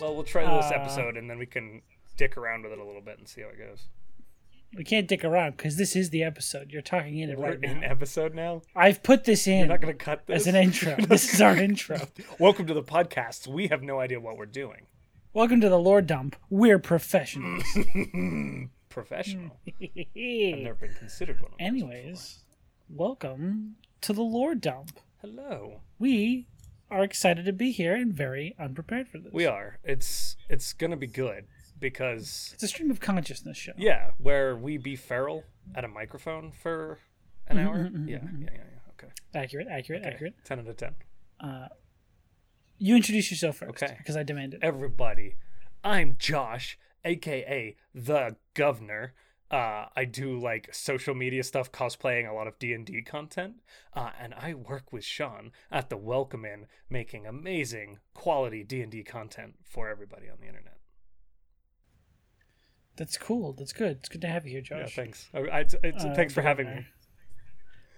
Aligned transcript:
Well, 0.00 0.14
we'll 0.14 0.24
try 0.24 0.42
this 0.56 0.70
Uh, 0.70 0.74
episode 0.74 1.16
and 1.16 1.28
then 1.30 1.38
we 1.38 1.46
can 1.46 1.82
dick 2.16 2.36
around 2.36 2.62
with 2.64 2.72
it 2.72 2.78
a 2.78 2.84
little 2.84 3.00
bit 3.00 3.18
and 3.18 3.28
see 3.28 3.42
how 3.42 3.48
it 3.48 3.58
goes. 3.58 3.88
We 4.76 4.84
can't 4.84 5.08
dick 5.08 5.24
around 5.24 5.56
because 5.56 5.76
this 5.76 5.96
is 5.96 6.10
the 6.10 6.22
episode. 6.22 6.70
You're 6.72 6.82
talking 6.82 7.18
in 7.18 7.30
it 7.30 7.38
We're 7.38 7.50
right 7.52 7.64
in 7.64 7.80
now. 7.80 7.86
episode 7.86 8.34
now. 8.34 8.62
I've 8.76 9.02
put 9.02 9.24
this 9.24 9.46
in 9.46 9.58
You're 9.60 9.68
not 9.68 9.80
going 9.80 9.96
to 9.96 10.04
cut 10.04 10.26
this 10.26 10.42
as 10.42 10.46
an 10.46 10.56
intro. 10.56 10.96
this 11.08 11.32
is 11.32 11.40
our 11.40 11.56
intro. 11.56 11.98
Welcome 12.38 12.66
to 12.66 12.74
the 12.74 12.82
podcast. 12.82 13.46
We 13.46 13.68
have 13.68 13.82
no 13.82 13.98
idea 14.00 14.20
what 14.20 14.36
we're 14.36 14.46
doing. 14.46 14.86
Welcome 15.32 15.60
to 15.62 15.68
the 15.68 15.78
lore 15.78 16.02
dump. 16.02 16.36
We're 16.50 16.78
professionals. 16.78 17.62
Professional. 18.88 19.58
I've 19.80 20.06
never 20.16 20.74
been 20.74 20.94
considered 20.98 21.40
one. 21.40 21.52
Of 21.52 21.58
those 21.58 21.66
Anyways, 21.66 22.38
welcome 22.90 23.76
to 24.00 24.12
the 24.12 24.22
lore 24.22 24.54
dump. 24.54 24.98
hello. 25.20 25.80
We 25.98 26.46
are 26.90 27.02
excited 27.04 27.44
to 27.44 27.52
be 27.52 27.70
here 27.72 27.94
and 27.94 28.12
very 28.12 28.54
unprepared 28.58 29.08
for 29.08 29.18
this. 29.18 29.32
We 29.32 29.46
are. 29.46 29.78
It's 29.84 30.36
it's 30.48 30.72
gonna 30.72 30.96
be 30.96 31.06
good 31.06 31.46
because 31.78 32.50
It's 32.54 32.62
a 32.62 32.68
stream 32.68 32.90
of 32.90 33.00
consciousness 33.00 33.56
show. 33.56 33.72
yeah, 33.76 34.10
where 34.18 34.56
we 34.56 34.76
be 34.78 34.96
feral 34.96 35.44
at 35.74 35.84
a 35.84 35.88
microphone 35.88 36.52
for 36.52 36.98
an 37.46 37.56
Mm-hmm, 37.56 37.66
hour. 37.68 37.76
Mm-hmm, 37.76 38.08
yeah, 38.08 38.18
mm-hmm. 38.18 38.42
yeah, 38.42 38.48
yeah, 38.52 38.58
yeah. 38.58 38.92
Okay. 39.04 39.12
Accurate, 39.34 39.68
accurate, 39.70 40.04
accurate. 40.04 40.34
Ten 40.44 40.58
out 40.60 40.66
of 40.66 40.76
ten. 40.76 40.94
Uh, 41.40 41.68
you 42.78 42.96
introduce 42.96 43.30
yourself 43.30 43.56
first. 43.58 43.70
Okay. 43.82 43.94
Because 43.98 44.16
I 44.16 44.22
demand 44.22 44.54
it. 44.54 44.60
Everybody, 44.62 45.36
I'm 45.84 46.16
Josh, 46.18 46.78
aka 47.04 47.76
the 47.94 48.36
Governor. 48.54 49.14
Uh, 49.50 49.86
I 49.96 50.04
do 50.04 50.38
like 50.38 50.74
social 50.74 51.14
media 51.14 51.42
stuff, 51.42 51.72
cosplaying 51.72 52.28
a 52.28 52.34
lot 52.34 52.46
of 52.46 52.58
D 52.58 52.74
and 52.74 52.84
D 52.84 53.00
content, 53.00 53.54
uh, 53.94 54.10
and 54.20 54.34
I 54.34 54.52
work 54.52 54.92
with 54.92 55.04
Sean 55.04 55.52
at 55.70 55.88
the 55.88 55.96
Welcome 55.96 56.44
Inn, 56.44 56.66
making 56.90 57.26
amazing 57.26 57.98
quality 58.12 58.62
D 58.62 58.82
and 58.82 58.92
D 58.92 59.02
content 59.02 59.54
for 59.64 59.88
everybody 59.88 60.28
on 60.28 60.36
the 60.40 60.48
internet. 60.48 60.76
That's 62.98 63.16
cool. 63.16 63.52
That's 63.54 63.72
good. 63.72 63.98
It's 63.98 64.08
good 64.08 64.20
to 64.22 64.26
have 64.26 64.44
you 64.44 64.52
here, 64.52 64.60
Josh. 64.60 64.96
Yeah, 64.96 65.02
thanks. 65.04 65.30
I, 65.32 65.38
I, 65.38 65.60
it's, 65.60 65.74
Uh, 66.04 66.12
thanks 66.14 66.34
for 66.34 66.42
having 66.42 66.66
me. 66.66 66.86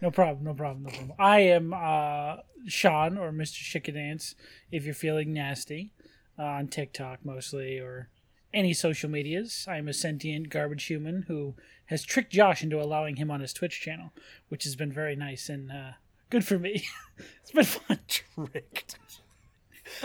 No 0.03 0.11
problem, 0.11 0.45
no 0.45 0.55
problem, 0.55 0.85
no 0.85 0.91
problem. 0.91 1.13
I 1.19 1.41
am 1.41 1.75
uh, 1.75 2.37
Sean 2.67 3.19
or 3.19 3.33
Mr. 3.33 3.61
Chickadance 3.61 4.35
if 4.71 4.85
you're 4.85 4.95
feeling 4.95 5.33
nasty 5.33 5.93
uh, 6.39 6.43
on 6.45 6.69
TikTok 6.69 7.25
mostly 7.25 7.79
or 7.79 8.09
any 8.53 8.73
social 8.73 9.11
medias. 9.11 9.65
I 9.69 9.77
am 9.79 9.89
a 9.89 9.93
sentient 9.93 10.49
garbage 10.51 10.85
human 10.85 11.23
who 11.29 11.55
has 11.87 12.03
tricked 12.05 12.33
Josh 12.33 12.63
into 12.63 12.81
allowing 12.81 13.17
him 13.17 13.31
on 13.31 13.41
his 13.41 13.53
Twitch 13.53 13.81
channel, 13.81 14.13
which 14.49 14.65
has 14.65 14.77
been 14.77 14.93
very 14.93 15.17
nice 15.17 15.49
and 15.49 15.71
uh, 15.71 15.91
good 16.31 16.45
for 16.45 16.59
me. 16.59 16.85
it's 17.43 17.51
been 17.53 17.65
fun. 17.65 17.99
tricked. 18.09 18.97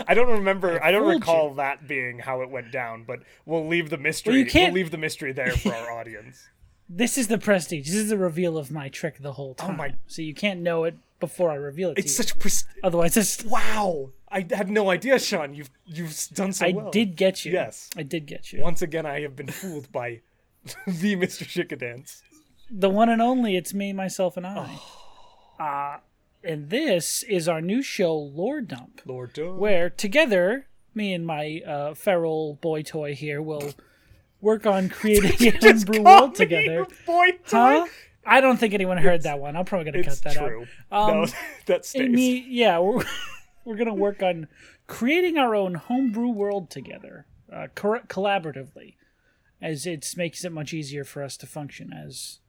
I 0.06 0.14
don't 0.14 0.28
remember. 0.30 0.82
I, 0.82 0.90
don't 0.90 1.02
fooled 1.02 1.14
recall 1.14 1.54
that 1.54 1.86
being 1.86 2.18
how 2.18 2.42
it 2.42 2.50
went 2.50 2.72
down, 2.72 3.04
but 3.06 3.20
we'll 3.44 3.66
leave 3.66 3.90
the 3.90 3.98
mystery. 3.98 4.38
you 4.38 4.46
can't- 4.46 4.72
We'll 4.72 4.82
leave 4.82 4.90
the 4.90 4.98
mystery 4.98 5.32
there 5.32 5.52
for 5.52 5.74
our 5.74 5.92
audience. 5.92 6.48
This 6.88 7.18
is 7.18 7.26
the 7.26 7.36
prestige. 7.38 7.86
This 7.88 7.96
is 7.96 8.10
the 8.10 8.16
reveal 8.16 8.56
of 8.56 8.70
my 8.70 8.88
trick 8.88 9.18
the 9.18 9.32
whole 9.32 9.54
time. 9.56 9.70
Oh 9.72 9.76
my- 9.76 9.94
So 10.06 10.22
you 10.22 10.34
can't 10.34 10.60
know 10.60 10.84
it 10.84 10.96
before 11.20 11.50
I 11.50 11.54
reveal 11.54 11.90
it 11.90 11.98
It's 11.98 12.14
to 12.16 12.22
you. 12.22 12.28
such 12.28 12.38
pres- 12.38 12.64
Otherwise, 12.82 13.16
it's, 13.16 13.44
wow. 13.44 14.10
I 14.30 14.46
had 14.50 14.68
no 14.68 14.90
idea, 14.90 15.18
Sean. 15.18 15.54
You've 15.54 15.70
you've 15.86 16.14
done 16.34 16.52
so 16.52 16.66
I 16.66 16.72
well. 16.72 16.90
did 16.90 17.16
get 17.16 17.44
you. 17.44 17.52
Yes. 17.52 17.88
I 17.96 18.02
did 18.02 18.26
get 18.26 18.52
you. 18.52 18.60
Once 18.62 18.82
again, 18.82 19.06
I 19.06 19.20
have 19.20 19.34
been 19.36 19.46
fooled 19.48 19.90
by 19.92 20.20
the 20.86 21.16
Mr. 21.16 21.44
Chickadance. 21.46 22.22
the 22.70 22.90
one 22.90 23.08
and 23.08 23.22
only 23.22 23.56
it's 23.56 23.72
me 23.72 23.92
myself 23.92 24.36
and 24.36 24.44
i 24.46 24.78
Oh. 25.60 25.64
uh, 25.64 25.98
and 26.42 26.68
this 26.70 27.22
is 27.22 27.48
our 27.48 27.60
new 27.60 27.82
show 27.82 28.14
lore 28.16 28.60
dump 28.60 29.00
Lord 29.06 29.32
Dump, 29.32 29.58
where 29.58 29.88
together 29.88 30.66
me 30.94 31.12
and 31.14 31.24
my 31.24 31.60
uh, 31.66 31.94
feral 31.94 32.54
boy 32.60 32.82
toy 32.82 33.14
here 33.14 33.40
will 33.40 33.74
work 34.40 34.66
on 34.66 34.88
creating 34.98 35.48
a 35.48 35.56
homebrew 35.60 36.02
world 36.02 36.34
together 36.34 36.86
Boy 37.06 37.30
toy. 37.46 37.84
huh 37.84 37.86
i 38.26 38.40
don't 38.40 38.58
think 38.58 38.74
anyone 38.74 38.98
heard 38.98 39.22
that 39.22 39.38
one 39.38 39.56
i'm 39.56 39.64
probably 39.64 39.90
gonna 39.90 40.04
cut 40.04 40.20
that 40.22 40.34
true. 40.34 40.66
out 40.92 41.08
no, 41.14 41.22
Um, 41.22 41.28
that 41.66 41.84
stays. 41.84 42.10
me 42.10 42.44
yeah 42.48 42.78
we're, 42.78 43.04
we're 43.64 43.76
gonna 43.76 43.94
work 43.94 44.22
on 44.22 44.48
creating 44.86 45.38
our 45.38 45.54
own 45.54 45.74
homebrew 45.74 46.28
world 46.30 46.70
together 46.70 47.26
uh, 47.52 47.68
cor- 47.74 48.02
collaboratively 48.08 48.94
as 49.62 49.86
it 49.86 50.06
makes 50.16 50.44
it 50.44 50.52
much 50.52 50.72
easier 50.74 51.04
for 51.04 51.22
us 51.22 51.36
to 51.38 51.46
function 51.46 51.92
as 51.92 52.40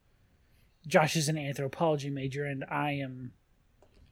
josh 0.86 1.16
is 1.16 1.28
an 1.28 1.38
anthropology 1.38 2.10
major 2.10 2.44
and 2.44 2.64
i 2.70 2.92
am 2.92 3.32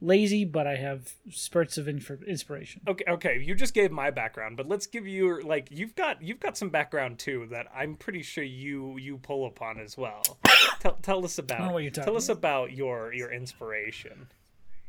lazy 0.01 0.45
but 0.45 0.67
i 0.67 0.77
have 0.77 1.15
spurts 1.31 1.79
of 1.79 1.89
inf- 1.89 2.23
inspiration 2.27 2.83
Okay, 2.87 3.05
okay. 3.09 3.41
You 3.43 3.55
just 3.55 3.73
gave 3.75 3.91
my 3.91 4.11
background, 4.11 4.57
but 4.57 4.69
let's 4.69 4.87
give 4.87 5.07
you 5.07 5.41
like 5.43 5.69
you've 5.71 5.95
got 5.97 6.21
you've 6.23 6.39
got 6.41 6.57
some 6.57 6.69
background 6.69 7.19
too 7.19 7.47
that 7.51 7.67
I'm 7.75 7.95
pretty 7.97 8.23
sure 8.23 8.45
you 8.45 8.97
you 8.99 9.19
pull 9.19 9.47
upon 9.47 9.79
as 9.81 9.97
well. 9.97 10.23
tell, 10.81 10.95
tell 11.03 11.25
us 11.25 11.39
about 11.39 11.73
what 11.73 11.83
you're 11.83 11.91
talking 11.91 12.05
tell 12.05 12.17
us 12.17 12.29
about 12.29 12.73
your 12.73 13.13
your 13.15 13.33
inspiration. 13.33 14.29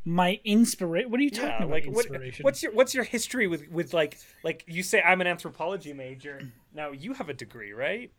my 0.05 0.39
inspiration 0.43 1.09
what 1.11 1.19
are 1.19 1.23
you 1.23 1.31
talking 1.31 1.49
Yeah, 1.49 1.57
about 1.57 1.69
like 1.69 1.85
what, 1.85 2.05
what's 2.41 2.61
your 2.63 2.71
what's 2.73 2.93
your 2.93 3.03
history 3.05 3.47
with 3.47 3.67
with 3.69 3.93
like 3.93 4.17
like 4.43 4.63
you 4.67 4.83
say 4.83 5.01
I'm 5.01 5.21
an 5.21 5.27
anthropology 5.27 5.93
major. 5.93 6.41
Now 6.73 6.91
you 6.91 7.13
have 7.13 7.29
a 7.29 7.33
degree, 7.33 7.71
right? 7.73 8.11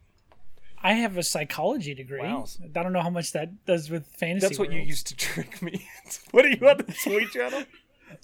I 0.82 0.92
have 0.92 1.16
a 1.16 1.22
psychology 1.22 1.94
degree 1.94 2.20
Wow. 2.20 2.46
i 2.62 2.82
don't 2.82 2.92
know 2.92 3.02
how 3.02 3.10
much 3.10 3.32
that 3.32 3.64
does 3.66 3.90
with 3.90 4.06
fantasy 4.06 4.46
That's 4.46 4.58
what 4.58 4.72
you 4.72 4.80
used 4.80 5.06
to 5.08 5.16
trick 5.16 5.60
me. 5.62 5.86
what 6.30 6.44
are 6.44 6.48
you 6.50 6.68
on 6.68 6.78
the 6.78 6.94
Toy 7.04 7.24
Channel? 7.26 7.64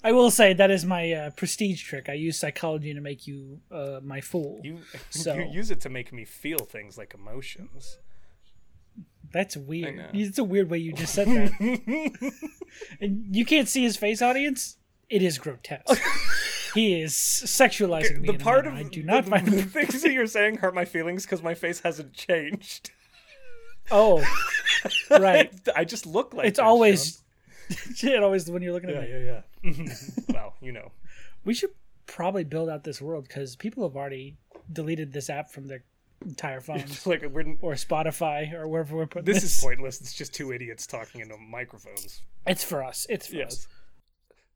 i 0.03 0.11
will 0.11 0.31
say 0.31 0.53
that 0.53 0.71
is 0.71 0.83
my 0.85 1.11
uh, 1.11 1.29
prestige 1.31 1.83
trick 1.83 2.09
i 2.09 2.13
use 2.13 2.39
psychology 2.39 2.93
to 2.93 3.01
make 3.01 3.27
you 3.27 3.59
uh, 3.71 3.99
my 4.03 4.21
fool 4.21 4.59
You 4.63 4.79
So- 5.09 5.35
you 5.35 5.45
use 5.51 5.69
it 5.71 5.79
to 5.81 5.89
make 5.89 6.11
me 6.13 6.25
feel 6.25 6.59
things 6.59 6.97
like 6.97 7.13
emotions. 7.13 7.99
That's 9.31 9.57
weird. 9.57 10.09
It's 10.13 10.37
a 10.37 10.43
weird 10.45 10.69
way 10.69 10.77
you 10.77 10.93
just 10.93 11.13
said 11.13 11.27
that. 11.27 11.51
and 13.01 13.35
you 13.35 13.43
can't 13.43 13.67
see 13.67 13.83
his 13.83 13.97
face, 13.97 14.21
audience. 14.21 14.77
It 15.09 15.21
is 15.21 15.37
grotesque. 15.37 16.01
He 16.75 17.01
is 17.01 17.13
sexualizing 17.13 18.21
me. 18.21 18.27
the 18.31 18.37
part 18.37 18.67
of 18.67 18.73
I 18.75 18.83
do 18.83 19.01
not 19.01 19.23
the, 19.25 19.29
find. 19.31 19.47
the 19.51 19.63
things 19.63 20.03
that 20.03 20.11
you're 20.11 20.27
saying 20.27 20.57
hurt 20.57 20.75
my 20.75 20.85
feelings 20.85 21.23
because 21.23 21.41
my 21.41 21.55
face 21.55 21.79
hasn't 21.81 22.13
changed. 22.13 22.91
oh, 23.91 24.23
right. 25.09 25.51
I 25.75 25.83
just 25.85 26.05
look 26.05 26.33
like 26.33 26.47
It's 26.47 26.57
that, 26.59 26.65
always. 26.65 27.21
it 28.03 28.21
always 28.23 28.49
when 28.51 28.61
you're 28.61 28.73
looking 28.73 28.91
Sean. 28.91 28.99
at 29.03 29.09
yeah, 29.09 29.15
me. 29.19 29.25
yeah, 29.25 29.41
yeah. 29.63 29.71
Mm-hmm. 29.71 30.33
well, 30.33 30.53
you 30.61 30.71
know, 30.71 30.91
We 31.45 31.53
should 31.55 31.71
probably 32.05 32.43
build 32.43 32.69
out 32.69 32.83
this 32.83 33.01
world 33.01 33.27
because 33.27 33.55
people 33.55 33.87
have 33.87 33.95
already 33.95 34.37
deleted 34.71 35.11
this 35.13 35.29
app 35.29 35.49
from 35.49 35.67
their 35.67 35.83
entire 36.25 36.61
phones 36.61 37.05
like 37.05 37.21
we're 37.31 37.55
or 37.61 37.73
Spotify 37.73 38.51
or 38.53 38.67
wherever 38.67 38.95
we're 38.95 39.05
putting 39.05 39.25
this 39.25 39.41
this. 39.43 39.57
is 39.57 39.63
pointless. 39.63 40.01
It's 40.01 40.13
just 40.13 40.33
two 40.33 40.51
idiots 40.53 40.87
talking 40.87 41.21
into 41.21 41.37
microphones. 41.37 42.21
It's 42.47 42.63
for 42.63 42.83
us. 42.83 43.05
It's 43.09 43.27
for 43.27 43.41
us. 43.43 43.67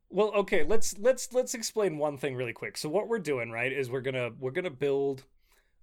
Well, 0.09 0.31
okay, 0.35 0.63
let's 0.63 0.97
let's 0.97 1.31
let's 1.33 1.53
explain 1.53 1.97
one 1.97 2.17
thing 2.17 2.35
really 2.35 2.53
quick. 2.53 2.77
So 2.77 2.89
what 2.89 3.07
we're 3.07 3.19
doing, 3.19 3.51
right, 3.51 3.71
is 3.71 3.89
we're 3.89 4.01
gonna 4.01 4.31
we're 4.39 4.51
gonna 4.51 4.69
build 4.71 5.23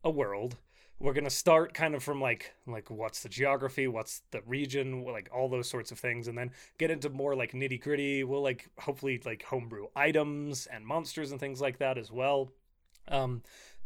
a 0.03 0.11
world. 0.11 0.57
We're 0.99 1.13
gonna 1.13 1.31
start 1.31 1.75
kind 1.75 1.95
of 1.95 2.03
from 2.03 2.21
like 2.21 2.53
like 2.67 2.91
what's 2.91 3.23
the 3.23 3.29
geography, 3.29 3.87
what's 3.87 4.23
the 4.33 4.41
region, 4.45 5.05
like 5.05 5.29
all 5.33 5.49
those 5.49 5.69
sorts 5.69 5.93
of 5.93 6.01
things, 6.01 6.27
and 6.27 6.37
then 6.37 6.51
get 6.79 6.91
into 6.91 7.09
more 7.09 7.37
like 7.37 7.53
nitty 7.53 7.81
gritty. 7.81 8.25
We'll 8.25 8.43
like 8.43 8.69
hopefully 8.79 9.21
like 9.25 9.45
homebrew 9.45 9.87
items 9.95 10.67
and 10.67 10.85
monsters 10.85 11.31
and 11.31 11.39
things 11.39 11.61
like 11.61 11.79
that 11.79 11.97
as 11.97 12.11
well. 12.11 12.51
Um, 13.09 13.43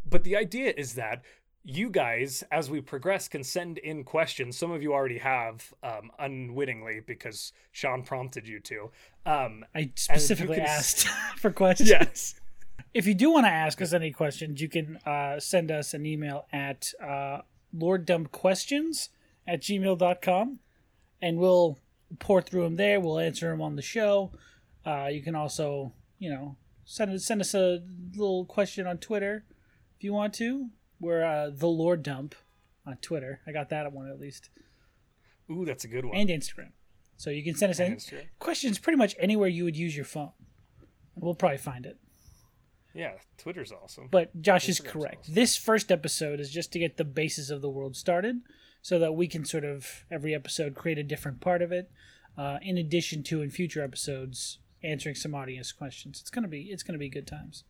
but 0.09 0.25
the 0.25 0.37
idea 0.37 0.73
is 0.75 0.95
that 0.95 1.23
you 1.65 1.91
guys, 1.91 2.43
as 2.51 2.71
we 2.71 2.81
progress, 2.81 3.29
can 3.29 3.45
send 3.45 3.79
in 3.79 4.05
questions. 4.05 4.57
Some 4.57 4.71
of 4.71 4.83
you 4.83 4.93
already 4.93 5.19
have, 5.19 5.73
um, 5.83 6.11
unwittingly, 6.19 7.01
because 7.07 7.53
Sean 7.73 8.03
prompted 8.03 8.49
you 8.49 8.61
to. 8.61 8.91
Um, 9.27 9.65
I 9.75 9.93
specifically 9.95 10.57
can 10.57 10.67
asked 10.67 11.09
for 11.37 11.51
questions. 11.51 11.91
yes. 11.91 12.35
If 12.93 13.07
you 13.07 13.15
do 13.15 13.31
want 13.31 13.47
to 13.47 13.51
ask 13.51 13.81
us 13.81 13.93
any 13.93 14.11
questions, 14.11 14.61
you 14.61 14.69
can 14.69 14.97
uh, 15.07 15.39
send 15.39 15.71
us 15.71 15.95
an 15.95 16.05
email 16.05 16.47
at 16.53 16.93
uh, 17.01 17.43
lorddumpquestions 17.73 19.11
at 19.47 19.63
gmail.com 19.63 20.59
and 21.23 21.39
we'll 21.39 21.79
pour 22.19 22.43
through 22.43 22.65
them 22.65 22.75
there. 22.75 22.99
We'll 22.99 23.21
answer 23.21 23.49
them 23.49 23.63
on 23.63 23.77
the 23.77 23.83
show. 23.83 24.33
Uh, 24.85 25.07
you 25.07 25.23
can 25.23 25.37
also, 25.37 25.93
you 26.19 26.31
know, 26.31 26.57
send, 26.85 27.23
send 27.23 27.41
us 27.41 27.55
a 27.55 27.81
little 28.17 28.45
question 28.45 28.89
on 28.89 28.99
Twitter 28.99 29.45
if 29.97 30.03
you 30.03 30.13
want 30.13 30.35
to. 30.35 30.71
We're 31.01 31.25
uh, 31.25 31.51
the 31.53 31.67
Lord 31.67 32.03
Dump 32.03 32.35
on 32.87 32.97
Twitter. 32.99 33.41
I 33.47 33.53
got 33.53 33.71
that 33.71 33.93
one 33.93 34.09
at 34.09 34.21
least. 34.21 34.51
Ooh, 35.51 35.65
that's 35.65 35.85
a 35.85 35.89
good 35.89 36.05
one. 36.05 36.17
And 36.17 36.29
Instagram. 36.29 36.73
So 37.17 37.31
you 37.31 37.43
can 37.43 37.55
send 37.55 37.71
us 37.71 37.81
any 37.81 37.97
Instagram. 37.97 38.27
questions 38.39 38.79
pretty 38.79 38.97
much 38.97 39.15
anywhere 39.19 39.49
you 39.49 39.65
would 39.65 39.77
use 39.77 39.97
your 39.97 40.05
phone. 40.05 40.33
We'll 41.17 41.35
probably 41.35 41.59
find 41.59 41.85
it. 41.85 41.99
Yeah, 42.95 43.13
Twitter's 43.39 43.73
awesome. 43.73 44.09
But 44.11 44.41
Josh 44.41 44.69
is 44.69 44.81
correct. 44.81 45.21
awesome. 45.25 45.35
This 45.35 45.57
first 45.57 45.93
episode 45.93 46.41
is 46.41 46.51
just 46.51 46.73
to 46.73 46.79
get 46.79 46.97
the 46.97 47.05
basis 47.05 47.51
of 47.51 47.63
the 47.63 47.69
world 47.71 47.97
started 47.97 48.41
so 48.83 48.99
that 48.99 49.15
we 49.15 49.29
can 49.29 49.45
sort 49.45 49.65
of 49.65 50.05
every 50.11 50.35
episode 50.35 50.75
create 50.75 50.99
a 50.99 51.03
different 51.03 51.41
part 51.41 51.63
of 51.63 51.73
it. 51.73 51.91
Uh, 52.39 52.59
in 52.63 52.79
addition 52.79 53.23
to 53.25 53.43
in 53.43 53.51
future 53.51 53.83
episodes 53.83 54.59
answering 54.83 55.15
some 55.15 55.35
audience 55.35 55.73
questions. 55.73 56.21
It's 56.21 56.31
gonna 56.31 56.49
be 56.49 56.63
it's 56.71 56.83
gonna 56.83 56.99
be 56.99 57.09
good 57.09 57.27
times. 57.27 57.65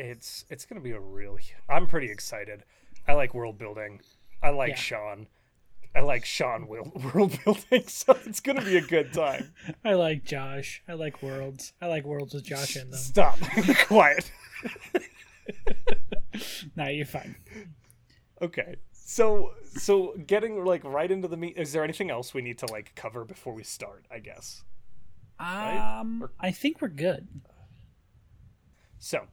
It's 0.00 0.44
it's 0.50 0.64
gonna 0.64 0.80
be 0.80 0.92
a 0.92 1.00
real. 1.00 1.36
I'm 1.68 1.86
pretty 1.86 2.10
excited. 2.10 2.64
I 3.06 3.14
like 3.14 3.34
world 3.34 3.58
building. 3.58 4.00
I 4.42 4.50
like 4.50 4.70
Yeah. 4.70 4.76
Sean. 4.76 5.26
I 5.94 6.00
like 6.00 6.24
Sean 6.24 6.68
will 6.68 6.92
world 7.14 7.36
building, 7.44 7.84
so 7.88 8.16
it's 8.24 8.40
gonna 8.40 8.62
be 8.64 8.76
a 8.76 8.80
good 8.80 9.12
time. 9.12 9.52
I 9.84 9.94
like 9.94 10.24
Josh. 10.24 10.82
I 10.88 10.92
like 10.94 11.22
worlds. 11.22 11.72
I 11.80 11.86
like 11.88 12.04
worlds 12.04 12.34
with 12.34 12.44
Josh 12.44 12.76
in 12.76 12.90
them. 12.90 12.98
Stop, 12.98 13.38
quiet. 13.86 14.30
Nah, 16.76 16.86
you're 16.88 17.06
fine. 17.06 17.34
Okay, 18.40 18.76
so 18.92 19.52
so 19.76 20.14
getting 20.26 20.64
like 20.64 20.84
right 20.84 21.10
into 21.10 21.28
the 21.28 21.36
meat. 21.36 21.54
Is 21.56 21.72
there 21.72 21.82
anything 21.84 22.10
else 22.10 22.32
we 22.32 22.40
need 22.42 22.58
to 22.58 22.66
like 22.66 22.92
cover 22.94 23.24
before 23.24 23.52
we 23.54 23.64
start? 23.64 24.04
I 24.10 24.20
guess. 24.20 24.62
Um, 25.38 26.22
Or- 26.22 26.30
I 26.38 26.50
think 26.52 26.80
we're 26.80 26.88
good. 26.88 27.26
So, 28.98 29.26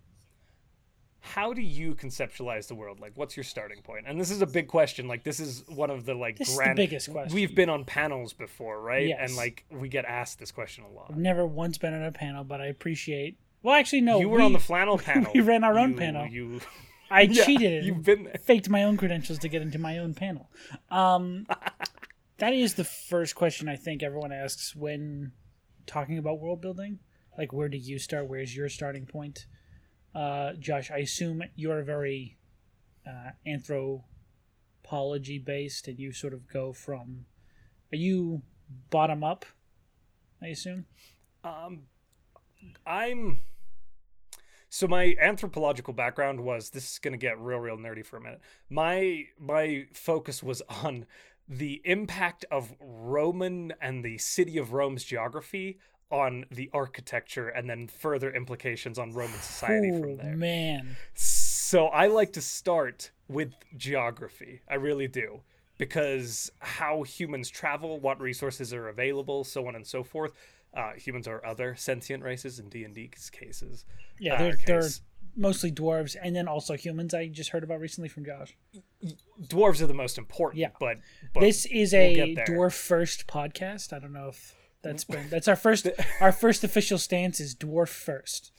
how 1.19 1.51
do 1.53 1.61
you 1.61 1.93
conceptualize 1.95 2.67
the 2.67 2.75
world? 2.75 2.99
Like, 2.99 3.11
what's 3.15 3.35
your 3.35 3.43
starting 3.43 3.81
point? 3.81 4.05
And 4.07 4.19
this 4.19 4.31
is 4.31 4.41
a 4.41 4.45
big 4.45 4.67
question. 4.67 5.07
Like, 5.07 5.23
this 5.23 5.39
is 5.39 5.63
one 5.67 5.89
of 5.89 6.05
the 6.05 6.13
like 6.13 6.37
This 6.37 6.49
is 6.49 6.55
the 6.57 6.63
grand. 6.63 6.77
biggest 6.77 7.11
question. 7.11 7.33
We've 7.35 7.53
been 7.55 7.69
on 7.69 7.85
panels 7.85 8.33
before, 8.33 8.81
right? 8.81 9.07
Yes. 9.07 9.19
And 9.21 9.35
like, 9.35 9.65
we 9.71 9.89
get 9.89 10.05
asked 10.05 10.39
this 10.39 10.51
question 10.51 10.83
a 10.85 10.89
lot. 10.89 11.07
I've 11.09 11.17
never 11.17 11.45
once 11.45 11.77
been 11.77 11.93
on 11.93 12.03
a 12.03 12.11
panel, 12.11 12.43
but 12.43 12.61
I 12.61 12.67
appreciate. 12.67 13.37
Well, 13.63 13.75
actually, 13.75 14.01
no. 14.01 14.19
you 14.19 14.29
were 14.29 14.37
we- 14.37 14.43
on 14.43 14.53
the 14.53 14.59
flannel 14.59 14.97
panel. 15.09 15.31
we 15.33 15.41
ran 15.41 15.63
our 15.63 15.77
own 15.77 15.91
You- 15.91 15.97
panel. 15.97 16.27
You, 16.27 16.61
I 17.11 17.21
Yeah, 17.21 17.45
cheated 17.45 17.85
You've 17.85 18.03
been 18.03 18.25
there. 18.25 18.35
faked 18.43 18.69
my 18.69 18.83
own 18.83 18.97
credentials 18.97 19.39
to 19.39 19.47
get 19.49 19.61
into 19.61 19.79
my 19.79 19.97
own 19.97 20.13
panel. 20.13 20.49
Um, 20.91 21.47
that 22.37 22.53
is 22.53 22.75
the 22.75 22.83
first 22.83 23.33
question 23.35 23.67
I 23.69 23.75
think 23.77 24.03
everyone 24.03 24.31
asks 24.31 24.75
when 24.75 25.31
talking 25.85 26.17
about 26.17 26.39
world 26.39 26.61
building. 26.61 26.99
Like, 27.37 27.53
where 27.53 27.69
do 27.69 27.77
you 27.77 27.97
start? 27.99 28.27
Where's 28.27 28.55
your 28.55 28.67
starting 28.69 29.05
point? 29.05 29.45
Uh, 30.13 30.53
Josh, 30.53 30.89
I 30.91 30.97
assume 30.97 31.43
you're 31.55 31.83
very 31.83 32.37
uh, 33.07 33.31
anthropology 33.45 35.37
based, 35.37 35.87
and 35.87 35.99
you 35.99 36.11
sort 36.11 36.33
of 36.33 36.47
go 36.47 36.73
from. 36.73 37.25
Are 37.91 37.97
you 37.97 38.41
bottom 38.89 39.23
up? 39.23 39.45
I 40.41 40.47
assume. 40.47 40.85
Um, 41.43 41.83
I'm. 42.85 43.39
So 44.69 44.87
my 44.87 45.15
anthropological 45.21 45.93
background 45.93 46.41
was 46.41 46.71
this 46.71 46.91
is 46.91 46.99
gonna 46.99 47.17
get 47.17 47.39
real, 47.39 47.59
real 47.59 47.77
nerdy 47.77 48.05
for 48.05 48.17
a 48.17 48.21
minute. 48.21 48.41
My 48.69 49.25
my 49.39 49.85
focus 49.93 50.43
was 50.43 50.61
on 50.83 51.05
the 51.47 51.81
impact 51.85 52.43
of 52.51 52.75
Roman 52.79 53.73
and 53.81 54.03
the 54.03 54.17
city 54.17 54.57
of 54.57 54.73
Rome's 54.73 55.03
geography 55.05 55.79
on 56.09 56.45
the 56.51 56.69
architecture, 56.73 57.49
and 57.49 57.69
then 57.69 57.87
further 57.87 58.31
implications 58.31 58.97
on 58.97 59.11
Roman 59.11 59.39
society 59.39 59.91
oh 59.93 60.01
from 60.01 60.17
there. 60.17 60.35
man, 60.35 60.95
So 61.13 61.87
I 61.87 62.07
like 62.07 62.33
to 62.33 62.41
start 62.41 63.11
with 63.27 63.53
geography. 63.75 64.61
I 64.69 64.75
really 64.75 65.07
do. 65.07 65.41
Because 65.77 66.51
how 66.59 67.03
humans 67.03 67.49
travel, 67.49 67.99
what 67.99 68.19
resources 68.19 68.73
are 68.73 68.87
available, 68.87 69.43
so 69.43 69.67
on 69.67 69.75
and 69.75 69.85
so 69.85 70.03
forth. 70.03 70.33
Uh, 70.73 70.93
humans 70.93 71.27
are 71.27 71.45
other 71.45 71.75
sentient 71.75 72.23
races 72.23 72.59
in 72.59 72.69
D 72.69 72.83
and 72.83 72.95
D's 72.95 73.29
cases. 73.29 73.85
yeah, 74.19 74.35
Uh, 74.35 74.37
they're 74.37 74.57
they're 74.65 74.89
mostly 75.35 75.71
dwarves, 75.71 76.15
and 76.21 76.35
then 76.35 76.47
also 76.47 76.75
humans. 76.75 77.13
I 77.13 77.27
just 77.27 77.51
heard 77.51 77.63
about 77.63 77.79
recently 77.79 78.09
from 78.09 78.25
Josh. 78.25 78.55
Dwarves 79.43 79.81
are 79.81 79.87
the 79.87 79.93
most 79.93 80.17
important. 80.17 80.59
Yeah. 80.59 80.69
but, 80.79 80.97
but 81.33 81.41
this 81.41 81.65
is 81.65 81.93
we'll 81.93 82.01
a 82.01 82.35
dwarf 82.47 82.73
first 82.73 83.27
podcast. 83.27 83.93
I 83.93 83.99
don't 83.99 84.13
know 84.13 84.29
if 84.29 84.55
that's 84.81 85.03
been 85.13 85.29
that's 85.29 85.47
our 85.47 85.55
first 85.55 85.87
our 86.21 86.31
first 86.31 86.63
official 86.63 86.97
stance 86.97 87.39
is 87.39 87.55
dwarf 87.55 87.89
first. 87.89 88.51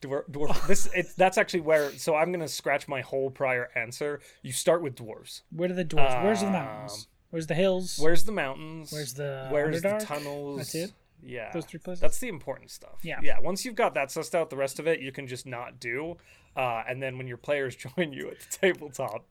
dwarf, 0.00 0.28
dwarf 0.30 0.66
this 0.66 0.88
it's 0.94 1.14
that's 1.14 1.38
actually 1.38 1.60
where. 1.60 1.90
So 1.92 2.14
I'm 2.16 2.32
gonna 2.32 2.48
scratch 2.48 2.88
my 2.88 3.00
whole 3.00 3.30
prior 3.30 3.70
answer. 3.74 4.20
You 4.42 4.52
start 4.52 4.82
with 4.82 4.96
dwarves. 4.96 5.42
Where 5.50 5.70
are 5.70 5.74
the 5.74 5.84
dwarves? 5.84 6.24
Where's 6.24 6.40
the 6.40 6.50
mountains? 6.50 6.92
Um, 6.92 6.98
Where's 7.30 7.46
the 7.46 7.54
hills? 7.54 7.98
Where's 7.98 8.24
the 8.24 8.32
mountains? 8.32 8.92
Where's 8.92 9.14
the 9.14 9.48
Where's 9.50 9.80
Underdark? 9.80 10.00
the 10.00 10.04
tunnels? 10.04 10.58
That's 10.58 10.74
it? 10.74 10.92
Yeah. 11.22 11.50
Those 11.52 11.64
three 11.64 11.78
places. 11.78 12.02
That's 12.02 12.18
the 12.18 12.28
important 12.28 12.70
stuff. 12.70 12.98
Yeah. 13.02 13.20
Yeah. 13.22 13.38
Once 13.40 13.64
you've 13.64 13.74
got 13.74 13.94
that 13.94 14.08
sussed 14.08 14.34
out, 14.34 14.50
the 14.50 14.56
rest 14.56 14.78
of 14.78 14.86
it 14.86 15.00
you 15.00 15.12
can 15.12 15.26
just 15.26 15.46
not 15.46 15.80
do. 15.80 16.18
Uh, 16.54 16.82
and 16.86 17.02
then 17.02 17.16
when 17.16 17.26
your 17.26 17.38
players 17.38 17.74
join 17.96 18.12
you 18.12 18.28
at 18.28 18.40
the 18.40 18.58
tabletop, 18.58 19.24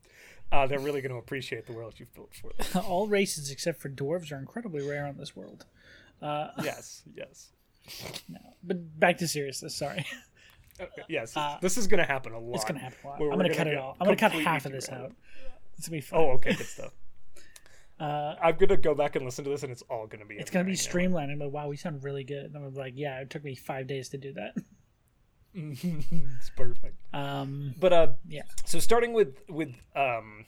uh, 0.52 0.66
they're 0.66 0.80
really 0.80 1.02
going 1.02 1.12
to 1.12 1.18
appreciate 1.20 1.68
the 1.68 1.74
world 1.74 1.94
you've 1.98 2.14
built 2.16 2.34
for 2.34 2.52
them. 2.58 2.84
All 2.90 3.08
races 3.08 3.52
except 3.52 3.80
for 3.80 3.90
dwarves 3.90 4.32
are 4.32 4.38
incredibly 4.38 4.82
rare 4.82 5.06
on 5.06 5.18
this 5.18 5.36
world. 5.36 5.66
Uh, 6.22 6.48
yes. 6.64 7.04
Yes. 7.16 7.50
No, 8.30 8.40
but 8.64 9.00
back 9.00 9.18
to 9.20 9.28
seriousness. 9.28 9.76
Sorry, 9.76 10.06
Okay, 10.80 11.02
yes. 11.10 11.36
Uh, 11.36 11.58
this 11.62 11.78
is 11.78 11.88
going 11.88 12.00
to 12.00 12.06
happen 12.06 12.34
a 12.34 12.40
lot. 12.40 12.56
it's 12.56 12.66
gonna 12.66 12.80
happen 12.80 12.98
a 13.04 13.08
lot. 13.08 13.20
Where 13.20 13.32
I'm 13.32 13.38
we're 13.38 13.44
gonna 13.46 13.56
cut 13.56 13.68
it 13.68 13.78
all. 13.78 13.98
I'm 14.00 14.06
gonna 14.06 14.18
cut 14.18 14.32
half 14.32 14.66
of 14.66 14.72
this 14.72 14.90
out. 14.90 15.12
It's 15.78 15.88
gonna 15.88 15.98
be 15.98 16.02
fun. 16.02 16.20
Oh, 16.20 16.30
okay. 16.32 16.54
Good 16.54 16.66
stuff. 16.68 16.94
Uh, 18.00 18.36
I'm 18.42 18.56
going 18.56 18.70
to 18.70 18.78
go 18.78 18.96
back 18.96 19.16
and 19.16 19.24
listen 19.24 19.44
to 19.44 19.52
this, 19.52 19.62
and 19.62 19.72
it's 19.72 19.84
all 19.84 20.08
going 20.08 20.22
to 20.22 20.26
be. 20.26 20.34
it's 20.34 20.50
gonna 20.50 20.66
be 20.66 20.76
streamlined. 20.76 21.32
I'm 21.32 21.38
like, 21.38 21.52
wow, 21.52 21.68
we 21.68 21.78
sound 21.78 22.04
really 22.04 22.24
good. 22.24 22.46
And 22.46 22.56
I'm 22.58 22.74
like, 22.74 22.94
yeah, 22.96 23.20
it 23.20 23.30
took 23.30 23.44
me 23.44 23.54
five 23.54 23.86
days 23.86 24.10
to 24.10 24.18
do 24.18 24.34
that. 24.34 24.56
it's 25.54 26.50
perfect. 26.56 26.96
Um, 27.14 27.76
But 27.80 27.94
uh, 27.94 28.08
yeah, 28.28 28.42
so 28.66 28.80
starting 28.80 29.14
with 29.14 29.38
with 29.50 29.76
um 29.96 30.46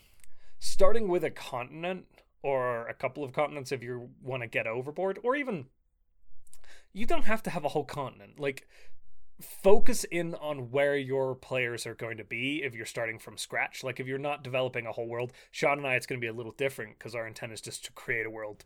starting 0.57 1.07
with 1.07 1.23
a 1.25 1.29
continent 1.29 2.05
or 2.43 2.87
a 2.87 2.93
couple 2.93 3.23
of 3.23 3.33
continents 3.33 3.71
if 3.71 3.81
you 3.81 4.09
want 4.21 4.43
to 4.43 4.47
get 4.47 4.67
overboard 4.67 5.17
or 5.23 5.35
even 5.35 5.65
you 6.91 7.05
don't 7.05 7.25
have 7.25 7.41
to 7.41 7.49
have 7.49 7.65
a 7.65 7.69
whole 7.69 7.85
continent 7.85 8.39
like 8.39 8.67
focus 9.41 10.03
in 10.05 10.35
on 10.35 10.69
where 10.69 10.95
your 10.95 11.33
players 11.35 11.87
are 11.87 11.95
going 11.95 12.17
to 12.17 12.23
be 12.23 12.61
if 12.63 12.75
you're 12.75 12.85
starting 12.85 13.17
from 13.17 13.37
scratch 13.37 13.83
like 13.83 13.99
if 13.99 14.05
you're 14.05 14.19
not 14.19 14.43
developing 14.43 14.85
a 14.85 14.91
whole 14.91 15.07
world 15.07 15.33
sean 15.51 15.79
and 15.79 15.87
i 15.87 15.95
it's 15.95 16.05
going 16.05 16.19
to 16.19 16.23
be 16.23 16.29
a 16.29 16.33
little 16.33 16.51
different 16.51 16.97
because 16.97 17.15
our 17.15 17.25
intent 17.25 17.51
is 17.51 17.61
just 17.61 17.83
to 17.83 17.91
create 17.93 18.25
a 18.25 18.29
world 18.29 18.63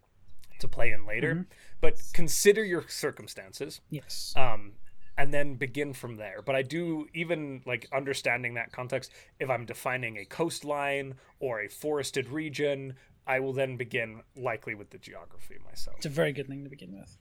to 0.60 0.68
play 0.68 0.92
in 0.92 1.06
later 1.06 1.48
but 1.82 2.02
consider 2.14 2.64
your 2.64 2.84
circumstances 2.90 3.80
yes. 3.90 4.34
um, 4.36 4.74
and 5.18 5.34
then 5.34 5.56
begin 5.56 5.94
from 5.94 6.16
there. 6.16 6.42
But 6.46 6.56
I 6.56 6.62
do 6.62 7.08
even 7.14 7.62
like 7.66 7.88
understanding 7.92 8.54
that 8.54 8.72
context. 8.72 9.12
If 9.40 9.50
I'm 9.50 9.66
defining 9.66 10.18
a 10.18 10.26
coastline 10.26 11.16
or 11.40 11.62
a 11.62 11.68
forested 11.68 12.30
region, 12.30 12.94
I 13.28 13.42
will 13.42 13.54
then 13.54 13.76
begin 13.76 14.22
likely 14.36 14.74
with 14.74 14.90
the 14.90 14.98
geography 14.98 15.58
myself. 15.64 15.98
It's 15.98 16.06
a 16.06 16.10
very 16.10 16.32
good 16.32 16.48
thing 16.48 16.64
to 16.64 16.70
begin 16.70 16.98
with. 16.98 17.18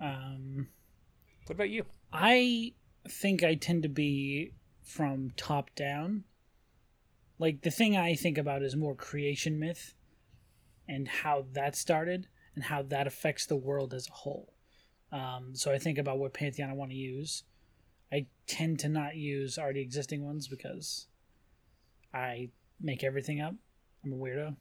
Um, 0.00 0.68
What 1.46 1.56
about 1.56 1.68
you? 1.68 1.84
I 2.12 2.72
think 3.08 3.42
I 3.42 3.54
tend 3.54 3.82
to 3.82 3.88
be 3.88 4.52
from 4.82 5.32
top 5.36 5.74
down. 5.74 6.24
Like 7.38 7.62
the 7.62 7.70
thing 7.70 7.96
I 7.96 8.14
think 8.14 8.38
about 8.38 8.62
is 8.62 8.74
more 8.74 8.94
creation 8.94 9.58
myth 9.58 9.94
and 10.88 11.06
how 11.06 11.44
that 11.52 11.76
started 11.76 12.26
and 12.54 12.64
how 12.64 12.82
that 12.82 13.06
affects 13.06 13.46
the 13.46 13.56
world 13.56 13.92
as 13.92 14.08
a 14.08 14.12
whole. 14.12 14.54
Um, 15.12 15.50
so 15.54 15.70
I 15.72 15.78
think 15.78 15.98
about 15.98 16.18
what 16.18 16.34
pantheon 16.34 16.70
I 16.70 16.74
want 16.74 16.92
to 16.92 16.96
use. 16.96 17.44
I 18.12 18.26
tend 18.46 18.78
to 18.80 18.88
not 18.88 19.16
use 19.16 19.58
already 19.58 19.80
existing 19.80 20.24
ones 20.24 20.48
because 20.48 21.06
I 22.12 22.50
make 22.80 23.04
everything 23.04 23.40
up. 23.40 23.54
I'm 24.04 24.12
a 24.12 24.16
weirdo. 24.16 24.56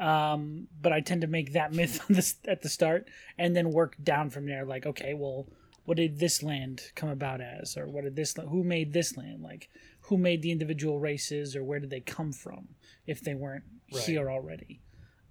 Um, 0.00 0.68
but 0.80 0.92
I 0.92 1.00
tend 1.00 1.22
to 1.22 1.26
make 1.26 1.52
that 1.54 1.72
myth 1.72 2.00
on 2.08 2.14
this 2.14 2.36
at 2.46 2.62
the 2.62 2.68
start 2.68 3.08
and 3.36 3.56
then 3.56 3.70
work 3.72 3.96
down 4.02 4.30
from 4.30 4.46
there. 4.46 4.64
Like, 4.64 4.86
okay, 4.86 5.14
well, 5.14 5.46
what 5.84 5.96
did 5.96 6.18
this 6.18 6.42
land 6.42 6.82
come 6.94 7.08
about 7.08 7.40
as, 7.40 7.76
or 7.76 7.86
what 7.88 8.04
did 8.04 8.14
this 8.14 8.34
who 8.48 8.62
made 8.62 8.92
this 8.92 9.16
land? 9.16 9.42
Like, 9.42 9.68
who 10.02 10.16
made 10.18 10.42
the 10.42 10.52
individual 10.52 10.98
races, 11.00 11.56
or 11.56 11.64
where 11.64 11.80
did 11.80 11.90
they 11.90 12.00
come 12.00 12.32
from 12.32 12.68
if 13.06 13.20
they 13.20 13.34
weren't 13.34 13.64
Right. 13.92 14.02
here 14.04 14.30
already? 14.30 14.80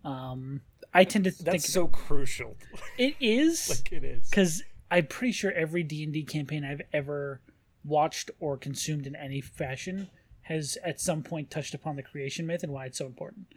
Um, 0.03 0.62
I 0.93 1.03
tend 1.03 1.25
to 1.25 1.31
think 1.31 1.45
That's 1.45 1.71
so 1.71 1.88
crucial. 1.88 2.57
it 2.97 3.15
is 3.19 3.69
like 3.69 3.91
it 3.91 4.03
is. 4.03 4.29
because 4.29 4.63
I'm 4.89 5.05
pretty 5.07 5.31
sure 5.33 5.51
every 5.51 5.83
D 5.83 6.03
and 6.03 6.12
D 6.13 6.24
campaign 6.24 6.63
I've 6.63 6.81
ever 6.93 7.41
watched 7.83 8.31
or 8.39 8.57
consumed 8.57 9.05
in 9.05 9.15
any 9.15 9.41
fashion 9.41 10.09
has 10.43 10.77
at 10.83 11.00
some 11.01 11.24
point 11.24 11.51
touched 11.51 11.74
upon 11.74 11.95
the 11.97 12.03
creation 12.03 12.47
myth 12.47 12.63
and 12.63 12.71
why 12.71 12.86
it's 12.86 12.97
so 12.97 13.05
important. 13.05 13.47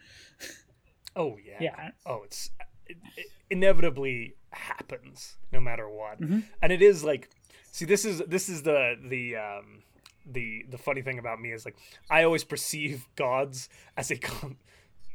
Oh 1.17 1.37
yeah. 1.45 1.57
Yeah. 1.61 1.91
Oh, 2.07 2.23
it's 2.25 2.51
it, 2.89 2.97
it 3.17 3.27
inevitably 3.51 4.35
happens 4.53 5.37
no 5.53 5.61
matter 5.61 5.89
what, 5.89 6.21
Mm-hmm. 6.21 6.41
and 6.63 6.73
it 6.73 6.83
is 6.83 7.05
like, 7.05 7.29
see, 7.73 7.85
this 7.85 8.05
is 8.05 8.19
this 8.27 8.49
is 8.49 8.63
the 8.63 8.97
the 9.03 9.37
um 9.37 9.83
the 10.27 10.65
the 10.69 10.79
funny 10.79 11.03
thing 11.03 11.19
about 11.19 11.41
me 11.41 11.51
is 11.53 11.65
like 11.65 11.77
I 12.11 12.23
always 12.25 12.45
perceive 12.45 13.07
gods 13.17 13.69
as 13.97 14.11
a 14.11 14.17
con- 14.17 14.57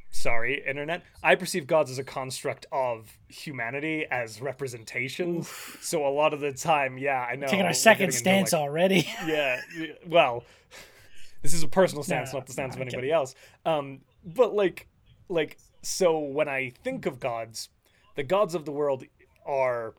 sorry 0.10 0.64
internet 0.66 1.04
I 1.22 1.36
perceive 1.36 1.68
gods 1.68 1.92
as 1.92 2.00
a 2.00 2.04
construct 2.04 2.66
of 2.72 3.18
humanity 3.28 4.06
as 4.10 4.42
representations. 4.42 5.50
So 5.82 6.06
a 6.08 6.10
lot 6.10 6.34
of 6.34 6.40
the 6.40 6.54
time, 6.54 6.98
yeah, 6.98 7.20
I 7.30 7.36
know 7.36 7.48
Taking 7.48 7.66
our 7.66 7.74
second 7.74 8.06
into, 8.06 8.18
stance 8.18 8.54
like, 8.54 8.62
already. 8.62 9.08
yeah 9.28 9.60
well 10.08 10.44
this 11.42 11.54
is 11.54 11.62
a 11.64 11.68
personal 11.68 12.04
stance 12.04 12.34
no, 12.34 12.40
not 12.40 12.48
the 12.48 12.54
stance 12.54 12.76
no, 12.76 12.82
of 12.82 12.88
anybody 12.88 13.12
else 13.12 13.36
um 13.66 14.00
but 14.26 14.56
like 14.56 14.88
like 15.30 15.58
so 15.86 16.18
when 16.18 16.48
i 16.48 16.72
think 16.84 17.06
of 17.06 17.20
gods 17.20 17.70
the 18.16 18.24
gods 18.24 18.56
of 18.56 18.66
the 18.66 18.72
world 18.72 19.04
are 19.46 19.96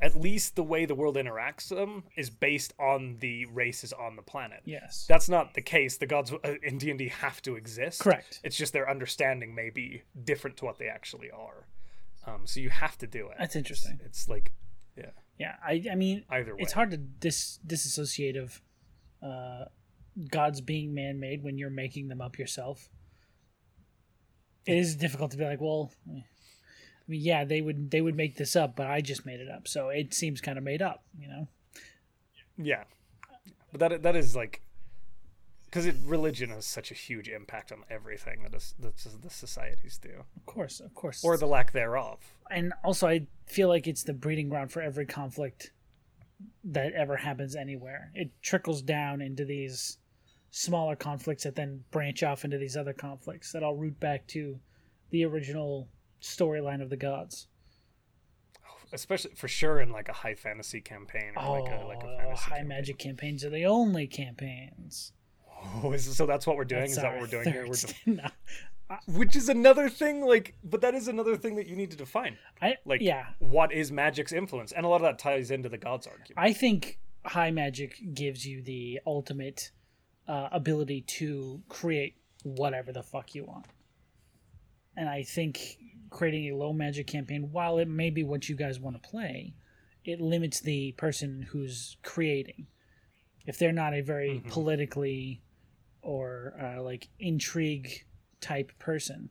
at 0.00 0.18
least 0.18 0.54
the 0.54 0.62
way 0.62 0.84
the 0.84 0.94
world 0.94 1.16
interacts 1.16 1.68
them 1.68 2.04
is 2.16 2.30
based 2.30 2.72
on 2.78 3.16
the 3.18 3.46
races 3.46 3.92
on 3.92 4.16
the 4.16 4.22
planet. 4.22 4.60
Yes. 4.64 5.06
That's 5.08 5.28
not 5.28 5.54
the 5.54 5.60
case. 5.60 5.96
The 5.96 6.06
gods 6.06 6.32
uh, 6.32 6.54
in 6.62 6.78
D 6.78 6.90
and 6.90 6.98
D 6.98 7.08
have 7.08 7.42
to 7.42 7.56
exist. 7.56 8.00
Correct. 8.00 8.40
It's 8.44 8.56
just 8.56 8.72
their 8.72 8.88
understanding 8.88 9.54
may 9.54 9.70
be 9.70 10.02
different 10.24 10.56
to 10.58 10.64
what 10.64 10.78
they 10.78 10.86
actually 10.86 11.30
are. 11.30 11.66
Um, 12.26 12.42
so 12.44 12.60
you 12.60 12.70
have 12.70 12.96
to 12.98 13.06
do 13.06 13.28
it. 13.28 13.36
That's 13.38 13.56
interesting. 13.56 13.98
It's, 14.04 14.20
it's 14.20 14.28
like, 14.28 14.52
yeah, 14.96 15.10
Yeah, 15.38 15.54
I 15.64 15.84
I 15.90 15.94
mean 15.96 16.24
Either 16.30 16.54
way, 16.54 16.62
it's 16.62 16.72
hard 16.72 16.92
to 16.92 16.96
dis 16.96 17.58
disassociate 17.66 18.36
of 18.36 18.62
uh, 19.20 19.64
gods 20.30 20.60
being 20.60 20.94
man 20.94 21.18
made 21.18 21.42
when 21.42 21.58
you're 21.58 21.70
making 21.70 22.08
them 22.08 22.20
up 22.20 22.38
yourself. 22.38 22.88
It 24.66 24.76
is 24.76 24.96
difficult 24.96 25.30
to 25.32 25.36
be 25.36 25.44
like, 25.44 25.60
well. 25.60 25.90
I 26.06 26.10
mean, 27.10 27.22
yeah, 27.22 27.44
they 27.44 27.62
would 27.62 27.90
they 27.90 28.00
would 28.02 28.16
make 28.16 28.36
this 28.36 28.54
up, 28.54 28.76
but 28.76 28.86
I 28.86 29.00
just 29.00 29.24
made 29.24 29.40
it 29.40 29.48
up, 29.48 29.66
so 29.66 29.88
it 29.88 30.12
seems 30.12 30.40
kind 30.42 30.58
of 30.58 30.64
made 30.64 30.82
up, 30.82 31.04
you 31.18 31.26
know. 31.26 31.48
yeah. 32.58 32.84
But 33.72 33.80
that 33.80 34.02
that 34.02 34.14
is 34.16 34.36
like, 34.36 34.60
because 35.64 35.86
religion 36.04 36.50
has 36.50 36.66
such 36.66 36.90
a 36.90 36.94
huge 36.94 37.28
impact 37.28 37.72
on 37.72 37.84
everything 37.90 38.42
that 38.42 38.54
is, 38.54 38.74
that 38.78 38.96
the 39.22 39.30
societies 39.30 39.98
do, 39.98 40.24
Of 40.36 40.44
course, 40.46 40.80
of 40.80 40.94
course. 40.94 41.24
or 41.24 41.38
the 41.38 41.46
lack 41.46 41.72
thereof. 41.72 42.18
and 42.50 42.74
also 42.84 43.08
I 43.08 43.26
feel 43.46 43.68
like 43.68 43.86
it's 43.86 44.02
the 44.02 44.12
breeding 44.14 44.50
ground 44.50 44.70
for 44.72 44.82
every 44.82 45.06
conflict 45.06 45.72
that 46.64 46.92
ever 46.92 47.16
happens 47.16 47.56
anywhere. 47.56 48.10
It 48.14 48.30
trickles 48.42 48.82
down 48.82 49.20
into 49.22 49.44
these 49.46 49.96
smaller 50.50 50.96
conflicts 50.96 51.44
that 51.44 51.54
then 51.54 51.84
branch 51.90 52.22
off 52.22 52.44
into 52.44 52.58
these 52.58 52.76
other 52.76 52.92
conflicts 52.92 53.52
that 53.52 53.62
all 53.62 53.76
root 53.76 53.98
back 54.00 54.26
to 54.28 54.58
the 55.10 55.24
original 55.24 55.88
storyline 56.22 56.82
of 56.82 56.90
the 56.90 56.96
gods. 56.96 57.48
Oh, 58.66 58.76
especially 58.92 59.32
for 59.34 59.48
sure 59.48 59.80
in 59.80 59.90
like 59.90 60.08
a 60.08 60.12
high 60.12 60.34
fantasy 60.34 60.80
campaign 60.80 61.32
or 61.36 61.42
Oh, 61.42 61.52
like 61.52 61.72
a 61.72 61.80
oh, 61.82 61.86
like 61.86 62.02
a 62.02 62.16
fantasy 62.18 62.42
high 62.42 62.48
campaign. 62.56 62.68
magic 62.68 62.98
campaigns 62.98 63.44
are 63.44 63.50
the 63.50 63.66
only 63.66 64.06
campaigns. 64.06 65.12
Oh, 65.82 65.92
is, 65.92 66.16
so 66.16 66.24
that's 66.26 66.46
what 66.46 66.56
we're 66.56 66.64
doing. 66.64 66.82
That's 66.82 66.92
is 66.92 66.98
that 67.02 67.12
what 67.12 67.20
we're 67.20 67.26
doing 67.26 67.52
here? 67.52 67.66
We're 67.66 67.74
st- 67.74 67.96
no. 68.06 68.28
which 69.06 69.34
is 69.36 69.48
another 69.48 69.88
thing. 69.88 70.24
Like, 70.24 70.54
but 70.64 70.80
that 70.82 70.94
is 70.94 71.08
another 71.08 71.36
thing 71.36 71.56
that 71.56 71.66
you 71.66 71.76
need 71.76 71.90
to 71.90 71.96
define. 71.96 72.38
I 72.62 72.76
Like, 72.84 73.00
yeah, 73.00 73.26
what 73.38 73.72
is 73.72 73.90
magic's 73.92 74.32
influence? 74.32 74.72
And 74.72 74.86
a 74.86 74.88
lot 74.88 74.96
of 74.96 75.02
that 75.02 75.18
ties 75.18 75.50
into 75.50 75.68
the 75.68 75.78
gods 75.78 76.06
argument. 76.06 76.34
I 76.36 76.52
think 76.52 76.98
high 77.24 77.50
magic 77.50 77.96
gives 78.14 78.46
you 78.46 78.62
the 78.62 79.00
ultimate 79.06 79.72
uh, 80.28 80.48
ability 80.52 81.00
to 81.00 81.62
create 81.68 82.14
whatever 82.44 82.92
the 82.92 83.02
fuck 83.02 83.34
you 83.34 83.44
want. 83.44 83.66
And 84.96 85.08
I 85.08 85.22
think 85.22 85.78
creating 86.10 86.50
a 86.52 86.56
low 86.56 86.72
magic 86.72 87.06
campaign, 87.06 87.50
while 87.52 87.78
it 87.78 87.88
may 87.88 88.10
be 88.10 88.22
what 88.22 88.48
you 88.48 88.56
guys 88.56 88.78
want 88.78 89.00
to 89.02 89.08
play, 89.08 89.54
it 90.04 90.20
limits 90.20 90.60
the 90.60 90.92
person 90.92 91.42
who's 91.50 91.96
creating. 92.02 92.66
If 93.46 93.58
they're 93.58 93.72
not 93.72 93.94
a 93.94 94.00
very 94.02 94.40
Mhm. 94.40 94.48
politically 94.50 95.42
or 96.02 96.54
uh, 96.60 96.82
like 96.82 97.08
intrigue 97.18 98.04
type 98.40 98.72
person, 98.78 99.30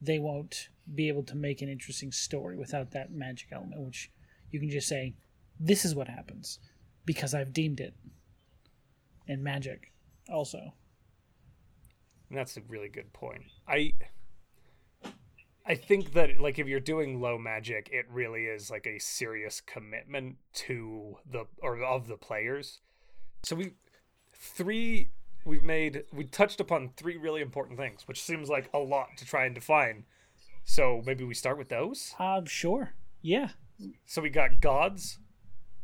they 0.00 0.18
won't 0.18 0.68
be 0.94 1.08
able 1.08 1.22
to 1.24 1.34
make 1.34 1.62
an 1.62 1.68
interesting 1.68 2.12
story 2.12 2.56
without 2.56 2.90
that 2.90 3.10
magic 3.10 3.48
element, 3.52 3.80
which 3.80 4.10
you 4.50 4.60
can 4.60 4.68
just 4.70 4.88
say, 4.88 5.14
this 5.58 5.84
is 5.84 5.94
what 5.94 6.08
happens 6.08 6.58
because 7.06 7.34
I've 7.34 7.52
deemed 7.52 7.80
it. 7.80 7.94
And 9.26 9.42
magic 9.42 9.92
also. 10.28 10.74
And 12.28 12.38
that's 12.38 12.56
a 12.56 12.62
really 12.68 12.88
good 12.88 13.12
point. 13.12 13.42
I 13.68 13.94
I 15.66 15.74
think 15.74 16.12
that 16.12 16.40
like 16.40 16.58
if 16.58 16.66
you're 16.66 16.80
doing 16.80 17.20
low 17.20 17.38
magic, 17.38 17.88
it 17.92 18.06
really 18.10 18.46
is 18.46 18.70
like 18.70 18.86
a 18.86 18.98
serious 18.98 19.60
commitment 19.60 20.36
to 20.54 21.16
the 21.30 21.46
or 21.62 21.82
of 21.82 22.06
the 22.06 22.16
players. 22.16 22.80
So 23.44 23.56
we 23.56 23.72
three 24.34 25.10
we've 25.44 25.64
made 25.64 26.04
we 26.12 26.24
touched 26.24 26.60
upon 26.60 26.90
three 26.96 27.16
really 27.16 27.40
important 27.40 27.78
things, 27.78 28.06
which 28.06 28.22
seems 28.22 28.48
like 28.48 28.68
a 28.74 28.78
lot 28.78 29.08
to 29.18 29.24
try 29.24 29.46
and 29.46 29.54
define. 29.54 30.04
So 30.64 31.02
maybe 31.04 31.24
we 31.24 31.34
start 31.34 31.58
with 31.58 31.68
those. 31.68 32.14
Uh, 32.18 32.42
sure. 32.46 32.94
Yeah. 33.22 33.48
So 34.06 34.22
we 34.22 34.30
got 34.30 34.60
gods, 34.60 35.18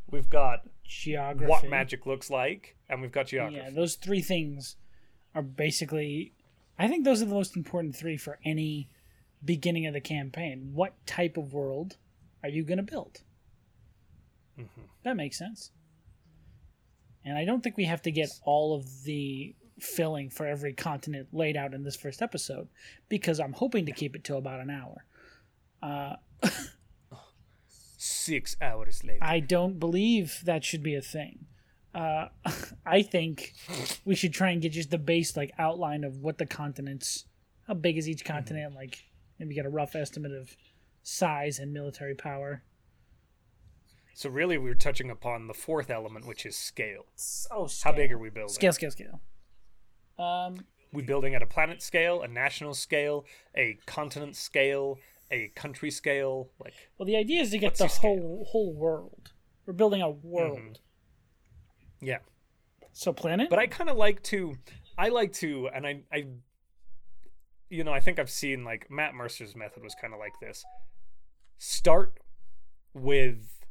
we've 0.09 0.31
got 0.31 0.61
Geography. 0.85 1.49
what 1.49 1.69
magic 1.69 2.07
looks 2.07 2.31
like, 2.31 2.77
and 2.89 3.01
we've 3.01 3.13
got 3.13 3.27
geography. 3.29 3.57
Yeah, 3.65 3.71
those 3.71 3.95
three 3.97 4.23
things 4.23 4.77
are 5.35 5.43
basically. 5.43 6.33
I 6.79 6.89
think 6.89 7.05
those 7.05 7.21
are 7.23 7.27
the 7.27 7.35
most 7.35 7.57
important 7.57 7.95
three 7.95 8.17
for 8.17 8.39
any 8.45 8.89
beginning 9.45 9.87
of 9.87 9.93
the 9.95 10.01
campaign. 10.01 10.71
What 10.75 10.95
type 11.07 11.37
of 11.37 11.53
world 11.53 11.97
are 12.43 12.49
you 12.49 12.65
going 12.65 12.79
to 12.79 12.83
build? 12.83 13.23
Mhm. 14.59 14.67
That 15.03 15.17
makes 15.17 15.39
sense. 15.39 15.71
And 17.25 17.37
I 17.37 17.45
don't 17.45 17.63
think 17.63 17.77
we 17.77 17.85
have 17.85 18.03
to 18.03 18.11
get 18.11 18.31
all 18.45 18.75
of 18.75 19.05
the 19.05 19.55
filling 19.79 20.31
for 20.31 20.47
every 20.47 20.73
continent 20.73 21.29
laid 21.33 21.57
out 21.57 21.73
in 21.75 21.85
this 21.85 21.97
first 21.97 22.21
episode 22.23 22.69
because 23.09 23.39
I'm 23.41 23.53
hoping 23.53 23.87
to 23.87 23.93
keep 23.93 24.15
it 24.17 24.25
to 24.25 24.37
about 24.37 24.61
an 24.61 24.71
hour. 24.71 25.05
Uh, 25.83 26.17
Six 28.03 28.57
hours 28.63 29.05
later. 29.05 29.19
I 29.21 29.41
don't 29.41 29.79
believe 29.79 30.41
that 30.45 30.65
should 30.65 30.83
be 30.83 30.95
a 30.95 31.03
thing. 31.03 31.45
Uh, 31.95 32.29
I 32.87 33.03
think 33.03 33.53
we 34.07 34.15
should 34.15 34.33
try 34.33 34.53
and 34.53 34.63
get 34.63 34.73
just 34.73 34.91
the 34.91 34.97
base 34.97 35.37
like 35.37 35.53
outline 35.59 36.03
of 36.03 36.17
what 36.23 36.39
the 36.39 36.47
continents, 36.47 37.27
how 37.67 37.75
big 37.75 37.99
is 37.99 38.09
each 38.09 38.25
continent, 38.25 38.75
like 38.75 39.05
maybe 39.39 39.55
get 39.55 39.67
a 39.67 39.69
rough 39.69 39.95
estimate 39.95 40.33
of 40.33 40.57
size 41.03 41.59
and 41.59 41.75
military 41.75 42.15
power. 42.15 42.63
So 44.15 44.31
really, 44.31 44.57
we're 44.57 44.75
touching 44.75 45.11
upon 45.11 45.47
the 45.47 45.53
fourth 45.53 45.91
element, 45.91 46.27
which 46.27 46.47
is 46.47 46.57
scale. 46.57 47.05
Oh, 47.51 47.69
How 47.85 47.93
big 47.93 48.13
are 48.13 48.19
we 48.19 48.31
building? 48.31 48.55
Scale, 48.55 48.73
scale, 48.73 48.93
scale. 48.93 49.21
Um, 50.19 50.65
We 50.91 51.03
building 51.03 51.35
at 51.35 51.43
a 51.43 51.47
planet 51.47 51.83
scale, 51.83 52.23
a 52.23 52.29
national 52.29 52.73
scale, 52.73 53.27
a 53.55 53.79
continent 53.85 54.37
scale, 54.37 54.99
a 55.31 55.49
country 55.55 55.91
scale. 55.91 56.51
Like, 56.63 56.75
well, 56.99 57.07
the 57.07 57.17
idea 57.17 57.41
is 57.43 57.51
to 57.51 57.59
get 57.59 57.77
the 57.77 57.87
whole 57.87 58.47
whole 58.51 58.75
world. 58.75 59.33
We're 59.67 59.73
building 59.75 60.03
a 60.03 60.11
world. 60.11 60.59
Mhm. 60.59 60.77
yeah. 62.01 62.19
So 62.93 63.13
planet. 63.13 63.49
But 63.51 63.59
I 63.61 63.67
kind 63.69 63.89
of 63.89 63.97
like 63.97 64.23
to, 64.25 64.57
I 64.99 65.09
like 65.11 65.33
to, 65.35 65.69
and 65.73 65.87
I, 65.87 66.03
I, 66.13 66.27
you 67.69 67.85
know, 67.85 67.93
I 67.93 68.01
think 68.01 68.19
I've 68.19 68.31
seen 68.31 68.65
like 68.65 68.91
Matt 68.91 69.15
Mercer's 69.15 69.55
method 69.55 69.83
was 69.85 69.95
kind 70.01 70.13
of 70.13 70.19
like 70.19 70.33
this. 70.41 70.65
Start 71.59 72.19
with 72.93 73.65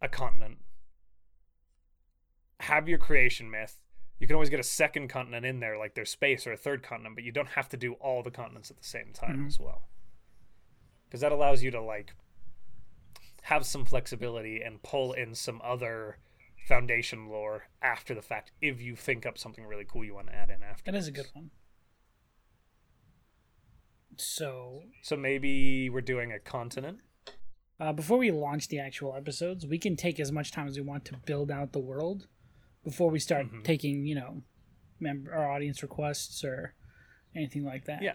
a 0.00 0.08
continent. 0.08 0.58
Have 2.60 2.88
your 2.88 2.98
creation 2.98 3.50
myth. 3.50 3.78
You 4.18 4.26
can 4.26 4.34
always 4.34 4.50
get 4.50 4.60
a 4.60 4.64
second 4.64 5.08
continent 5.08 5.44
in 5.44 5.58
there, 5.60 5.76
like 5.76 5.94
there's 5.94 6.10
space 6.10 6.46
or 6.46 6.52
a 6.52 6.56
third 6.56 6.82
continent, 6.82 7.16
but 7.16 7.24
you 7.24 7.32
don't 7.32 7.48
have 7.50 7.68
to 7.70 7.76
do 7.76 7.94
all 7.94 8.22
the 8.22 8.30
continents 8.30 8.70
at 8.70 8.76
the 8.78 8.84
same 8.84 9.12
time 9.12 9.40
Mhm. 9.44 9.46
as 9.48 9.58
well. 9.58 9.88
Because 11.12 11.20
that 11.20 11.30
allows 11.32 11.62
you 11.62 11.70
to 11.72 11.80
like 11.82 12.14
have 13.42 13.66
some 13.66 13.84
flexibility 13.84 14.62
and 14.62 14.82
pull 14.82 15.12
in 15.12 15.34
some 15.34 15.60
other 15.62 16.16
foundation 16.66 17.28
lore 17.28 17.64
after 17.82 18.14
the 18.14 18.22
fact 18.22 18.50
if 18.62 18.80
you 18.80 18.96
think 18.96 19.26
up 19.26 19.36
something 19.36 19.66
really 19.66 19.84
cool 19.86 20.02
you 20.06 20.14
want 20.14 20.28
to 20.28 20.34
add 20.34 20.48
in 20.48 20.62
after. 20.62 20.90
that 20.90 20.96
is 20.96 21.08
a 21.08 21.10
good 21.10 21.26
one. 21.34 21.50
So 24.16 24.84
So 25.02 25.14
maybe 25.14 25.90
we're 25.90 26.00
doing 26.00 26.32
a 26.32 26.38
continent. 26.38 27.00
Uh, 27.78 27.92
before 27.92 28.16
we 28.16 28.30
launch 28.30 28.68
the 28.68 28.78
actual 28.78 29.14
episodes, 29.14 29.66
we 29.66 29.76
can 29.76 29.96
take 29.96 30.18
as 30.18 30.32
much 30.32 30.50
time 30.50 30.66
as 30.66 30.76
we 30.78 30.82
want 30.82 31.04
to 31.04 31.16
build 31.26 31.50
out 31.50 31.72
the 31.72 31.78
world 31.78 32.26
before 32.84 33.10
we 33.10 33.18
start 33.18 33.52
Mhm. 33.52 33.64
taking, 33.64 34.06
you 34.06 34.14
know, 34.14 34.42
member 34.98 35.30
or 35.34 35.46
audience 35.46 35.82
requests 35.82 36.42
or 36.42 36.74
anything 37.34 37.64
like 37.64 37.84
that. 37.84 38.00
Yeah. 38.00 38.14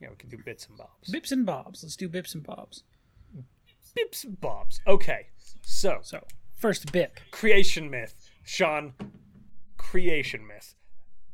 Yeah, 0.00 0.08
we 0.10 0.16
can 0.16 0.30
do 0.30 0.38
bits 0.38 0.66
and 0.66 0.78
bobs. 0.78 1.12
Bips 1.12 1.32
and 1.32 1.44
bobs. 1.44 1.82
Let's 1.82 1.96
do 1.96 2.08
bips 2.08 2.34
and 2.34 2.42
bobs. 2.42 2.84
Bips 3.96 4.24
and 4.24 4.40
bobs. 4.40 4.80
Okay. 4.86 5.26
So, 5.62 5.98
So, 6.02 6.24
first 6.56 6.90
bip. 6.92 7.20
creation 7.30 7.90
myth. 7.90 8.14
Sean, 8.44 8.94
creation 9.76 10.46
myth. 10.46 10.74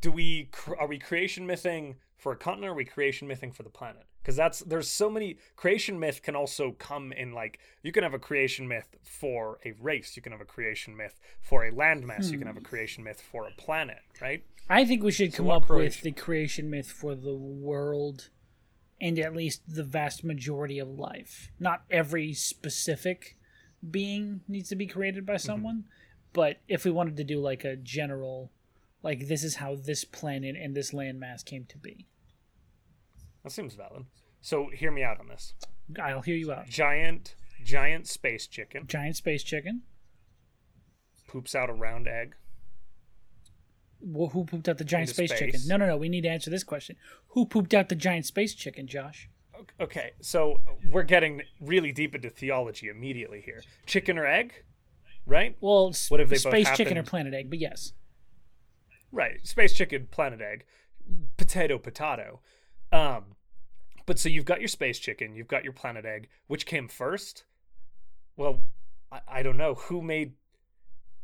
Do 0.00 0.11
we 0.11 0.49
cr- 0.52 0.76
are 0.76 0.87
we 0.87 0.99
creation 0.99 1.46
mything 1.46 1.96
for 2.16 2.32
a 2.32 2.37
continent 2.37 2.68
or 2.68 2.73
are 2.73 2.76
we 2.76 2.85
creation 2.85 3.28
mything 3.28 3.54
for 3.54 3.62
the 3.62 3.70
planet? 3.70 4.04
Because 4.20 4.37
that's 4.37 4.61
there's 4.61 4.88
so 4.90 5.08
many 5.08 5.38
creation 5.54 6.00
myth 6.00 6.23
can 6.23 6.35
also 6.35 6.73
come 6.73 7.12
in 7.12 7.32
like 7.32 7.61
you 7.82 7.92
can 7.92 8.02
have 8.02 8.14
a 8.14 8.18
creation 8.18 8.66
myth 8.66 8.96
for 9.02 9.58
a 9.64 9.73
race, 9.80 10.16
you 10.16 10.23
can 10.23 10.32
have 10.32 10.40
a 10.40 10.46
creation 10.46 10.96
myth 10.96 11.20
for 11.40 11.64
a 11.64 11.70
landmass, 11.70 12.32
you 12.32 12.38
can 12.38 12.46
have 12.46 12.56
a 12.56 12.61
hmm. 12.61 12.66
creation 12.66 13.04
myth 13.04 13.20
for 13.20 13.46
a 13.46 13.52
planet, 13.52 14.00
right? 14.20 14.42
I 14.68 14.85
think 14.85 15.04
we 15.04 15.12
should 15.12 15.32
come 15.32 15.46
what 15.46 15.56
up 15.56 15.62
with 15.62 15.68
creation? 15.68 16.04
the 16.04 16.12
creation 16.12 16.70
myth 16.70 16.90
for 16.90 17.14
the 17.14 17.35
world 17.35 18.30
and 19.00 19.18
at 19.18 19.36
least 19.36 19.62
the 19.68 19.84
vast 19.84 20.24
majority 20.24 20.78
of 20.78 20.88
life. 20.88 21.50
Not 21.58 21.82
every 21.90 22.32
specific 22.32 23.36
being 23.88 24.40
needs 24.48 24.68
to 24.70 24.76
be 24.76 24.86
created 24.86 25.26
by 25.26 25.34
mm-hmm. 25.34 25.46
someone, 25.46 25.84
but 26.32 26.58
if 26.68 26.84
we 26.84 26.90
wanted 26.90 27.16
to 27.16 27.24
do 27.24 27.40
like 27.40 27.64
a 27.64 27.76
general, 27.76 28.50
like 29.02 29.28
this 29.28 29.44
is 29.44 29.56
how 29.56 29.76
this 29.76 30.04
planet 30.04 30.56
and 30.56 30.74
this 30.74 30.92
landmass 30.92 31.44
came 31.44 31.64
to 31.66 31.78
be. 31.78 32.06
That 33.44 33.50
seems 33.50 33.74
valid. 33.74 34.06
So 34.40 34.68
hear 34.72 34.90
me 34.90 35.02
out 35.02 35.20
on 35.20 35.28
this. 35.28 35.54
I'll 36.02 36.22
hear 36.22 36.36
you 36.36 36.52
out. 36.52 36.66
Giant 36.66 37.34
giant 37.64 38.06
space 38.06 38.46
chicken 38.46 38.86
Giant 38.86 39.16
space 39.16 39.42
chicken. 39.42 39.82
poops 41.26 41.54
out 41.54 41.70
a 41.70 41.72
round 41.72 42.06
egg. 42.06 42.34
Well, 44.00 44.28
who 44.28 44.44
pooped 44.44 44.68
out 44.68 44.78
the 44.78 44.84
giant 44.84 45.08
space, 45.08 45.30
space. 45.30 45.38
chicken? 45.38 45.60
No, 45.66 45.76
no, 45.76 45.86
no. 45.86 45.96
We 45.96 46.08
need 46.08 46.22
to 46.22 46.28
answer 46.28 46.50
this 46.50 46.64
question. 46.64 46.96
Who 47.28 47.46
pooped 47.46 47.74
out 47.74 47.88
the 47.88 47.94
giant 47.94 48.26
space 48.26 48.54
chicken, 48.54 48.86
Josh? 48.86 49.28
Okay, 49.80 50.10
so 50.20 50.60
we're 50.90 51.02
getting 51.02 51.42
really 51.60 51.90
deep 51.90 52.14
into 52.14 52.28
theology 52.28 52.88
immediately 52.88 53.40
here. 53.40 53.62
Chicken 53.86 54.18
or 54.18 54.26
egg, 54.26 54.52
right? 55.24 55.56
Well, 55.60 55.94
What 56.08 56.20
if 56.20 56.28
they 56.28 56.36
space 56.36 56.70
chicken 56.76 56.98
or 56.98 57.02
planet 57.02 57.32
egg? 57.32 57.48
But 57.48 57.58
yes, 57.58 57.92
Right. 59.12 59.46
Space 59.46 59.72
chicken, 59.72 60.08
planet 60.10 60.40
egg, 60.40 60.64
potato, 61.36 61.78
potato. 61.78 62.40
Um, 62.92 63.36
but 64.04 64.18
so 64.18 64.28
you've 64.28 64.44
got 64.44 64.60
your 64.60 64.68
space 64.68 64.98
chicken, 64.98 65.34
you've 65.34 65.48
got 65.48 65.64
your 65.64 65.72
planet 65.72 66.04
egg. 66.04 66.28
Which 66.46 66.66
came 66.66 66.86
first? 66.88 67.44
Well, 68.36 68.60
I, 69.10 69.20
I 69.26 69.42
don't 69.42 69.56
know. 69.56 69.74
Who 69.74 70.02
made? 70.02 70.34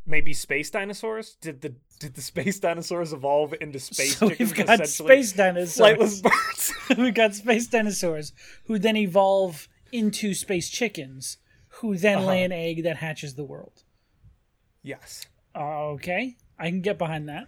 Maybe 0.05 0.33
space 0.33 0.71
dinosaurs? 0.71 1.37
Did 1.41 1.61
the 1.61 1.75
did 2.01 2.15
the 2.15 2.23
space 2.23 2.59
dinosaurs 2.59 3.13
evolve 3.13 3.55
into 3.61 3.79
space 3.91 4.17
so 4.19 4.29
chickens? 4.29 4.57
we've 4.57 4.67
got 4.67 4.87
space 4.89 5.33
dinosaurs. 5.33 5.97
flightless 5.99 6.23
birds. 6.23 6.73
we've 6.99 7.15
got 7.15 7.35
space 7.35 7.69
dinosaurs 7.69 8.33
who 8.65 8.79
then 8.79 8.97
evolve 8.97 9.69
into 9.93 10.35
space 10.35 10.69
chickens, 10.69 11.37
who 11.69 11.97
then 11.97 12.19
Uh-huh. 12.19 12.27
lay 12.27 12.43
an 12.45 12.51
egg 12.53 12.83
that 12.83 12.97
hatches 12.97 13.35
the 13.35 13.45
world. 13.45 13.85
yes. 14.83 15.27
Okay, 15.55 16.37
I 16.59 16.71
can 16.71 16.81
get 16.81 16.97
behind 16.97 17.29
that. 17.29 17.47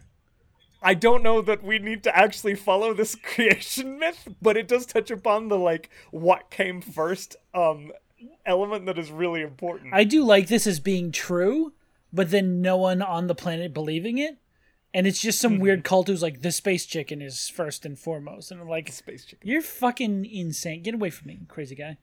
I 0.83 0.93
don't 0.93 1.23
know 1.23 1.41
that 1.41 1.65
we 1.65 1.79
need 1.79 2.03
to 2.03 2.15
actually 2.15 2.55
follow 2.55 2.93
this 2.93 3.15
creation 3.35 3.99
myth, 3.99 4.29
but 4.43 4.59
it 4.59 4.69
does 4.69 4.85
touch 4.85 5.11
upon 5.11 5.49
the 5.49 5.57
like 5.59 5.89
what 6.11 6.51
came 6.51 6.81
first 6.83 7.35
um 7.55 7.91
element 8.47 8.85
that 8.87 8.99
is 8.99 9.11
really 9.11 9.41
important. 9.41 9.95
I 9.95 10.05
do 10.05 10.23
like 10.23 10.49
this 10.49 10.67
as 10.67 10.79
being 10.81 11.11
true, 11.13 11.73
but 12.15 12.31
then 12.31 12.63
no 12.63 12.77
one 12.77 13.03
on 13.03 13.27
the 13.27 13.35
planet 13.35 13.75
believing 13.75 14.19
it. 14.19 14.39
And 14.95 15.07
it's 15.09 15.21
just 15.21 15.41
some 15.41 15.55
Mm-hmm. 15.55 15.63
weird 15.63 15.85
cult 15.85 16.07
who's 16.07 16.23
like, 16.23 16.43
the 16.43 16.53
space 16.53 16.87
chicken 16.87 17.21
is 17.21 17.49
first 17.49 17.85
and 17.85 17.99
foremost. 17.99 18.53
And 18.53 18.61
I'm 18.61 18.69
like, 18.69 18.91
space 18.93 19.25
chicken. 19.25 19.47
you're 19.49 19.61
fucking 19.61 20.25
insane. 20.25 20.83
Get 20.85 20.95
away 20.95 21.11
from 21.11 21.27
me, 21.29 21.41
crazy 21.49 21.75
guy. 21.75 21.99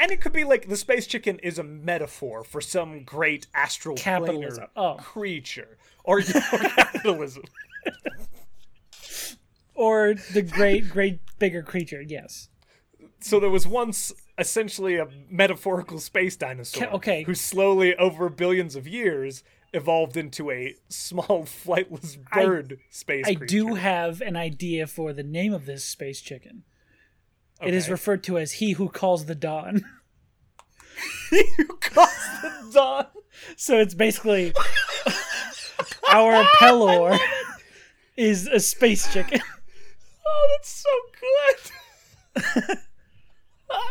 And 0.00 0.10
it 0.10 0.20
could 0.20 0.32
be 0.32 0.42
like 0.42 0.68
the 0.68 0.76
space 0.76 1.06
chicken 1.06 1.38
is 1.38 1.60
a 1.60 1.62
metaphor 1.62 2.42
for 2.42 2.60
some 2.60 3.04
great 3.04 3.46
astral 3.54 3.94
Capitalism. 3.94 4.64
Oh. 4.74 4.96
creature 4.98 5.78
or, 6.02 6.18
or 6.18 6.22
capitalism. 6.58 7.44
Or 9.76 10.14
the 10.32 10.42
great, 10.42 10.88
great, 10.90 11.20
bigger 11.38 11.62
creature. 11.62 12.02
Yes. 12.02 12.48
So 13.20 13.40
there 13.40 13.50
was 13.50 13.66
once 13.66 14.12
essentially 14.38 14.96
a 14.96 15.06
metaphorical 15.30 16.00
space 16.00 16.36
dinosaur 16.36 16.88
okay. 16.94 17.22
who 17.22 17.34
slowly 17.34 17.94
over 17.96 18.28
billions 18.28 18.74
of 18.74 18.86
years 18.88 19.42
evolved 19.72 20.16
into 20.16 20.50
a 20.50 20.74
small 20.88 21.44
flightless 21.44 22.18
I- 22.32 22.44
bird 22.44 22.78
space 22.90 23.26
I 23.26 23.34
creature. 23.34 23.46
do 23.46 23.74
have 23.74 24.20
an 24.20 24.36
idea 24.36 24.86
for 24.86 25.12
the 25.12 25.22
name 25.22 25.52
of 25.52 25.66
this 25.66 25.84
space 25.84 26.20
chicken. 26.20 26.64
It 27.62 27.72
is 27.72 27.88
referred 27.88 28.22
to 28.24 28.36
as 28.36 28.52
He 28.52 28.72
Who 28.72 28.88
Calls 28.88 29.24
the 29.24 29.34
Dawn. 29.34 29.84
you 31.32 31.66
caused 31.80 32.42
the 32.42 32.70
dawn. 32.72 33.06
So 33.56 33.78
it's 33.78 33.94
basically 33.94 34.52
our 36.10 36.44
Pelor 36.58 37.18
is 38.16 38.46
a 38.46 38.60
space 38.60 39.12
chicken. 39.12 39.40
Oh, 40.26 40.56
that's 40.56 40.84
so 40.84 40.90
good. 42.70 42.78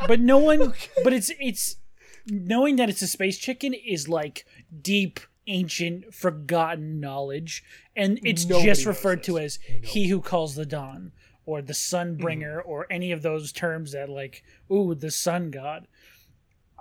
But 0.07 0.19
no 0.19 0.37
one 0.37 0.73
but 1.03 1.13
it's 1.13 1.31
it's 1.39 1.77
knowing 2.27 2.75
that 2.77 2.89
it's 2.89 3.01
a 3.01 3.07
space 3.07 3.37
chicken 3.37 3.73
is 3.73 4.07
like 4.09 4.45
deep 4.81 5.19
ancient 5.47 6.13
forgotten 6.13 6.99
knowledge 7.01 7.63
and 7.97 8.17
it's 8.23 8.45
Nobody 8.45 8.65
just 8.67 8.85
referred 8.85 9.23
to 9.23 9.37
as 9.39 9.59
he 9.83 10.07
who 10.07 10.21
calls 10.21 10.55
the 10.55 10.65
dawn 10.65 11.11
or 11.45 11.61
the 11.61 11.73
sunbringer 11.73 12.63
Hmm. 12.63 12.69
or 12.69 12.87
any 12.89 13.11
of 13.11 13.21
those 13.23 13.51
terms 13.51 13.91
that 13.91 14.07
like 14.07 14.41
ooh 14.71 14.95
the 14.95 15.11
sun 15.11 15.51
god 15.51 15.87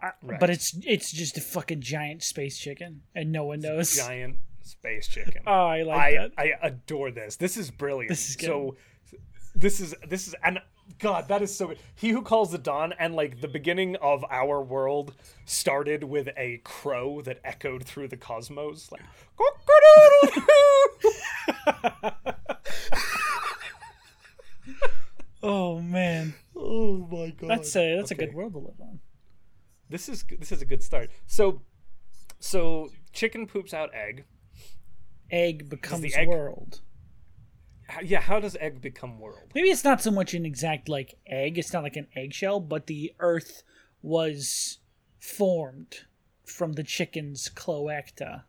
I- 0.00 0.12
Right. 0.22 0.38
but 0.38 0.48
it's 0.50 0.76
it's 0.86 1.10
just 1.10 1.36
a 1.38 1.40
fucking 1.40 1.80
giant 1.80 2.22
space 2.22 2.56
chicken 2.56 3.02
and 3.14 3.32
no 3.32 3.44
one 3.44 3.58
knows 3.60 3.96
Giant 3.96 4.36
space 4.62 5.08
chicken. 5.08 5.42
oh 5.46 5.50
i 5.66 5.82
like 5.82 5.98
I, 5.98 6.12
that 6.18 6.30
I 6.38 6.52
adore 6.62 7.10
this. 7.10 7.34
This 7.34 7.56
is 7.56 7.70
brilliant. 7.72 8.10
This 8.10 8.28
is 8.30 8.36
good. 8.36 8.46
So 8.46 8.76
this 9.56 9.80
is 9.80 9.92
this 10.08 10.28
is 10.28 10.34
and 10.44 10.60
God, 11.02 11.26
that 11.28 11.42
is 11.42 11.54
so 11.54 11.66
good. 11.68 11.78
He 11.96 12.10
who 12.10 12.22
calls 12.22 12.52
the 12.52 12.58
dawn 12.58 12.94
and 12.98 13.14
like 13.14 13.40
the 13.40 13.48
beginning 13.48 13.96
of 13.96 14.24
our 14.30 14.62
world 14.62 15.14
started 15.44 16.04
with 16.04 16.28
a 16.36 16.60
crow 16.64 17.20
that 17.22 17.40
echoed 17.44 17.84
through 17.84 18.06
the 18.08 18.16
cosmos, 18.16 18.90
like 18.92 19.02
oh 25.42 25.80
man 25.80 26.34
Oh 26.56 27.08
my 27.10 27.30
god. 27.30 27.50
that's 27.50 27.74
a 27.76 27.96
that's 27.96 28.10
a 28.10 28.14
good 28.14 28.34
world 28.34 28.52
to 28.52 28.58
live 28.58 28.80
on 28.80 29.00
This 29.88 30.08
is 30.08 30.24
this 30.38 30.52
is 30.52 30.62
a 30.62 30.64
good 30.64 30.82
start. 30.82 31.10
So 31.26 31.62
so 32.38 32.90
chicken 33.12 33.46
poops 33.46 33.74
out 33.74 33.90
egg. 33.94 34.24
egg 35.30 35.68
becomes 35.68 36.14
egg- 36.14 36.28
world 36.28 36.80
Yeah, 38.02 38.20
how 38.20 38.40
does 38.40 38.56
egg 38.56 38.80
become 38.80 39.18
world? 39.18 39.50
maybe 39.54 39.68
it's 39.70 39.84
not 39.84 40.00
so 40.00 40.10
much 40.10 40.34
an 40.34 40.46
exact 40.46 40.88
like 40.88 41.14
egg 41.26 41.58
it's 41.58 41.72
not 41.72 41.82
like 41.82 41.96
an 41.96 42.06
eggshell 42.16 42.60
but 42.60 42.86
the 42.86 43.12
earth 43.18 43.62
was 44.02 44.78
formed 45.20 46.00
from 46.44 46.72
the 46.74 46.82
chicken's 46.82 47.48
cloacta 47.54 48.44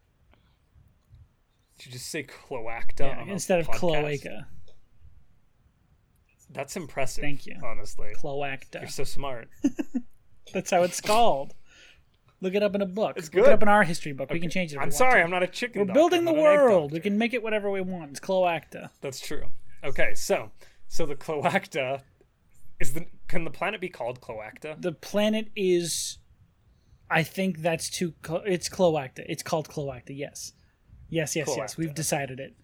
Did 1.78 1.86
you 1.88 1.92
just 1.94 2.10
say 2.10 2.24
cloacta 2.24 3.00
Yeah, 3.00 3.24
instead 3.28 3.60
of 3.60 3.68
podcast? 3.68 3.76
cloaca 3.80 4.48
That's 6.50 6.76
impressive. 6.78 7.24
Thank 7.24 7.48
you. 7.48 7.56
Honestly, 7.66 8.14
cloacta 8.16 8.82
you're 8.82 8.88
so 8.90 9.04
smart. 9.04 9.50
that's 10.54 10.70
how 10.70 10.84
it's 10.84 11.02
called 11.02 11.56
look 12.44 12.54
it 12.54 12.62
up 12.62 12.76
in 12.76 12.82
a 12.82 12.86
book. 12.86 13.18
It's 13.18 13.30
good. 13.30 13.40
look 13.40 13.48
it 13.48 13.54
up 13.54 13.64
in 13.64 13.70
our 13.70 13.84
history 13.84 14.12
book. 14.12 14.30
We 14.32 14.40
can 14.40 14.50
change 14.50 14.74
it 14.74 14.78
I'm 14.78 14.92
sorry. 14.92 15.22
I'm 15.22 15.32
not 15.32 15.42
a 15.42 15.48
chicken. 15.48 15.82
we're 15.82 15.86
doctor, 15.86 16.00
building 16.00 16.26
the 16.26 16.32
I'm 16.32 16.38
an 16.38 16.46
egg 16.46 16.60
world. 16.60 16.92
We 16.92 17.00
can 17.00 17.18
make 17.18 17.34
it 17.34 17.42
whatever 17.42 17.72
we 17.72 17.82
want. 17.82 18.12
It's 18.12 18.20
cloacta. 18.20 18.90
That's 19.02 19.20
true. 19.20 19.46
Okay, 19.84 20.14
so 20.14 20.52
so 20.88 21.06
the 21.06 21.16
cloacta 21.16 22.02
is 22.80 22.94
the 22.94 23.06
can 23.28 23.46
the 23.46 23.50
planet 23.50 23.82
be 23.82 23.90
called 23.90 24.22
cloacta? 24.22 24.80
the 24.80 24.92
planet 24.92 25.50
is 25.56 26.20
i 27.10 27.24
think 27.24 27.60
that's 27.60 27.90
too 27.90 28.14
clo- 28.22 28.44
it's 28.46 28.70
cloacta. 28.70 29.26
It's 29.28 29.44
called 29.44 29.70
cloacta 29.70 30.16
yes. 30.16 30.54
Yes 31.10 31.36
yes 31.36 31.50
yes. 31.58 31.78
We've 31.78 31.94
decided 31.94 32.38
decided 32.38 32.40
it. 32.40 32.58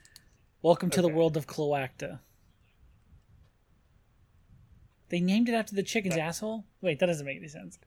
Welcome 0.62 0.90
to 0.92 1.02
the 1.02 1.08
world 1.08 1.38
of 1.38 1.48
cloacta. 1.48 2.20
They 5.10 5.22
named 5.22 5.50
it 5.50 5.54
after 5.54 5.76
the 5.76 5.84
chicken's 5.84 6.18
asshole? 6.18 6.66
Wait 6.82 7.00
that 7.00 7.08
doesn't 7.08 7.26
make 7.26 7.38
any 7.38 7.48
sense 7.48 7.80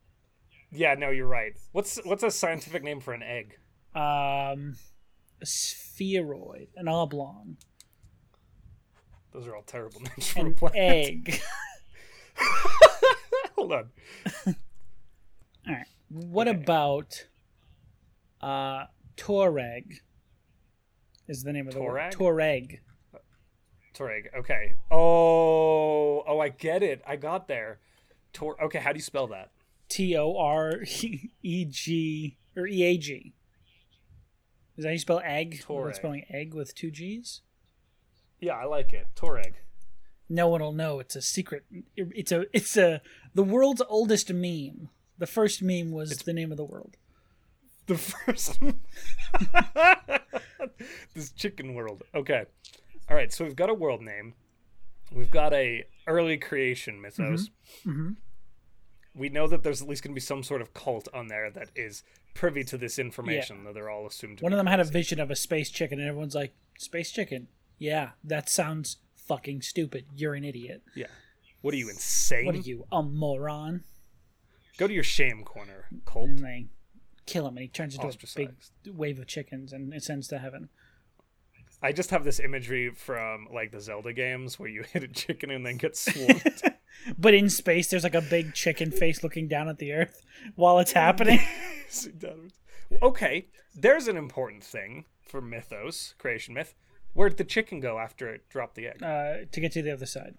Yeah, 0.72 0.94
no, 0.94 1.10
you're 1.10 1.26
right. 1.26 1.52
What's 1.72 1.98
what's 2.04 2.22
a 2.22 2.30
scientific 2.30 2.82
name 2.82 3.00
for 3.00 3.12
an 3.14 3.22
egg? 3.22 3.58
um 3.94 4.76
a 5.42 5.44
spheroid 5.44 6.68
an 6.76 6.88
oblong 6.88 7.58
Those 9.32 9.46
are 9.46 9.54
all 9.54 9.62
terrible 9.62 10.00
names 10.16 10.28
for 10.28 10.40
a 10.40 10.44
an 10.46 10.54
planet. 10.54 10.76
egg 10.78 11.40
Hold 13.56 13.72
on. 13.72 13.90
all 14.46 14.54
right 15.68 15.86
what 16.08 16.48
Okay. 16.48 16.58
about 16.58 17.26
uh 18.40 18.86
Toreg 19.18 19.98
is 21.28 21.42
the 21.42 21.52
name 21.52 21.68
of 21.68 21.74
the 21.74 21.82
word? 21.82 22.12
Toreg. 22.12 22.78
Toreg. 23.94 24.26
Okay. 24.38 24.72
Oh, 24.90 26.22
oh, 26.26 26.40
I 26.40 26.48
get 26.48 26.82
it. 26.82 27.02
I 27.06 27.16
got 27.16 27.46
there. 27.46 27.78
Tor. 28.32 28.56
Okay, 28.64 28.78
how 28.80 28.92
do 28.92 28.96
you 28.98 29.02
spell 29.02 29.26
that? 29.28 29.50
T 29.92 30.16
O 30.16 30.34
R 30.38 30.82
E 31.42 31.64
G 31.66 32.38
or 32.56 32.66
E 32.66 32.82
A 32.82 32.96
G. 32.96 33.34
Is 34.78 34.84
that 34.84 34.88
how 34.88 34.92
you 34.92 34.98
spell 34.98 35.20
egg? 35.22 35.60
Toreg. 35.62 35.94
spelling 35.94 36.24
egg 36.30 36.54
with 36.54 36.74
two 36.74 36.90
G's? 36.90 37.42
Yeah, 38.40 38.54
I 38.54 38.64
like 38.64 38.94
it. 38.94 39.08
Toreg. 39.14 39.52
No 40.30 40.48
one 40.48 40.62
will 40.62 40.72
know. 40.72 40.98
It's 40.98 41.14
a 41.14 41.20
secret. 41.20 41.66
It's 41.94 42.32
a 42.32 42.46
it's 42.56 42.74
a 42.78 43.02
the 43.34 43.42
world's 43.42 43.82
oldest 43.86 44.32
meme. 44.32 44.88
The 45.18 45.26
first 45.26 45.62
meme 45.62 45.90
was 45.90 46.16
the 46.16 46.32
name 46.32 46.50
of 46.50 46.56
the 46.56 46.64
world. 46.64 46.96
The 47.86 47.98
first. 47.98 48.58
this 51.14 51.32
chicken 51.32 51.74
world. 51.74 52.02
Okay. 52.14 52.46
All 53.10 53.16
right. 53.16 53.30
So 53.30 53.44
we've 53.44 53.56
got 53.56 53.68
a 53.68 53.74
world 53.74 54.00
name. 54.00 54.32
We've 55.12 55.30
got 55.30 55.52
a 55.52 55.84
early 56.06 56.38
creation 56.38 56.98
mythos. 56.98 57.50
Mhm. 57.84 58.16
We 59.14 59.28
know 59.28 59.46
that 59.46 59.62
there's 59.62 59.82
at 59.82 59.88
least 59.88 60.02
going 60.02 60.12
to 60.12 60.14
be 60.14 60.20
some 60.20 60.42
sort 60.42 60.62
of 60.62 60.72
cult 60.72 61.08
on 61.12 61.28
there 61.28 61.50
that 61.50 61.68
is 61.76 62.02
privy 62.34 62.64
to 62.64 62.78
this 62.78 62.98
information 62.98 63.64
that 63.64 63.74
they're 63.74 63.90
all 63.90 64.06
assumed 64.06 64.38
to 64.38 64.44
One 64.44 64.52
of 64.52 64.56
them 64.56 64.66
had 64.66 64.80
a 64.80 64.84
vision 64.84 65.20
of 65.20 65.30
a 65.30 65.36
space 65.36 65.70
chicken, 65.70 65.98
and 66.00 66.08
everyone's 66.08 66.34
like, 66.34 66.54
"Space 66.78 67.10
chicken? 67.10 67.48
Yeah, 67.78 68.10
that 68.24 68.48
sounds 68.48 68.96
fucking 69.16 69.62
stupid. 69.62 70.06
You're 70.14 70.34
an 70.34 70.44
idiot. 70.44 70.82
Yeah. 70.94 71.06
What 71.60 71.74
are 71.74 71.76
you 71.76 71.90
insane? 71.90 72.46
What 72.46 72.54
are 72.54 72.58
you, 72.58 72.86
a 72.90 73.02
moron?" 73.02 73.84
Go 74.78 74.88
to 74.88 74.94
your 74.94 75.04
shame 75.04 75.44
corner, 75.44 75.86
Colt. 76.04 76.30
and 76.30 76.38
they 76.38 76.66
kill 77.26 77.46
him, 77.46 77.56
and 77.56 77.62
he 77.62 77.68
turns 77.68 77.94
into 77.94 78.06
a 78.06 78.12
big 78.34 78.50
wave 78.86 79.18
of 79.18 79.26
chickens, 79.26 79.72
and 79.72 79.92
it 79.92 80.02
sends 80.02 80.26
to 80.28 80.38
heaven. 80.38 80.70
I 81.82 81.92
just 81.92 82.10
have 82.10 82.24
this 82.24 82.38
imagery 82.38 82.90
from 82.90 83.48
like 83.52 83.72
the 83.72 83.80
Zelda 83.80 84.12
games 84.12 84.58
where 84.58 84.68
you 84.68 84.84
hit 84.92 85.02
a 85.02 85.08
chicken 85.08 85.50
and 85.50 85.66
then 85.66 85.76
get 85.76 85.96
swarmed. 85.96 86.42
But 87.18 87.34
in 87.34 87.50
space, 87.50 87.88
there's 87.88 88.04
like 88.04 88.14
a 88.14 88.20
big 88.20 88.54
chicken 88.54 88.90
face 88.90 89.22
looking 89.22 89.48
down 89.48 89.68
at 89.68 89.78
the 89.78 89.92
Earth 89.92 90.24
while 90.54 90.78
it's 90.78 90.92
happening. 90.92 91.40
okay, 93.02 93.46
there's 93.74 94.08
an 94.08 94.16
important 94.16 94.64
thing 94.64 95.04
for 95.20 95.40
mythos, 95.40 96.14
creation 96.18 96.54
myth. 96.54 96.74
Where'd 97.14 97.36
the 97.36 97.44
chicken 97.44 97.80
go 97.80 97.98
after 97.98 98.32
it 98.32 98.48
dropped 98.48 98.74
the 98.74 98.88
egg? 98.88 99.02
uh, 99.02 99.44
to 99.50 99.60
get 99.60 99.72
to 99.72 99.82
the 99.82 99.92
other 99.92 100.06
side. 100.06 100.34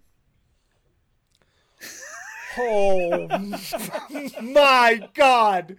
Oh 2.57 3.27
my 4.41 5.09
god! 5.13 5.75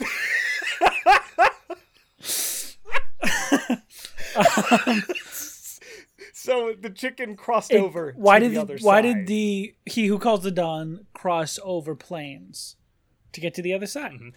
so 6.44 6.74
the 6.78 6.90
chicken 6.90 7.36
crossed 7.36 7.72
It- 7.72 7.80
over. 7.80 8.12
why 8.16 8.38
to 8.38 8.46
did 8.46 8.54
the 8.56 8.60
other 8.60 8.78
why 8.80 8.98
side. 9.02 9.02
did 9.02 9.26
the 9.26 9.74
he 9.86 10.06
who 10.06 10.18
calls 10.18 10.42
the 10.42 10.50
dawn 10.50 11.06
cross 11.12 11.58
over 11.62 11.94
planes 11.94 12.76
to 13.32 13.40
get 13.40 13.54
to 13.54 13.62
the 13.62 13.72
other 13.72 13.86
side? 13.86 14.12
Mm-hmm. 14.12 14.28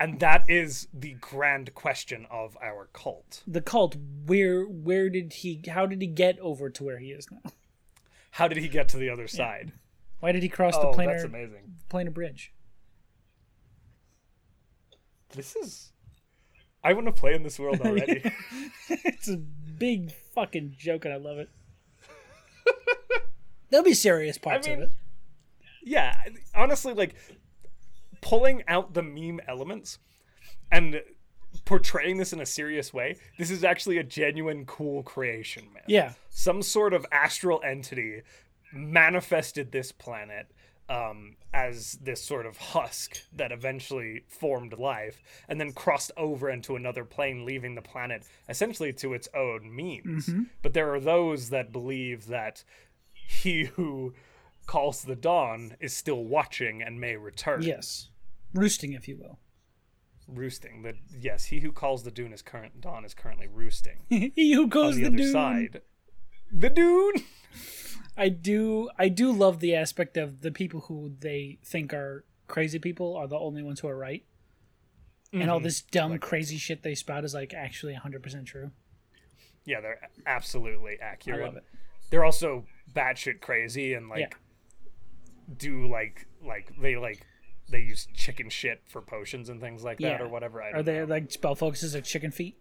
And 0.00 0.20
that 0.20 0.44
is 0.48 0.86
the 0.94 1.14
grand 1.14 1.74
question 1.74 2.24
of 2.30 2.56
our 2.62 2.88
cult. 2.92 3.42
The 3.48 3.60
cult. 3.60 3.96
Where 4.26 4.62
where 4.64 5.10
did 5.10 5.32
he? 5.32 5.60
How 5.68 5.86
did 5.86 6.00
he 6.00 6.06
get 6.06 6.38
over 6.38 6.70
to 6.70 6.84
where 6.84 6.98
he 6.98 7.08
is 7.10 7.26
now? 7.32 7.50
How 8.32 8.46
did 8.46 8.58
he 8.58 8.68
get 8.68 8.88
to 8.90 8.96
the 8.96 9.10
other 9.10 9.26
side? 9.26 9.72
Why 10.20 10.30
did 10.30 10.42
he 10.44 10.48
cross 10.48 10.74
Oh, 10.76 10.92
the 10.92 10.96
that's 11.04 11.24
planar 11.24 11.26
amazing. 11.26 11.74
planar 11.90 12.14
bridge? 12.14 12.52
This 15.30 15.56
is. 15.56 15.92
I 16.84 16.92
want 16.92 17.06
to 17.06 17.12
play 17.12 17.34
in 17.34 17.42
this 17.42 17.58
world 17.58 17.80
already. 17.84 18.22
it's 18.88 19.28
a 19.28 19.36
big 19.36 20.12
fucking 20.38 20.74
joke, 20.78 21.04
and 21.04 21.14
I 21.14 21.16
love 21.16 21.38
it. 21.38 21.48
There'll 23.70 23.84
be 23.84 23.94
serious 23.94 24.38
parts 24.38 24.66
mean, 24.66 24.82
of 24.82 24.82
it. 24.84 24.92
yeah, 25.84 26.16
honestly, 26.54 26.94
like 26.94 27.14
pulling 28.20 28.62
out 28.68 28.94
the 28.94 29.02
meme 29.02 29.40
elements 29.46 29.98
and 30.70 31.02
portraying 31.64 32.16
this 32.16 32.32
in 32.32 32.40
a 32.40 32.46
serious 32.46 32.94
way, 32.94 33.16
this 33.38 33.50
is 33.50 33.64
actually 33.64 33.98
a 33.98 34.04
genuine 34.04 34.64
cool 34.64 35.02
creation, 35.02 35.64
man. 35.74 35.82
Yeah, 35.86 36.12
Some 36.30 36.62
sort 36.62 36.94
of 36.94 37.04
astral 37.12 37.60
entity 37.64 38.22
manifested 38.72 39.72
this 39.72 39.92
planet 39.92 40.46
um, 40.88 41.36
as 41.52 41.98
this 42.02 42.22
sort 42.22 42.46
of 42.46 42.56
husk 42.56 43.18
that 43.34 43.52
eventually 43.52 44.22
formed 44.28 44.72
life 44.78 45.22
and 45.48 45.60
then 45.60 45.72
crossed 45.72 46.12
over 46.16 46.48
into 46.48 46.76
another 46.76 47.04
plane, 47.04 47.44
leaving 47.44 47.74
the 47.74 47.82
planet 47.82 48.24
essentially 48.48 48.92
to 48.94 49.12
its 49.12 49.28
own 49.34 49.74
means. 49.74 50.30
But 50.62 50.72
there 50.72 50.92
are 50.94 51.00
those 51.00 51.50
that 51.50 51.72
believe 51.72 52.26
that 52.28 52.64
he 53.12 53.64
who 53.64 54.14
calls 54.66 55.02
the 55.02 55.16
dawn 55.16 55.76
is 55.80 55.94
still 55.94 56.24
watching 56.24 56.82
and 56.82 57.00
may 57.00 57.16
return. 57.16 57.62
yes, 57.62 58.08
roosting, 58.54 58.92
if 58.92 59.08
you 59.08 59.16
will. 59.16 59.38
Roosting. 60.26 60.82
That 60.82 60.96
yes, 61.18 61.46
he 61.46 61.60
who 61.60 61.72
calls 61.72 62.02
the 62.02 62.10
dune 62.10 62.32
is 62.32 62.42
current 62.42 62.80
dawn 62.80 63.04
is 63.04 63.14
currently 63.14 63.48
roosting. 63.48 64.00
he 64.08 64.52
who 64.52 64.66
goes 64.66 64.96
the, 64.96 65.02
the, 65.02 65.08
other 65.08 65.16
dune. 65.16 65.32
side. 65.32 65.82
The 66.52 66.70
dune 66.70 67.24
I 68.16 68.28
do 68.28 68.90
I 68.98 69.08
do 69.08 69.30
love 69.32 69.60
the 69.60 69.74
aspect 69.74 70.16
of 70.16 70.40
the 70.40 70.50
people 70.50 70.80
who 70.82 71.12
they 71.20 71.58
think 71.64 71.92
are 71.94 72.24
crazy 72.48 72.78
people 72.78 73.14
are 73.16 73.26
the 73.28 73.38
only 73.38 73.62
ones 73.62 73.80
who 73.80 73.88
are 73.88 73.96
right. 73.96 74.24
And 75.32 75.42
Mm-hmm. 75.42 75.50
all 75.50 75.60
this 75.60 75.82
dumb 75.82 76.18
crazy 76.18 76.56
shit 76.56 76.82
they 76.82 76.94
spout 76.94 77.22
is 77.24 77.34
like 77.34 77.52
actually 77.52 77.94
100% 77.94 78.46
true. 78.46 78.70
Yeah, 79.66 79.80
they're 79.82 80.00
absolutely 80.26 80.96
I 81.02 81.04
accurate. 81.04 81.42
love 81.44 81.56
it. 81.56 81.64
They're 82.10 82.24
also 82.24 82.64
batshit 82.94 83.40
crazy 83.42 83.92
and 83.94 84.08
like 84.08 84.20
Yeah. 84.20 84.28
do 85.58 85.86
like 85.90 86.26
like 86.44 86.72
they 86.80 86.96
like 86.96 87.24
they 87.70 87.80
use 87.80 88.08
chicken 88.14 88.48
shit 88.48 88.80
for 88.88 89.02
potions 89.02 89.50
and 89.50 89.60
things 89.60 89.84
like 89.84 89.98
that 89.98 90.18
Yeah. 90.20 90.22
or 90.22 90.28
whatever. 90.28 90.62
I 90.62 90.70
Are 90.70 90.82
they 90.82 91.00
know. 91.00 91.04
like 91.04 91.30
spell 91.30 91.54
focuses 91.54 91.94
are 91.94 92.00
chicken 92.00 92.30
feet? 92.30 92.56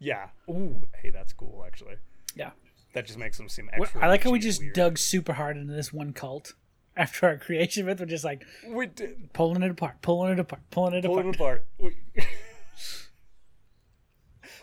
Yeah. 0.00 0.30
Ooh, 0.50 0.82
hey, 1.00 1.10
that's 1.10 1.32
cool 1.32 1.62
actually. 1.64 1.94
Yeah. 2.34 2.50
That 2.94 3.06
just 3.06 3.18
makes 3.18 3.36
them 3.36 3.48
seem 3.48 3.68
extra. 3.72 4.02
I 4.02 4.08
like 4.08 4.22
how 4.24 4.30
we 4.30 4.38
just 4.38 4.60
weird. 4.60 4.74
dug 4.74 4.98
super 4.98 5.34
hard 5.34 5.56
into 5.56 5.72
this 5.74 5.92
one 5.92 6.12
cult. 6.12 6.54
After 6.96 7.26
our 7.26 7.36
creation 7.36 7.86
myth, 7.86 7.98
we're 8.00 8.06
just 8.06 8.24
like 8.24 8.44
We 8.68 8.86
did, 8.86 9.32
pulling 9.32 9.62
it 9.64 9.70
apart, 9.70 10.00
pulling 10.00 10.32
it 10.32 10.38
apart, 10.38 10.62
pulling 10.70 10.94
it 10.94 11.04
pull 11.04 11.18
apart. 11.18 11.64
it 11.80 11.88
apart. 11.88 11.94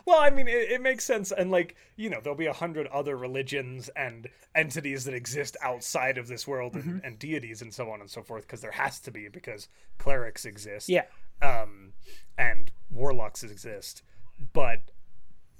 Well, 0.03 0.17
I 0.19 0.31
mean, 0.31 0.47
it, 0.47 0.71
it 0.71 0.81
makes 0.81 1.05
sense, 1.05 1.31
and 1.31 1.51
like 1.51 1.75
you 1.95 2.09
know, 2.09 2.19
there'll 2.21 2.37
be 2.37 2.47
a 2.47 2.53
hundred 2.53 2.87
other 2.87 3.15
religions 3.15 3.87
and 3.95 4.27
entities 4.55 5.05
that 5.05 5.13
exist 5.13 5.55
outside 5.61 6.17
of 6.17 6.27
this 6.27 6.47
world, 6.47 6.73
Mm-hmm. 6.73 6.89
and, 6.89 7.01
and 7.05 7.19
deities 7.19 7.61
and 7.61 7.71
so 7.71 7.91
on 7.91 8.01
and 8.01 8.09
so 8.09 8.23
forth, 8.23 8.47
because 8.47 8.61
there 8.61 8.71
has 8.71 8.99
to 9.01 9.11
be 9.11 9.27
because 9.27 9.67
clerics 9.99 10.43
exist. 10.45 10.89
Yeah. 10.89 11.03
um, 11.43 11.93
and 12.37 12.71
warlocks 12.89 13.43
exist, 13.43 14.01
but 14.53 14.79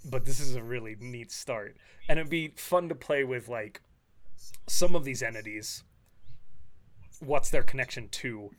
but 0.10 0.26
this 0.26 0.40
is 0.40 0.56
a 0.56 0.64
really 0.64 0.96
neat 1.00 1.32
start, 1.32 1.78
and 2.10 2.20
it'd 2.20 2.30
be 2.30 2.50
fun 2.56 2.90
to 2.90 2.96
play 2.96 3.24
with 3.24 3.48
like 3.48 3.82
some 4.68 4.96
of 4.96 5.04
these 5.04 5.22
entities. 5.22 5.84
What's 7.20 7.50
their 7.50 7.64
connection 7.64 8.10
to 8.10 8.50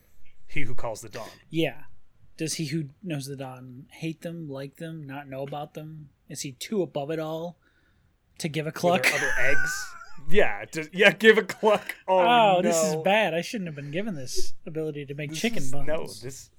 he 0.47 0.63
who 0.63 0.75
calls 0.75 1.01
the 1.01 1.09
dawn? 1.09 1.29
Yeah. 1.51 1.83
Does 2.37 2.55
he 2.55 2.67
who 2.67 2.85
knows 3.03 3.27
the 3.27 3.37
dawn 3.37 3.87
hate 3.91 4.23
them, 4.23 4.49
like 4.49 4.77
them, 4.77 5.07
not 5.07 5.29
know 5.29 5.43
about 5.43 5.75
them? 5.75 6.09
Is 6.29 6.43
he 6.43 6.53
too 6.53 6.83
above 6.83 7.11
it 7.11 7.19
all 7.19 7.59
to 8.39 8.49
give 8.49 8.67
a 8.67 8.73
cluck? 8.73 9.07
other 9.13 9.31
eggs? 9.39 9.87
Yeah, 10.29 10.65
yeah. 10.93 11.11
Give 11.13 11.37
a 11.39 11.43
cluck. 11.43 11.97
Oh, 12.07 12.19
Oh, 12.21 12.61
no. 12.61 12.63
this 12.63 12.77
is 12.85 12.97
bad. 13.03 13.35
I 13.35 13.41
shouldn't 13.41 13.67
have 13.69 13.75
been 13.75 13.91
given 13.91 14.15
this 14.15 14.55
ability 14.67 15.05
to 15.07 15.15
make 15.15 15.31
This 15.31 15.41
chicken 15.41 15.59
is- 15.65 15.73
bones. 15.73 15.89
No, 15.89 16.07
this 16.07 16.51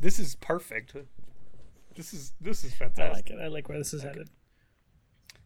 this 0.00 0.18
is 0.18 0.34
perfect. 0.36 0.94
This 1.96 2.12
is 2.14 2.32
this 2.40 2.64
is 2.64 2.72
fantastic. 2.74 3.04
I 3.04 3.12
like 3.12 3.30
it. 3.30 3.38
I 3.44 3.48
like 3.48 3.68
where 3.68 3.78
this 3.78 3.92
is 3.94 4.02
headed. 4.02 4.28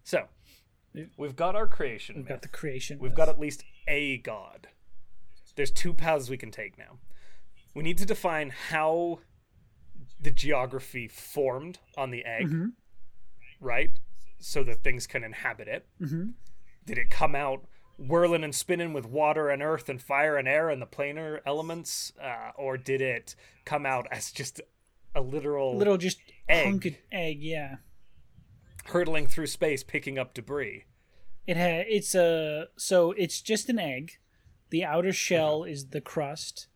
So, 0.04 0.26
we've 1.16 1.34
got 1.36 1.56
our 1.56 1.66
creation. 1.66 2.16
We've 2.16 2.28
got 2.28 2.42
the 2.42 2.48
creation. 2.48 2.98
We've 3.00 3.14
got 3.14 3.28
at 3.28 3.40
least 3.40 3.64
a 3.88 4.18
god. 4.18 4.68
There's 5.56 5.70
two 5.70 5.92
paths 5.94 6.28
we 6.30 6.36
can 6.36 6.50
take 6.50 6.78
now. 6.78 6.98
We 7.74 7.82
need 7.82 7.98
to 7.98 8.06
define 8.06 8.50
how 8.70 9.20
the 10.20 10.30
geography 10.30 11.08
formed 11.08 11.78
on 11.96 12.10
the 12.10 12.24
egg, 12.24 12.46
Mm-hmm. 12.48 12.66
right? 13.60 13.90
So 14.38 14.62
that 14.64 14.82
things 14.84 15.06
can 15.06 15.24
inhabit 15.24 15.66
it. 15.68 15.86
Mhm. 16.00 16.34
Did 16.84 16.98
it 16.98 17.10
come 17.10 17.34
out 17.34 17.66
whirling 17.98 18.44
and 18.44 18.54
spinning 18.54 18.92
with 18.92 19.06
water 19.06 19.48
and 19.48 19.62
earth 19.62 19.88
and 19.88 20.00
fire 20.00 20.36
and 20.36 20.46
air 20.46 20.68
and 20.68 20.80
the 20.82 20.86
planar 20.86 21.40
elements, 21.46 22.12
uh, 22.20 22.52
or 22.54 22.76
did 22.76 23.00
it 23.00 23.34
come 23.64 23.86
out 23.86 24.06
as 24.10 24.30
just 24.30 24.60
a 25.14 25.20
literal 25.20 25.76
little 25.76 25.96
just 25.96 26.18
egg. 26.48 26.64
hunk 26.66 26.84
of 26.86 26.94
egg. 27.12 27.42
Yeah. 27.42 27.76
hurtling 28.86 29.26
through 29.26 29.46
space, 29.48 29.82
picking 29.82 30.18
up 30.18 30.32
debris? 30.34 30.84
It 31.46 31.56
ha- 31.56 31.84
It's 31.88 32.14
a 32.14 32.68
so 32.76 33.12
it's 33.12 33.40
just 33.40 33.68
an 33.68 33.78
egg. 33.78 34.18
The 34.70 34.84
outer 34.84 35.12
shell 35.12 35.62
Uh-huh. 35.62 35.70
is 35.72 35.88
the 35.88 36.00
crust. 36.00 36.68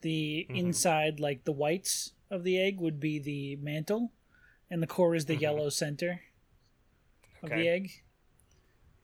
The 0.00 0.46
Mm-hmm. 0.48 0.56
inside, 0.56 1.20
like 1.20 1.44
the 1.44 1.52
whites 1.52 2.12
of 2.30 2.44
the 2.44 2.58
egg, 2.60 2.80
would 2.80 3.00
be 3.00 3.18
the 3.18 3.56
mantle, 3.56 4.12
and 4.70 4.82
the 4.82 4.86
core 4.86 5.14
is 5.14 5.26
the 5.26 5.36
yellow 5.36 5.68
center 5.70 6.20
of 7.42 7.48
the 7.50 7.54
Mm-hmm. 7.56 7.66
Egg. 7.66 7.90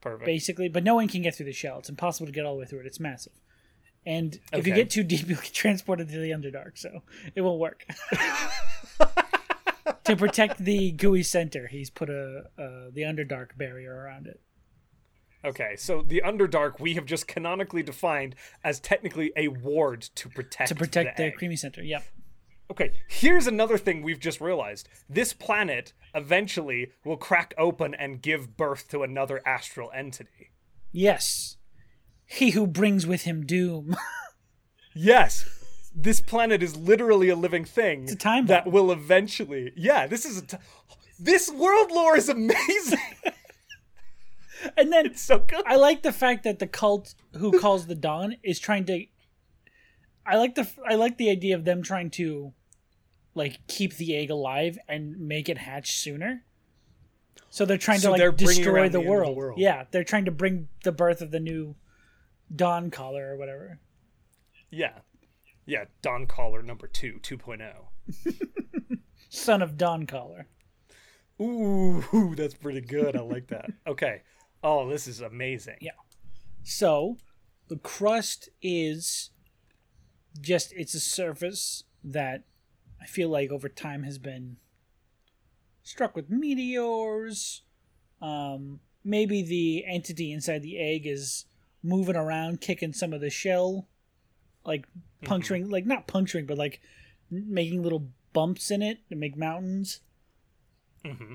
Perfect. 0.00 0.26
basically, 0.26 0.68
but 0.68 0.84
no 0.84 0.94
one 0.96 1.08
can 1.08 1.22
get 1.22 1.34
through 1.34 1.46
the 1.46 1.52
shell. 1.52 1.78
It's 1.78 1.88
impossible 1.88 2.26
to 2.26 2.32
get 2.32 2.44
all 2.44 2.54
the 2.56 2.60
way 2.60 2.66
through 2.66 2.80
it. 2.80 2.86
It's 2.86 3.00
massive. 3.00 3.32
And 4.06 4.38
if 4.52 4.66
you 4.66 4.74
get 4.74 4.90
too 4.90 5.02
deep, 5.02 5.26
you'll 5.28 5.40
get 5.40 5.52
transported 5.52 6.08
to 6.08 6.18
the 6.18 6.30
Underdark, 6.30 6.76
so 6.76 7.02
it 7.34 7.40
won't 7.40 7.58
work. 7.58 7.86
to 10.04 10.16
protect 10.16 10.58
the 10.58 10.92
gooey 10.92 11.22
center, 11.22 11.66
he's 11.66 11.90
put 11.90 12.10
a 12.10 12.44
uh, 12.58 12.90
the 12.92 13.02
Underdark 13.02 13.56
barrier 13.56 13.94
around 13.94 14.26
it. 14.26 14.40
Okay, 15.44 15.76
so 15.76 16.02
the 16.02 16.22
Underdark 16.24 16.80
we 16.80 16.94
have 16.94 17.04
just 17.04 17.26
canonically 17.26 17.82
defined 17.82 18.34
as 18.62 18.80
technically 18.80 19.32
a 19.36 19.48
ward 19.48 20.02
to 20.14 20.28
protect 20.28 20.68
To 20.68 20.74
protect 20.74 21.16
the, 21.18 21.24
egg. 21.24 21.36
creamy 21.36 21.56
center. 21.56 21.82
Yep. 21.82 22.04
Okay, 22.70 22.92
here's 23.08 23.46
another 23.46 23.76
thing 23.76 24.02
we've 24.02 24.18
just 24.18 24.40
realized. 24.40 24.88
This 25.08 25.34
planet 25.34 25.92
eventually 26.14 26.92
will 27.04 27.18
crack 27.18 27.52
open 27.58 27.94
and 27.94 28.22
give 28.22 28.56
birth 28.56 28.88
to 28.88 29.02
another 29.02 29.42
astral 29.46 29.90
entity. 29.94 30.50
Yes. 30.90 31.58
He 32.34 32.50
who 32.50 32.66
brings 32.66 33.06
with 33.06 33.22
him 33.22 33.44
doom. 33.46 33.96
Yes. 34.96 35.44
This 35.92 36.20
planet 36.20 36.62
is 36.62 36.76
literally 36.76 37.28
a 37.28 37.34
living 37.34 37.64
thing 37.64 38.04
It's 38.04 38.12
a 38.12 38.16
time 38.16 38.46
that 38.46 38.64
bomb. 38.64 38.72
will 38.74 38.92
eventually. 38.92 39.72
Yeah, 39.76 40.06
this 40.06 40.24
is 40.24 40.38
a 40.38 40.42
t- 40.46 40.56
This 41.18 41.50
world 41.50 41.90
lore 41.90 42.16
is 42.16 42.28
amazing. 42.28 43.00
and 44.76 44.92
then 44.92 45.16
so 45.16 45.40
good. 45.40 45.64
I 45.66 45.74
like 45.74 46.02
the 46.02 46.12
fact 46.12 46.44
that 46.44 46.60
the 46.60 46.68
cult 46.68 47.14
who 47.36 47.58
calls 47.58 47.86
the 47.88 47.96
dawn 47.96 48.36
is 48.44 48.60
trying 48.60 48.84
to 48.86 49.04
I 50.24 50.36
like 50.36 50.54
the 50.54 50.68
I 50.88 50.94
like 50.94 51.18
the 51.18 51.28
idea 51.30 51.56
of 51.56 51.64
them 51.64 51.82
trying 51.82 52.10
to 52.10 52.52
like 53.34 53.66
keep 53.66 53.96
the 53.96 54.16
egg 54.16 54.30
alive 54.30 54.78
and 54.88 55.18
make 55.18 55.48
it 55.48 55.58
hatch 55.58 55.96
sooner. 55.96 56.44
So 57.50 57.64
they're 57.66 57.78
trying 57.78 57.98
So 57.98 58.14
to 58.16 58.22
like 58.24 58.36
destroy 58.36 58.88
the, 58.88 58.92
the 58.92 58.98
of 58.98 59.04
the 59.04 59.10
world. 59.10 59.36
world. 59.36 59.58
Yeah, 59.58 59.84
they're 59.90 60.04
trying 60.04 60.24
to 60.26 60.30
bring 60.30 60.68
the 60.84 60.92
birth 60.92 61.20
of 61.20 61.30
the 61.32 61.40
new 61.40 61.74
Dawn 62.54 62.90
Caller 62.90 63.32
or 63.32 63.36
whatever. 63.36 63.80
Yeah. 64.70 64.98
Yeah, 65.66 65.84
Dawn 66.02 66.26
Caller 66.26 66.62
number 66.62 66.86
2, 66.86 67.20
2.0. 67.22 68.98
Son 69.28 69.62
of 69.62 69.76
Dawn 69.76 70.06
Caller. 70.06 70.46
Ooh, 71.40 72.34
that's 72.36 72.54
pretty 72.54 72.80
good. 72.80 73.16
I 73.16 73.20
like 73.20 73.48
that. 73.48 73.70
Okay. 73.86 74.22
Oh, 74.62 74.88
this 74.88 75.06
is 75.06 75.20
amazing. 75.20 75.76
Yeah. 75.80 75.90
So 76.62 77.18
the 77.68 77.76
crust 77.76 78.48
is 78.62 79.30
just 80.40 80.72
it's 80.74 80.94
a 80.94 81.00
surface 81.00 81.84
that 82.02 82.44
I 83.00 83.04
feel 83.04 83.28
like 83.28 83.50
over 83.50 83.68
time 83.68 84.04
has 84.04 84.18
been 84.18 84.56
struck 85.82 86.16
with 86.16 86.30
meteors. 86.30 87.62
Um, 88.22 88.80
maybe 89.04 89.42
the 89.42 89.84
entity 89.86 90.32
inside 90.32 90.62
the 90.62 90.78
egg 90.78 91.06
is 91.06 91.44
moving 91.84 92.16
around, 92.16 92.60
kicking 92.60 92.92
some 92.92 93.12
of 93.12 93.20
the 93.20 93.30
shell, 93.30 93.86
like 94.64 94.86
puncturing, 95.22 95.68
like 95.70 95.86
not 95.86 96.08
puncturing, 96.08 96.46
but 96.46 96.58
like 96.58 96.80
making 97.30 97.82
little 97.82 98.08
bumps 98.32 98.70
in 98.72 98.82
it 98.82 98.98
to 99.10 99.14
make 99.14 99.36
mountains, 99.36 100.00
hmm 101.04 101.34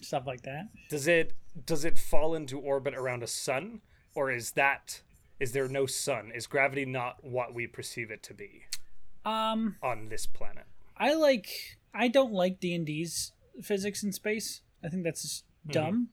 stuff 0.00 0.26
like 0.26 0.42
that. 0.42 0.68
Does 0.88 1.06
it 1.06 1.34
does 1.66 1.84
it 1.84 1.98
fall 1.98 2.34
into 2.34 2.58
orbit 2.58 2.94
around 2.94 3.22
a 3.22 3.26
sun 3.26 3.82
or 4.14 4.30
is 4.30 4.52
that 4.52 5.02
is 5.38 5.52
there 5.52 5.68
no 5.68 5.84
sun? 5.86 6.32
Is 6.34 6.46
gravity 6.46 6.84
not 6.86 7.22
what 7.22 7.52
we 7.54 7.66
perceive 7.66 8.10
it 8.10 8.22
to 8.24 8.34
be 8.34 8.64
Um, 9.24 9.76
on 9.82 10.08
this 10.08 10.24
planet? 10.26 10.64
I 10.96 11.14
like 11.14 11.78
I 11.92 12.08
don't 12.08 12.32
like 12.32 12.60
D 12.60 12.74
and 12.74 12.86
D's 12.86 13.32
physics 13.62 14.02
in 14.02 14.12
space. 14.12 14.62
I 14.82 14.88
think 14.88 15.04
that's 15.04 15.22
just 15.22 15.44
dumb. 15.66 16.08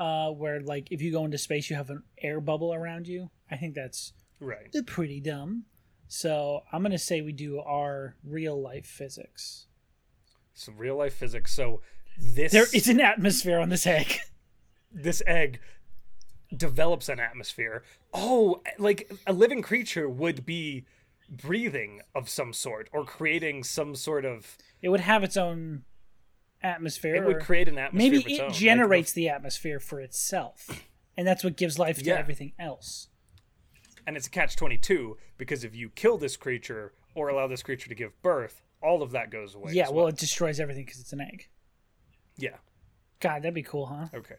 Uh, 0.00 0.30
where 0.30 0.60
like 0.62 0.90
if 0.90 1.02
you 1.02 1.12
go 1.12 1.26
into 1.26 1.36
space, 1.36 1.68
you 1.68 1.76
have 1.76 1.90
an 1.90 2.02
air 2.22 2.40
bubble 2.40 2.72
around 2.72 3.06
you. 3.06 3.30
I 3.50 3.56
think 3.58 3.74
that's 3.74 4.14
Right. 4.40 4.74
pretty 4.86 5.20
dumb. 5.20 5.66
So 6.08 6.62
I'm 6.72 6.82
gonna 6.82 6.96
say 6.98 7.20
we 7.20 7.32
do 7.32 7.60
our 7.60 8.16
real 8.24 8.58
life 8.60 8.86
physics. 8.86 9.66
So 10.54 10.72
real 10.72 10.96
life 10.96 11.14
physics. 11.14 11.52
So 11.52 11.82
this 12.18 12.50
There 12.50 12.66
is 12.72 12.88
an 12.88 12.98
atmosphere 13.00 13.58
on 13.58 13.68
this 13.68 13.86
egg. 13.86 14.16
this 14.90 15.22
egg 15.26 15.60
develops 16.56 17.08
an 17.10 17.20
atmosphere. 17.20 17.84
Oh, 18.14 18.62
like 18.78 19.12
a 19.26 19.32
living 19.34 19.60
creature 19.60 20.08
would 20.08 20.46
be 20.46 20.86
breathing 21.28 22.00
of 22.14 22.28
some 22.28 22.52
sort 22.54 22.88
or 22.92 23.04
creating 23.04 23.64
some 23.64 23.94
sort 23.94 24.24
of 24.24 24.56
It 24.82 24.88
would 24.88 25.00
have 25.00 25.22
its 25.22 25.36
own 25.36 25.84
atmosphere. 26.62 27.14
it 27.16 27.24
would 27.26 27.40
create 27.40 27.68
an 27.68 27.78
atmosphere 27.78 28.10
maybe 28.10 28.16
of 28.22 28.26
its 28.26 28.38
it 28.38 28.42
own. 28.42 28.48
Like, 28.48 28.56
generates 28.58 29.12
the 29.12 29.28
atmosphere 29.28 29.80
for 29.80 30.00
itself, 30.00 30.84
and 31.16 31.26
that's 31.26 31.42
what 31.44 31.56
gives 31.56 31.78
life 31.78 31.98
to 31.98 32.04
Yeah. 32.04 32.16
everything 32.16 32.52
else. 32.58 33.08
and 34.06 34.16
it's 34.16 34.26
a 34.26 34.30
catch 34.30 34.56
22 34.56 35.16
because 35.36 35.62
if 35.62 35.74
you 35.74 35.90
kill 35.90 36.16
this 36.18 36.36
creature 36.36 36.92
or 37.14 37.28
allow 37.28 37.46
this 37.46 37.62
creature 37.62 37.88
to 37.88 37.94
give 37.94 38.20
birth, 38.22 38.62
all 38.82 39.02
of 39.02 39.10
that 39.12 39.30
goes 39.30 39.54
away. 39.54 39.72
yeah, 39.72 39.84
as 39.84 39.90
well, 39.92 40.06
it 40.08 40.16
destroys 40.16 40.58
everything 40.58 40.84
because 40.84 41.00
it's 41.00 41.12
an 41.12 41.20
egg. 41.20 41.48
yeah. 42.36 42.56
God, 43.20 43.42
that'd 43.42 43.52
be 43.54 43.62
cool, 43.62 43.86
huh? 43.86 44.08
Okay. 44.14 44.36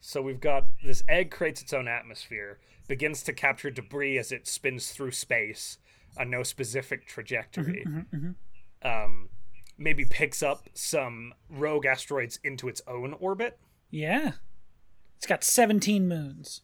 So 0.00 0.20
we've 0.20 0.40
got 0.40 0.64
this 0.84 1.02
egg 1.08 1.30
creates 1.30 1.62
its 1.62 1.72
own 1.72 1.88
atmosphere, 1.88 2.58
begins 2.88 3.22
to 3.22 3.32
capture 3.32 3.70
debris 3.70 4.18
as 4.18 4.32
it 4.32 4.46
spins 4.46 4.90
through 4.90 5.12
space 5.12 5.78
on 6.18 6.28
no 6.28 6.42
specific 6.42 7.06
trajectory. 7.06 7.84
Mm-hmm, 7.86 7.98
mm-hmm, 8.16 8.26
mm-hmm. 8.26 8.86
Um, 9.04 9.28
maybe 9.82 10.04
picks 10.04 10.42
up 10.42 10.68
some 10.74 11.34
rogue 11.50 11.86
asteroids 11.86 12.38
into 12.44 12.68
its 12.68 12.80
own 12.86 13.14
orbit. 13.14 13.58
Yeah. 13.90 14.32
It's 15.16 15.26
got 15.26 15.44
17 15.44 16.08
moons. 16.08 16.62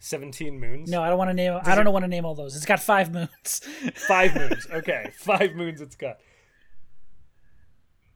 17 0.00 0.58
moons. 0.60 0.88
No, 0.90 1.02
I 1.02 1.08
don't 1.08 1.18
want 1.18 1.30
to 1.30 1.34
name. 1.34 1.58
I 1.64 1.74
don't 1.74 1.84
know 1.84 1.90
want 1.90 2.04
to 2.04 2.08
name 2.08 2.24
all 2.24 2.34
those. 2.34 2.54
It's 2.54 2.64
got 2.64 2.80
five 2.80 3.12
moons. 3.12 3.60
Five 3.94 4.34
moons. 4.36 4.66
Okay, 4.72 5.10
five 5.18 5.54
moons 5.56 5.80
it's 5.80 5.96
got. 5.96 6.18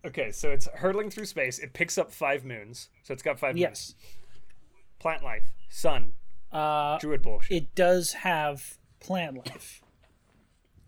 Okay, 0.05 0.31
so 0.31 0.51
it's 0.51 0.68
hurtling 0.75 1.11
through 1.11 1.25
space. 1.27 1.59
It 1.59 1.72
picks 1.75 1.98
up 1.98 2.12
five 2.12 2.44
moons. 2.44 2.88
So 3.03 3.12
it's 3.12 3.22
got 3.22 3.38
five 3.38 3.55
moons. 3.55 3.61
yes. 3.61 3.94
Plant 5.01 5.22
life, 5.25 5.51
sun, 5.68 6.12
Uh, 6.53 6.98
druid 6.98 7.22
bullshit. 7.22 7.57
it 7.57 7.75
does 7.75 8.12
have 8.12 8.79
plant 9.01 9.37
life. 9.37 9.83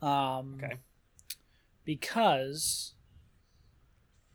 Um, 0.00 0.60
okay. 0.62 0.74
Because 1.84 2.93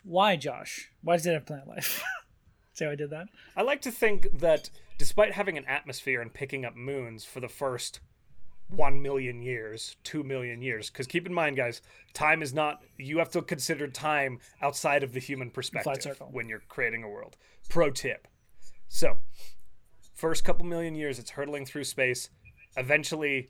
why, 0.10 0.36
Josh? 0.36 0.90
Why 1.04 1.18
does 1.18 1.28
it 1.28 1.34
have 1.34 1.46
plant 1.46 1.68
life? 1.68 2.04
See 2.74 2.84
how 2.84 2.90
I 2.90 2.96
did 2.96 3.12
that? 3.12 3.28
I 3.56 3.62
like 3.62 3.82
to 3.84 3.92
think 3.92 4.28
that 4.40 4.72
despite 4.98 5.34
having 5.34 5.56
an 5.56 5.66
atmosphere 5.66 6.20
and 6.20 6.34
picking 6.34 6.66
up 6.66 6.76
moons 6.76 7.26
for 7.26 7.40
the 7.40 7.48
first 7.48 8.00
1 8.70 9.02
million 9.04 9.44
years, 9.44 9.98
2 10.06 10.24
million 10.24 10.64
years, 10.64 10.90
because 10.90 11.06
keep 11.06 11.28
in 11.28 11.34
mind, 11.34 11.58
guys, 11.58 11.84
time 12.14 12.42
is 12.42 12.56
not, 12.56 12.82
you 12.98 13.20
have 13.20 13.30
to 13.30 13.44
consider 13.44 13.88
time 13.88 14.40
outside 14.64 15.04
of 15.04 15.14
the 15.14 15.20
human 15.20 15.52
perspective 15.52 16.20
when 16.32 16.50
you're 16.50 16.64
creating 16.68 17.04
a 17.04 17.10
world. 17.10 17.38
Pro 17.70 17.92
tip. 17.92 18.28
So, 18.88 19.18
first 20.16 20.44
couple 20.44 20.66
million 20.66 20.96
years, 20.96 21.20
it's 21.20 21.32
hurtling 21.32 21.68
through 21.68 21.84
space. 21.84 22.32
Eventually, 22.76 23.50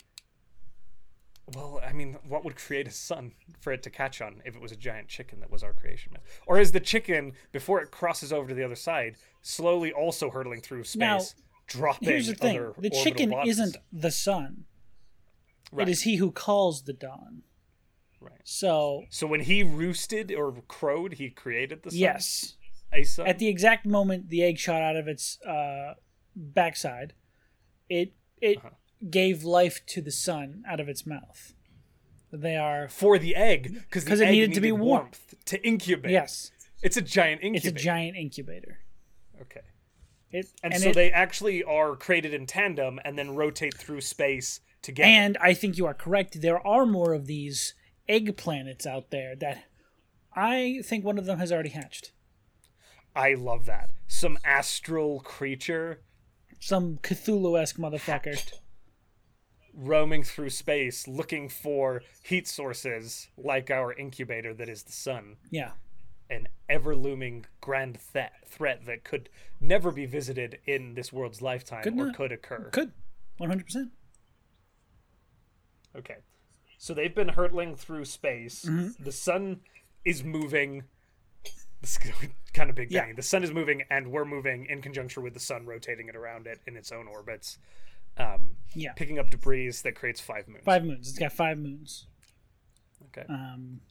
well, 1.55 1.79
I 1.85 1.93
mean, 1.93 2.17
what 2.27 2.43
would 2.45 2.55
create 2.55 2.87
a 2.87 2.91
sun 2.91 3.33
for 3.61 3.71
it 3.73 3.83
to 3.83 3.89
catch 3.89 4.21
on 4.21 4.41
if 4.45 4.55
it 4.55 4.61
was 4.61 4.71
a 4.71 4.75
giant 4.75 5.07
chicken 5.07 5.39
that 5.39 5.51
was 5.51 5.63
our 5.63 5.73
creation 5.73 6.11
myth? 6.13 6.21
Or 6.47 6.59
is 6.59 6.71
the 6.71 6.79
chicken, 6.79 7.33
before 7.51 7.81
it 7.81 7.91
crosses 7.91 8.31
over 8.33 8.47
to 8.49 8.53
the 8.55 8.63
other 8.63 8.75
side, 8.75 9.15
slowly 9.41 9.91
also 9.91 10.29
hurtling 10.29 10.61
through 10.61 10.83
space, 10.83 10.99
Now, 10.99 11.19
dropping 11.67 12.09
Here's 12.09 12.27
the 12.27 12.33
thing: 12.35 12.57
other 12.57 12.73
the 12.77 12.89
chicken 12.89 13.29
bodies? 13.31 13.59
isn't 13.59 13.77
the 13.91 14.11
sun. 14.11 14.65
Right. 15.71 15.87
It 15.87 15.91
is 15.91 16.01
he 16.01 16.15
who 16.15 16.31
calls 16.31 16.83
the 16.83 16.93
dawn. 16.93 17.43
Right. 18.19 18.41
So 18.43 19.03
So 19.09 19.27
when 19.27 19.41
he 19.41 19.63
roosted 19.63 20.31
or 20.31 20.51
crowed, 20.67 21.13
he 21.13 21.29
created 21.29 21.83
the 21.83 21.91
sun? 21.91 21.99
yes, 21.99 22.55
A 22.91 23.03
sun? 23.03 23.27
at 23.27 23.39
the 23.39 23.47
exact 23.47 23.85
moment 23.85 24.29
the 24.29 24.43
egg 24.43 24.57
shot 24.57 24.81
out 24.81 24.95
of 24.97 25.07
its 25.07 25.39
uh, 25.45 25.93
backside, 26.35 27.13
it 27.87 28.13
it 28.41 28.57
Uh-huh. 28.57 28.69
Gave 29.09 29.43
life 29.43 29.85
to 29.87 30.01
the 30.01 30.11
sun 30.11 30.63
out 30.67 30.79
of 30.79 30.89
its 30.89 31.05
mouth. 31.05 31.53
They 32.31 32.55
are 32.55 32.87
for 32.89 33.17
the 33.17 33.35
egg, 33.35 33.73
because 33.89 34.19
it 34.19 34.29
needed 34.29 34.53
to 34.53 34.61
be 34.61 34.71
warm. 34.71 35.09
to 35.45 35.65
incubate. 35.65 36.11
yes, 36.11 36.51
It's 36.83 36.97
a 36.97 37.01
giant 37.01 37.41
incubator. 37.41 37.67
it's 37.75 37.81
a 37.81 37.83
giant 37.83 38.15
incubator. 38.17 38.79
Okay. 39.41 39.61
It 40.31 40.47
And, 40.61 40.73
and 40.73 40.83
so 40.83 40.89
it, 40.89 40.95
they 40.95 41.11
actually 41.11 41.63
are 41.63 41.95
created 41.95 42.33
in 42.33 42.45
tandem 42.45 42.99
and 43.03 43.17
then 43.17 43.35
rotate 43.35 43.75
through 43.75 44.01
space 44.01 44.59
together. 44.83 45.07
and 45.09 45.37
I 45.41 45.53
think 45.55 45.77
you 45.77 45.87
are 45.87 45.93
correct. 45.95 46.41
There 46.41 46.65
are 46.65 46.85
more 46.85 47.13
of 47.13 47.25
these 47.25 47.73
egg 48.07 48.37
planets 48.37 48.85
out 48.85 49.09
there 49.09 49.35
that 49.37 49.63
I 50.35 50.81
think 50.83 51.03
one 51.03 51.17
of 51.17 51.25
them 51.25 51.39
has 51.39 51.51
already 51.51 51.69
hatched. 51.69 52.11
I 53.15 53.33
love 53.33 53.65
that. 53.65 53.89
Some 54.07 54.37
astral 54.45 55.19
creature 55.21 56.01
Some 56.59 56.97
Cthulhu-esque 57.01 57.77
motherfucker. 57.77 58.37
Roaming 59.79 60.23
through 60.23 60.49
space 60.49 61.07
looking 61.07 61.47
for 61.47 62.03
heat 62.21 62.47
sources 62.47 63.29
like 63.37 63.71
our 63.71 63.93
incubator 63.93 64.53
that 64.53 64.67
is 64.69 64.83
the 64.83 64.91
sun. 64.91 65.37
Yeah. 65.49 65.71
An 66.29 66.47
ever 66.67 66.95
looming 66.95 67.45
grand 67.61 67.97
th- 68.13 68.27
threat 68.45 68.85
that 68.85 69.03
could 69.03 69.29
never 69.59 69.91
be 69.91 70.05
visited 70.05 70.59
in 70.65 70.93
this 70.95 71.11
world's 71.13 71.41
lifetime 71.41 71.83
Could 71.83 71.93
or 71.93 72.07
not. 72.07 72.15
could 72.15 72.31
occur. 72.31 72.69
Could. 72.71 72.91
100%. 73.39 73.89
Okay. 75.95 76.17
So 76.77 76.93
they've 76.93 77.13
been 77.15 77.29
hurtling 77.29 77.75
through 77.75 78.05
space. 78.05 78.65
Mm-hmm. 78.65 79.03
The 79.03 79.11
sun 79.11 79.61
is 80.05 80.23
moving. 80.23 80.83
This 81.81 81.97
is 82.03 82.29
kind 82.53 82.69
of 82.69 82.75
big 82.75 82.91
Yeah. 82.91 83.05
bang. 83.05 83.15
The 83.15 83.21
sun 83.23 83.43
is 83.43 83.51
moving, 83.51 83.83
and 83.89 84.11
we're 84.11 84.25
moving 84.25 84.65
in 84.69 84.81
conjunction 84.81 85.23
with 85.23 85.33
the 85.33 85.39
sun, 85.39 85.65
rotating 85.65 86.07
it 86.09 86.15
around 86.15 86.47
it 86.47 86.59
in 86.67 86.75
its 86.77 86.91
own 86.91 87.07
orbits, 87.07 87.57
um, 88.17 88.57
Yeah. 88.73 88.93
picking 88.93 89.19
up 89.19 89.29
debris 89.29 89.71
that 89.83 89.95
creates 89.95 90.19
five 90.21 90.47
moons. 90.47 90.63
Five 90.65 90.83
moons. 90.83 91.09
It's 91.09 91.19
got 91.19 91.31
five 91.33 91.57
moons. 91.57 92.07
Okay. 93.05 93.25
Um, 93.29 93.81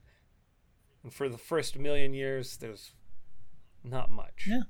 And 1.03 1.13
for 1.15 1.29
the 1.29 1.39
first 1.39 1.79
million 1.79 2.13
years, 2.15 2.57
there's 2.57 2.93
not 3.85 4.11
much. 4.11 4.47
Yeah. 4.47 4.63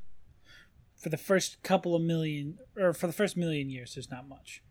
for 0.96 1.08
the 1.10 1.16
first 1.16 1.62
couple 1.62 1.94
of 1.94 2.02
million, 2.02 2.58
or 2.76 2.92
for 2.92 3.06
the 3.06 3.12
first 3.12 3.36
million 3.36 3.70
years, 3.70 3.94
there's 3.94 4.10
not 4.10 4.28
much. 4.28 4.62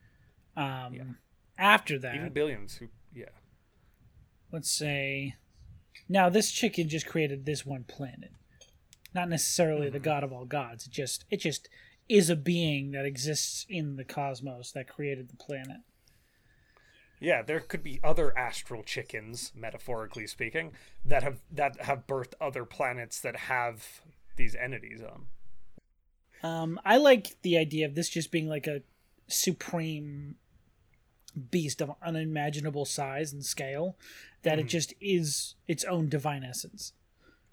Um, 0.58 1.18
After 1.58 1.98
that, 2.00 2.16
Even 2.16 2.34
billions. 2.34 2.76
Who? 2.76 2.90
Yeah. 3.14 3.30
let's 4.52 4.70
say, 4.70 5.36
now 6.10 6.28
this 6.30 6.52
chicken 6.52 6.90
just 6.90 7.06
created 7.08 7.46
this 7.46 7.66
one 7.66 7.84
planet, 7.86 8.32
not 9.14 9.30
necessarily 9.30 9.90
the 9.90 10.00
god 10.00 10.24
of 10.24 10.32
all 10.34 10.46
gods. 10.46 10.86
It 10.88 10.92
just, 10.92 11.24
it 11.32 11.38
just 11.38 11.70
is 12.10 12.30
a 12.30 12.36
being 12.36 12.92
that 12.92 13.06
exists 13.06 13.66
in 13.70 13.96
the 13.96 14.04
cosmos 14.04 14.72
that 14.72 14.88
created 14.88 15.30
the 15.30 15.38
planet. 15.38 15.78
Yeah, 17.20 17.42
there 17.42 17.60
could 17.60 17.84
be 17.84 18.00
other 18.04 18.38
astral 18.38 18.84
chickens, 18.84 19.52
metaphorically 19.56 20.28
speaking, 20.28 20.74
that 21.04 21.24
have 21.24 21.40
that 21.52 21.82
have 21.82 22.06
birthed 22.06 22.34
other 22.40 22.64
planets 22.64 23.20
that 23.22 23.36
have 23.36 24.02
these 24.36 24.56
entities 24.56 25.02
on. 25.02 25.26
Um, 26.44 26.80
I 26.86 26.98
like 26.98 27.38
the 27.42 27.58
idea 27.58 27.88
of 27.88 27.96
this 27.96 28.10
just 28.10 28.32
being 28.32 28.48
like 28.48 28.68
a 28.68 28.84
supreme 29.28 30.36
beast 31.52 31.82
of 31.82 31.92
unimaginable 32.02 32.86
size 32.86 33.34
and 33.34 33.44
scale, 33.44 33.98
that 34.44 34.60
it 34.60 34.68
just 34.68 34.94
is 35.02 35.56
its 35.68 35.84
own 35.84 36.10
divine 36.10 36.44
essence. 36.44 36.94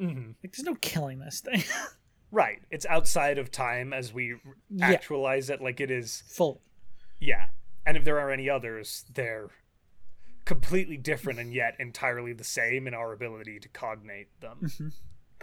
Mm-hmm. 0.00 0.32
Like, 0.42 0.52
there's 0.52 0.64
no 0.64 0.76
killing 0.76 1.18
this 1.18 1.40
thing. 1.40 1.62
Right. 2.34 2.60
It's 2.68 2.84
outside 2.86 3.38
of 3.38 3.52
time 3.52 3.92
as 3.92 4.12
we 4.12 4.34
Yeah. 4.68 4.86
actualize 4.90 5.50
it. 5.50 5.60
Like 5.62 5.80
it 5.80 5.90
is. 5.90 6.24
full. 6.26 6.62
Yeah. 7.20 7.46
And 7.86 7.96
if 7.96 8.02
there 8.02 8.18
are 8.18 8.32
any 8.32 8.50
others, 8.50 9.04
they're 9.14 9.50
completely 10.44 10.96
different 10.96 11.38
and 11.38 11.54
yet 11.54 11.76
entirely 11.78 12.32
the 12.32 12.42
same 12.44 12.88
in 12.88 12.92
our 12.94 13.12
ability 13.12 13.60
to 13.60 13.68
cognate 13.68 14.28
them. 14.40 14.58
Mm-hmm. 14.64 14.88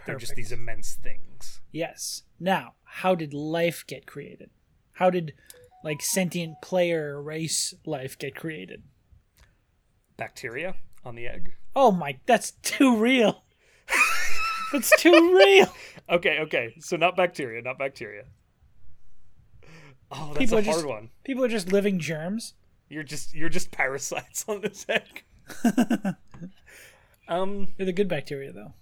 They're 0.06 0.17
just 0.17 0.36
these 0.36 0.51
immense 0.51 0.95
things. 0.95 1.62
Yes. 1.71 2.23
Now, 2.39 2.73
how 2.84 3.15
did 3.15 3.34
life 3.34 3.86
get 3.88 4.06
created? 4.06 4.49
How 4.93 5.10
did 5.10 5.34
like 5.86 6.01
sentient 6.01 6.56
player 6.62 7.21
race 7.21 7.73
life 7.86 8.17
get 8.17 8.36
created? 8.36 8.84
Bacteria 10.17 10.75
on 11.06 11.15
the 11.15 11.27
egg. 11.27 11.54
Oh 11.75 11.91
my, 11.91 12.19
that's 12.25 12.51
too 12.63 12.97
real. 12.97 13.43
That's 14.71 14.91
too 15.01 15.12
real. 15.38 15.73
Okay, 16.10 16.39
okay. 16.39 16.73
So 16.79 16.97
not 16.97 17.15
bacteria, 17.15 17.62
not 17.62 17.77
bacteria. 17.79 18.23
Oh, 20.12 20.27
that's 20.34 20.39
People 20.39 20.57
a 20.57 20.63
hard 20.63 20.75
just- 20.75 20.88
one. 20.88 21.10
People 21.23 21.43
are 21.45 21.47
just 21.47 21.71
living 21.71 21.99
germs. 21.99 22.53
You're 22.89 23.03
just 23.03 23.34
you're 23.34 23.47
just 23.49 23.71
parasites 23.71 24.43
on 24.49 24.60
this 24.60 24.86
egg. 24.89 25.23
um 27.29 27.69
They're 27.77 27.86
the 27.86 27.93
good 27.93 28.10
bacteria, 28.10 28.51
though. 28.51 28.73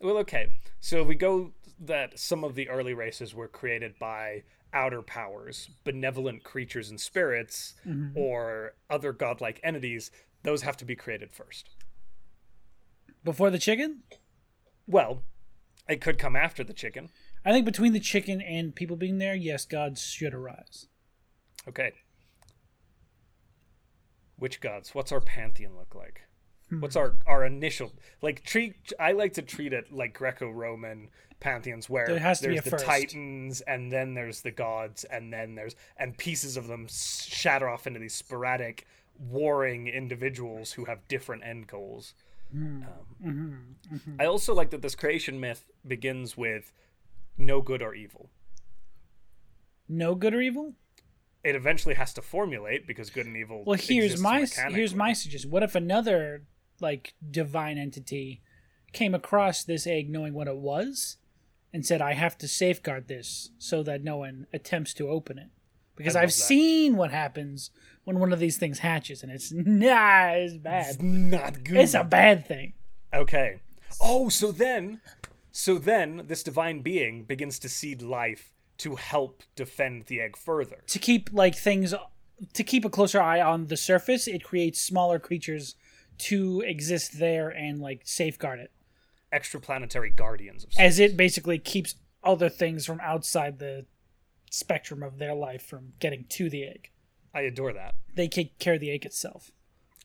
Well, 0.00 0.18
okay. 0.18 0.48
So 0.80 1.00
if 1.02 1.08
we 1.08 1.14
go 1.16 1.52
that 1.80 2.18
some 2.20 2.44
of 2.44 2.54
the 2.54 2.68
early 2.68 2.94
races 2.94 3.34
were 3.34 3.48
created 3.48 3.98
by 3.98 4.44
outer 4.72 5.02
powers, 5.02 5.70
benevolent 5.82 6.44
creatures 6.44 6.90
and 6.90 7.00
spirits, 7.00 7.74
or 8.14 8.74
other 8.90 9.12
godlike 9.12 9.60
entities, 9.64 10.10
those 10.42 10.62
have 10.62 10.76
to 10.78 10.84
be 10.84 10.94
created 10.94 11.32
first. 11.32 11.70
Before 13.24 13.50
the 13.50 13.58
chicken? 13.58 14.02
Well, 14.86 15.22
it 15.88 16.00
could 16.00 16.18
come 16.18 16.36
after 16.36 16.64
the 16.64 16.72
chicken. 16.72 17.10
I 17.44 17.52
think 17.52 17.66
between 17.66 17.92
the 17.92 18.00
chicken 18.00 18.40
and 18.40 18.74
people 18.74 18.96
being 18.96 19.18
there, 19.18 19.34
yes, 19.34 19.64
gods 19.64 20.02
should 20.02 20.34
arise. 20.34 20.86
Okay. 21.68 21.92
Which 24.36 24.60
gods? 24.60 24.94
What's 24.94 25.12
our 25.12 25.20
pantheon 25.20 25.76
look 25.76 25.94
like? 25.94 26.22
Hmm. 26.70 26.80
What's 26.80 26.96
our 26.96 27.14
our 27.26 27.44
initial 27.44 27.92
like 28.22 28.42
treat? 28.44 28.92
I 28.98 29.12
like 29.12 29.34
to 29.34 29.42
treat 29.42 29.72
it 29.72 29.92
like 29.92 30.14
Greco-Roman 30.14 31.08
pantheons, 31.40 31.88
where 31.90 32.06
There 32.06 32.18
has 32.18 32.40
to 32.40 32.48
be 32.48 32.54
there's 32.54 32.66
a 32.66 32.70
the 32.70 32.70
first. 32.70 32.84
titans, 32.84 33.60
and 33.62 33.92
then 33.92 34.14
there's 34.14 34.40
the 34.40 34.50
gods, 34.50 35.04
and 35.04 35.32
then 35.32 35.54
there's 35.54 35.76
and 35.98 36.16
pieces 36.16 36.56
of 36.56 36.66
them 36.66 36.86
shatter 36.90 37.68
off 37.68 37.86
into 37.86 38.00
these 38.00 38.14
sporadic 38.14 38.86
warring 39.18 39.86
individuals 39.86 40.72
who 40.72 40.86
have 40.86 41.06
different 41.06 41.44
end 41.44 41.66
goals. 41.66 42.14
Hmm. 42.54 42.82
Um, 42.82 43.76
Mm-hmm. 43.92 44.20
I 44.20 44.26
also 44.26 44.54
like 44.54 44.70
that 44.70 44.82
this 44.82 44.94
creation 44.94 45.40
myth 45.40 45.70
begins 45.86 46.36
with 46.36 46.72
no 47.36 47.60
good 47.60 47.82
or 47.82 47.94
evil. 47.94 48.30
No 49.88 50.14
good 50.14 50.34
or 50.34 50.40
evil? 50.40 50.74
It 51.42 51.54
eventually 51.54 51.94
has 51.94 52.14
to 52.14 52.22
formulate 52.22 52.86
because 52.86 53.10
good 53.10 53.26
and 53.26 53.36
evil. 53.36 53.64
Well, 53.66 53.78
here's 53.78 54.18
my 54.20 54.46
here's 54.70 54.94
my 54.94 55.12
suggestion. 55.12 55.50
What 55.50 55.62
if 55.62 55.74
another 55.74 56.44
like 56.80 57.14
divine 57.30 57.76
entity 57.76 58.42
came 58.92 59.14
across 59.14 59.62
this 59.64 59.86
egg 59.86 60.08
knowing 60.08 60.32
what 60.32 60.48
it 60.48 60.56
was 60.56 61.18
and 61.72 61.84
said, 61.84 62.00
"I 62.00 62.14
have 62.14 62.38
to 62.38 62.48
safeguard 62.48 63.08
this 63.08 63.50
so 63.58 63.82
that 63.82 64.02
no 64.02 64.18
one 64.18 64.46
attempts 64.52 64.94
to 64.94 65.08
open 65.08 65.38
it." 65.38 65.50
Because 65.96 66.16
I've 66.16 66.28
that. 66.28 66.32
seen 66.32 66.96
what 66.96 67.10
happens 67.10 67.70
when 68.04 68.18
one 68.18 68.32
of 68.32 68.38
these 68.38 68.56
things 68.56 68.80
hatches, 68.80 69.22
and 69.22 69.30
it's 69.32 69.52
nah, 69.54 70.30
it's 70.32 70.54
It's 70.54 70.62
bad. 70.62 71.02
not 71.02 71.64
good. 71.64 71.76
It's 71.76 71.94
a 71.94 72.04
bad 72.04 72.46
thing. 72.46 72.72
Okay. 73.12 73.60
Oh, 74.02 74.28
so 74.28 74.50
then, 74.50 75.00
so 75.52 75.78
then 75.78 76.24
this 76.26 76.42
divine 76.42 76.80
being 76.80 77.22
begins 77.24 77.58
to 77.60 77.68
seed 77.68 78.02
life 78.02 78.50
to 78.78 78.96
help 78.96 79.42
defend 79.54 80.06
the 80.06 80.20
egg 80.20 80.36
further. 80.36 80.78
To 80.88 80.98
keep 80.98 81.30
like 81.32 81.54
things, 81.54 81.94
to 82.54 82.64
keep 82.64 82.84
a 82.84 82.90
closer 82.90 83.20
eye 83.22 83.40
on 83.40 83.68
the 83.68 83.76
surface, 83.76 84.26
it 84.26 84.42
creates 84.42 84.80
smaller 84.80 85.20
creatures 85.20 85.76
to 86.18 86.60
exist 86.66 87.18
there 87.20 87.48
and 87.48 87.80
like 87.80 88.00
safeguard 88.04 88.58
it. 88.58 88.72
Extraplanetary 89.32 90.14
guardians 90.14 90.64
of 90.64 90.70
as 90.78 90.98
it 90.98 91.16
basically 91.16 91.58
keeps 91.58 91.94
other 92.22 92.48
things 92.48 92.86
from 92.86 93.00
outside 93.00 93.58
the 93.58 93.84
spectrum 94.54 95.02
of 95.02 95.18
their 95.18 95.34
life 95.34 95.62
from 95.66 95.92
getting 96.00 96.24
to 96.30 96.48
the 96.48 96.64
egg. 96.64 96.90
I 97.34 97.42
adore 97.42 97.72
that. 97.72 97.94
They 98.14 98.28
take 98.28 98.58
care 98.58 98.74
of 98.74 98.80
the 98.80 98.90
egg 98.90 99.04
itself. 99.04 99.50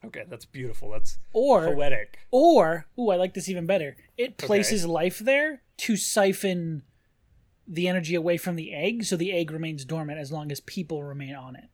Okay, 0.03 0.23
that's 0.29 0.45
beautiful. 0.45 0.91
That's 0.91 1.19
Or 1.33 1.65
poetic. 1.73 2.19
or 2.31 2.87
ooh, 2.97 3.09
I 3.09 3.15
like 3.17 3.33
this 3.33 3.49
even 3.49 3.65
better. 3.65 3.97
It 4.17 4.37
places 4.37 4.85
life 4.85 5.19
there 5.19 5.61
to 5.77 5.97
siphon 5.97 6.83
the 7.67 7.87
energy 7.87 8.15
away 8.15 8.37
from 8.37 8.55
the 8.55 8.73
egg 8.73 9.03
so 9.03 9.15
the 9.15 9.31
egg 9.31 9.51
remains 9.51 9.85
dormant 9.85 10.17
as 10.19 10.31
long 10.31 10.51
as 10.51 10.59
people 10.61 11.03
remain 11.03 11.35
on 11.35 11.55
it. 11.55 11.65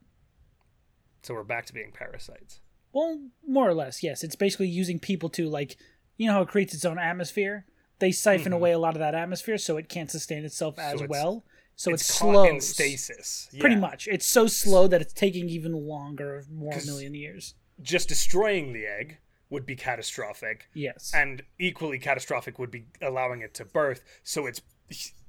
So 1.24 1.34
we're 1.34 1.44
back 1.44 1.66
to 1.68 1.74
being 1.74 1.92
parasites. 1.94 2.60
Well, 2.92 3.20
more 3.48 3.68
or 3.70 3.74
less, 3.74 4.04
yes. 4.04 4.24
It's 4.24 4.36
basically 4.36 4.68
using 4.68 5.00
people 5.00 5.30
to 5.30 5.48
like 5.50 5.78
you 6.18 6.28
know 6.28 6.34
how 6.34 6.42
it 6.42 6.48
creates 6.48 6.74
its 6.74 6.86
own 6.86 6.98
atmosphere? 7.00 7.66
They 8.00 8.12
siphon 8.12 8.52
away 8.54 8.72
a 8.72 8.80
lot 8.80 8.96
of 8.96 9.00
that 9.00 9.16
atmosphere 9.16 9.58
so 9.58 9.78
it 9.78 9.88
can't 9.90 10.12
sustain 10.12 10.44
itself 10.46 10.78
as 10.80 10.96
Mm-hmm. 11.00 11.10
well. 11.10 11.46
So 11.76 11.92
It's, 11.92 12.10
it's, 12.10 12.20
slow. 12.20 12.44
in 12.46 12.62
stasis. 12.62 13.50
Pretty 13.60 13.76
much. 13.76 14.08
It's 14.08 14.26
so 14.26 14.48
slow 14.48 14.88
that 14.88 15.02
it's 15.02 15.14
taking 15.14 15.50
even 15.50 15.74
longer, 15.74 16.44
more 16.52 16.74
million 16.86 17.14
years. 17.14 17.56
Just 17.82 18.08
destroying 18.10 18.74
the 18.74 18.86
egg 18.86 19.18
would 19.50 19.66
be 19.66 19.76
catastrophic. 19.76 20.68
Yes. 20.74 21.12
and 21.14 21.44
equally 21.60 22.00
catastrophic 22.00 22.58
would 22.60 22.72
be 22.72 22.86
allowing 23.02 23.42
it 23.42 23.54
to 23.56 23.66
birth. 23.66 24.04
So 24.24 24.46
its 24.46 24.62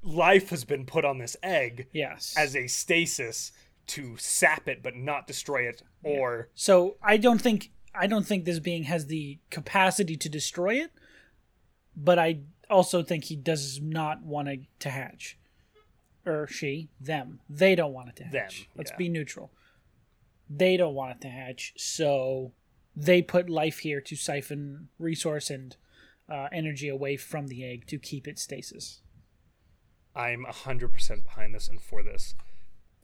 life 0.02 0.50
has 0.50 0.64
been 0.64 0.86
put 0.86 1.04
on 1.04 1.18
this 1.18 1.36
egg 1.42 1.88
yes. 1.92 2.34
as 2.38 2.54
a 2.54 2.66
stasis 2.66 3.52
to 3.86 4.16
sap 4.16 4.68
it 4.68 4.82
but 4.82 4.96
not 4.96 5.26
destroy 5.28 5.62
it 5.62 5.80
or 6.02 6.48
so 6.54 6.96
I 7.02 7.16
don't 7.16 7.40
think 7.40 7.70
I 7.98 8.06
don't 8.06 8.26
think 8.26 8.44
this 8.44 8.58
being 8.58 8.84
has 8.84 9.06
the 9.06 9.38
capacity 9.50 10.16
to 10.16 10.28
destroy 10.28 10.74
it, 10.74 10.90
but 11.96 12.18
I 12.18 12.40
also 12.68 13.02
think 13.02 13.24
he 13.24 13.36
does 13.36 13.80
not 13.80 14.22
want 14.22 14.48
it 14.48 14.60
to 14.80 14.90
hatch. 14.90 15.38
Or 16.26 16.46
she, 16.48 16.88
them. 17.00 17.40
They 17.48 17.74
don't 17.76 17.92
want 17.92 18.08
it 18.08 18.16
to 18.16 18.24
hatch. 18.24 18.58
Them, 18.60 18.66
Let's 18.76 18.90
yeah. 18.90 18.96
be 18.96 19.08
neutral. 19.08 19.52
They 20.50 20.76
don't 20.76 20.94
want 20.94 21.12
it 21.12 21.20
to 21.22 21.28
hatch, 21.28 21.72
so 21.76 22.52
they 22.96 23.22
put 23.22 23.48
life 23.48 23.78
here 23.80 24.00
to 24.00 24.16
siphon 24.16 24.88
resource 24.98 25.50
and 25.50 25.76
uh, 26.28 26.48
energy 26.52 26.88
away 26.88 27.16
from 27.16 27.46
the 27.48 27.64
egg 27.64 27.86
to 27.88 27.98
keep 27.98 28.26
it 28.26 28.38
stasis. 28.38 29.02
I'm 30.14 30.44
100% 30.48 31.24
behind 31.24 31.54
this 31.54 31.68
and 31.68 31.80
for 31.80 32.02
this. 32.02 32.34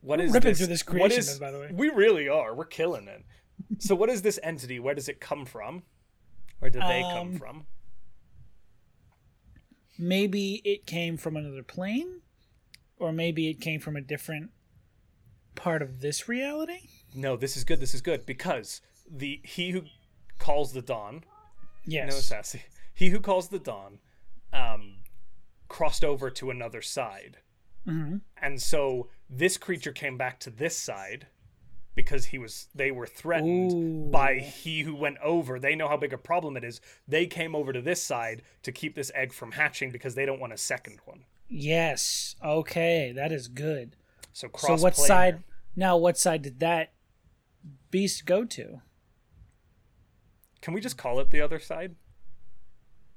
What 0.00 0.20
is 0.20 0.32
ripping 0.32 0.50
this? 0.50 0.58
through 0.58 0.66
this 0.68 0.82
creation 0.82 1.18
is- 1.18 1.38
by 1.38 1.50
the 1.52 1.60
way. 1.60 1.70
We 1.72 1.90
really 1.90 2.28
are. 2.28 2.54
We're 2.54 2.64
killing 2.64 3.06
it. 3.06 3.24
so 3.78 3.94
what 3.94 4.08
is 4.08 4.22
this 4.22 4.40
entity? 4.42 4.80
Where 4.80 4.94
does 4.94 5.08
it 5.08 5.20
come 5.20 5.44
from? 5.44 5.82
Where 6.58 6.70
did 6.70 6.82
they 6.82 7.02
come 7.02 7.28
Um, 7.28 7.38
from? 7.38 7.66
maybe 9.98 10.62
it 10.64 10.86
came 10.86 11.16
from 11.16 11.36
another 11.36 11.62
plane 11.62 12.21
or 13.02 13.12
maybe 13.12 13.48
it 13.48 13.60
came 13.60 13.80
from 13.80 13.96
a 13.96 14.00
different 14.00 14.50
part 15.54 15.82
of 15.82 16.00
this 16.00 16.28
reality 16.28 16.88
No, 17.14 17.36
this 17.36 17.56
is 17.56 17.64
good. 17.64 17.80
This 17.80 17.94
is 17.94 18.00
good 18.00 18.24
because 18.24 18.80
the 19.10 19.40
he 19.44 19.70
who 19.70 19.82
calls 20.38 20.72
the 20.72 20.80
dawn 20.82 21.24
yes 21.84 22.10
No, 22.12 22.18
sassy. 22.18 22.62
He 22.94 23.08
who 23.10 23.20
calls 23.20 23.48
the 23.48 23.58
dawn 23.58 23.98
um, 24.52 24.98
crossed 25.68 26.04
over 26.04 26.30
to 26.30 26.50
another 26.50 26.80
side. 26.82 27.38
Mhm. 27.86 28.20
And 28.40 28.62
so 28.62 29.08
this 29.28 29.56
creature 29.58 29.92
came 29.92 30.16
back 30.16 30.38
to 30.40 30.50
this 30.50 30.76
side 30.76 31.26
because 31.94 32.26
he 32.26 32.38
was 32.38 32.68
they 32.74 32.90
were 32.90 33.06
threatened 33.06 33.72
Ooh. 33.72 34.10
by 34.10 34.38
he 34.38 34.82
who 34.82 34.94
went 34.94 35.18
over. 35.18 35.58
They 35.58 35.74
know 35.74 35.88
how 35.88 35.96
big 35.96 36.12
a 36.12 36.18
problem 36.18 36.56
it 36.56 36.64
is. 36.64 36.80
They 37.08 37.26
came 37.26 37.54
over 37.54 37.72
to 37.72 37.82
this 37.82 38.02
side 38.02 38.42
to 38.62 38.72
keep 38.72 38.94
this 38.94 39.10
egg 39.14 39.32
from 39.32 39.52
hatching 39.52 39.90
because 39.90 40.14
they 40.14 40.24
don't 40.24 40.40
want 40.40 40.52
a 40.52 40.58
second 40.58 41.00
one. 41.04 41.24
Yes 41.52 42.34
okay 42.44 43.12
that 43.14 43.30
is 43.30 43.46
good 43.48 43.94
So 44.32 44.48
cross 44.48 44.80
so 44.80 44.82
what 44.82 44.96
side 44.96 45.42
now 45.76 45.96
what 45.96 46.16
side 46.16 46.42
did 46.42 46.60
that 46.60 46.92
beast 47.90 48.24
go 48.26 48.44
to 48.46 48.80
Can 50.62 50.72
we 50.74 50.80
just 50.80 50.96
call 50.96 51.20
it 51.20 51.30
the 51.30 51.40
other 51.40 51.58
side? 51.58 51.94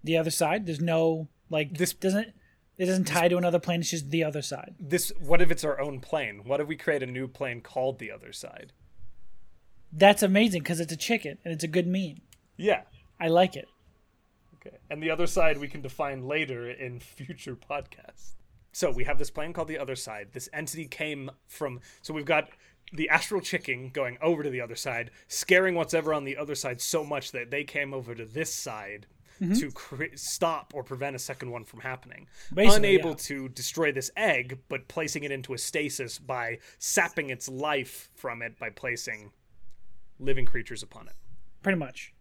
the 0.03 0.17
other 0.17 0.29
side 0.31 0.65
there's 0.65 0.81
no 0.81 1.29
like 1.49 1.77
This- 1.77 1.93
doesn't 1.93 2.33
it 2.77 2.85
doesn't 2.87 3.05
tie 3.05 3.29
to 3.29 3.37
another 3.37 3.57
plane 3.59 3.79
it's 3.79 3.89
just 3.91 4.09
the 4.11 4.23
other 4.23 4.41
side 4.41 4.75
This 4.79 5.11
what 5.19 5.41
if 5.41 5.49
it's 5.49 5.63
our 5.63 5.79
own 5.79 6.01
plane? 6.01 6.41
What 6.43 6.59
if 6.59 6.67
we 6.67 6.75
create 6.75 7.01
a 7.01 7.07
new 7.07 7.27
plane 7.29 7.61
called 7.61 7.99
the 7.99 8.11
other 8.11 8.33
side? 8.33 8.73
That's 9.93 10.21
amazing 10.21 10.61
because 10.63 10.81
it's 10.81 10.91
a 10.91 10.97
chicken 10.97 11.37
and 11.45 11.53
it's 11.53 11.63
a 11.63 11.69
good 11.69 11.87
meme. 11.87 12.19
Yeah. 12.57 12.81
I 13.17 13.29
like 13.29 13.55
it. 13.55 13.69
Okay. 14.65 14.77
And 14.89 15.01
the 15.01 15.11
other 15.11 15.27
side 15.27 15.57
we 15.57 15.67
can 15.67 15.81
define 15.81 16.27
later 16.27 16.69
in 16.69 16.99
future 16.99 17.55
podcasts. 17.55 18.33
So 18.71 18.91
we 18.91 19.05
have 19.05 19.17
this 19.17 19.29
plane 19.29 19.53
called 19.53 19.69
the 19.69 19.77
other 19.77 19.95
side. 19.95 20.29
This 20.33 20.49
entity 20.51 20.85
came 20.87 21.31
from. 21.47 21.79
So 22.01 22.13
we've 22.13 22.25
got 22.25 22.49
the 22.93 23.09
astral 23.09 23.41
chicken 23.41 23.89
going 23.89 24.17
over 24.21 24.43
to 24.43 24.49
the 24.49 24.61
other 24.61 24.75
side, 24.75 25.11
scaring 25.27 25.75
what's 25.75 25.93
ever 25.93 26.13
on 26.13 26.23
the 26.23 26.37
other 26.37 26.55
side 26.55 26.81
so 26.81 27.03
much 27.03 27.31
that 27.31 27.51
they 27.51 27.63
came 27.63 27.93
over 27.93 28.13
to 28.13 28.25
this 28.25 28.53
side 28.53 29.07
mm-hmm. 29.41 29.53
to 29.53 29.71
cre- 29.71 30.15
stop 30.15 30.73
or 30.75 30.83
prevent 30.83 31.15
a 31.15 31.19
second 31.19 31.51
one 31.51 31.63
from 31.63 31.79
happening. 31.81 32.27
Basically, 32.53 32.95
Unable 32.95 33.11
yeah. 33.11 33.15
to 33.17 33.49
destroy 33.49 33.91
this 33.91 34.11
egg, 34.17 34.59
but 34.69 34.87
placing 34.87 35.23
it 35.23 35.31
into 35.31 35.53
a 35.53 35.57
stasis 35.57 36.19
by 36.19 36.59
sapping 36.79 37.29
its 37.29 37.49
life 37.49 38.09
from 38.15 38.41
it 38.41 38.57
by 38.59 38.69
placing 38.69 39.31
living 40.19 40.45
creatures 40.45 40.83
upon 40.83 41.07
it. 41.07 41.15
Pretty 41.61 41.77
much. 41.79 42.13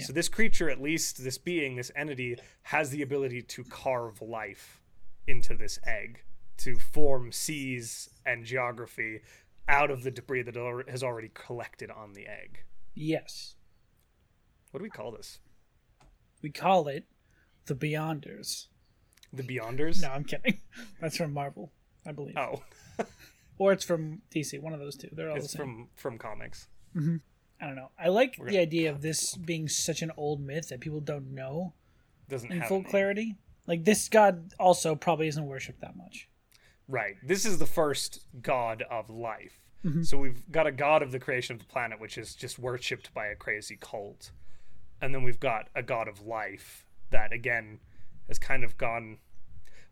So 0.00 0.12
this 0.12 0.28
creature, 0.28 0.68
at 0.68 0.80
least 0.80 1.24
this 1.24 1.38
being, 1.38 1.76
this 1.76 1.90
entity, 1.96 2.36
has 2.64 2.90
the 2.90 3.02
ability 3.02 3.42
to 3.42 3.64
carve 3.64 4.20
life 4.20 4.82
into 5.26 5.54
this 5.54 5.78
egg, 5.86 6.22
to 6.58 6.76
form 6.76 7.32
seas 7.32 8.10
and 8.26 8.44
geography 8.44 9.20
out 9.68 9.90
of 9.90 10.02
the 10.02 10.10
debris 10.10 10.42
that 10.42 10.56
has 10.88 11.02
already 11.02 11.30
collected 11.32 11.90
on 11.90 12.12
the 12.12 12.26
egg. 12.26 12.60
Yes. 12.94 13.54
What 14.70 14.78
do 14.80 14.84
we 14.84 14.90
call 14.90 15.12
this? 15.12 15.38
We 16.42 16.50
call 16.50 16.88
it 16.88 17.04
the 17.64 17.74
Beyonders. 17.74 18.66
The 19.32 19.42
Beyonders? 19.42 20.02
No, 20.02 20.08
I'm 20.08 20.24
kidding. 20.24 20.60
That's 21.00 21.16
from 21.16 21.32
Marvel, 21.32 21.72
I 22.06 22.12
believe. 22.12 22.36
Oh, 22.36 22.62
Or 23.58 23.72
it's 23.72 23.84
from 23.84 24.20
DC, 24.34 24.60
one 24.60 24.74
of 24.74 24.80
those 24.80 24.96
two. 24.96 25.08
They're 25.12 25.30
all 25.30 25.36
it's 25.36 25.52
the 25.52 25.58
same. 25.58 25.60
from 25.60 25.88
from 25.94 26.18
comics. 26.18 26.68
Mm-hmm. 26.94 27.16
I 27.60 27.66
don't 27.66 27.76
know. 27.76 27.90
I 27.98 28.08
like 28.08 28.36
the 28.36 28.58
idea 28.58 28.90
of 28.90 29.00
this 29.00 29.34
being 29.34 29.68
such 29.68 30.02
an 30.02 30.12
old 30.16 30.40
myth 30.40 30.68
that 30.68 30.80
people 30.80 31.00
don't 31.00 31.34
know 31.34 31.72
Doesn't 32.28 32.52
in 32.52 32.60
have 32.60 32.68
full 32.68 32.82
clarity. 32.84 33.36
Like 33.66 33.84
this 33.84 34.08
god 34.08 34.52
also 34.58 34.94
probably 34.94 35.28
isn't 35.28 35.46
worshipped 35.46 35.80
that 35.80 35.96
much. 35.96 36.28
Right. 36.88 37.16
This 37.22 37.44
is 37.44 37.58
the 37.58 37.66
first 37.66 38.26
god 38.42 38.84
of 38.90 39.10
life. 39.10 39.60
Mm-hmm. 39.84 40.02
So 40.02 40.18
we've 40.18 40.42
got 40.50 40.66
a 40.66 40.72
god 40.72 41.02
of 41.02 41.12
the 41.12 41.18
creation 41.18 41.54
of 41.54 41.60
the 41.60 41.66
planet, 41.66 42.00
which 42.00 42.18
is 42.18 42.34
just 42.34 42.58
worshipped 42.58 43.12
by 43.14 43.26
a 43.26 43.36
crazy 43.36 43.76
cult. 43.80 44.32
And 45.00 45.14
then 45.14 45.22
we've 45.22 45.40
got 45.40 45.68
a 45.74 45.82
god 45.82 46.08
of 46.08 46.26
life 46.26 46.84
that, 47.10 47.32
again, 47.32 47.80
has 48.28 48.38
kind 48.38 48.64
of 48.64 48.76
gone. 48.78 49.18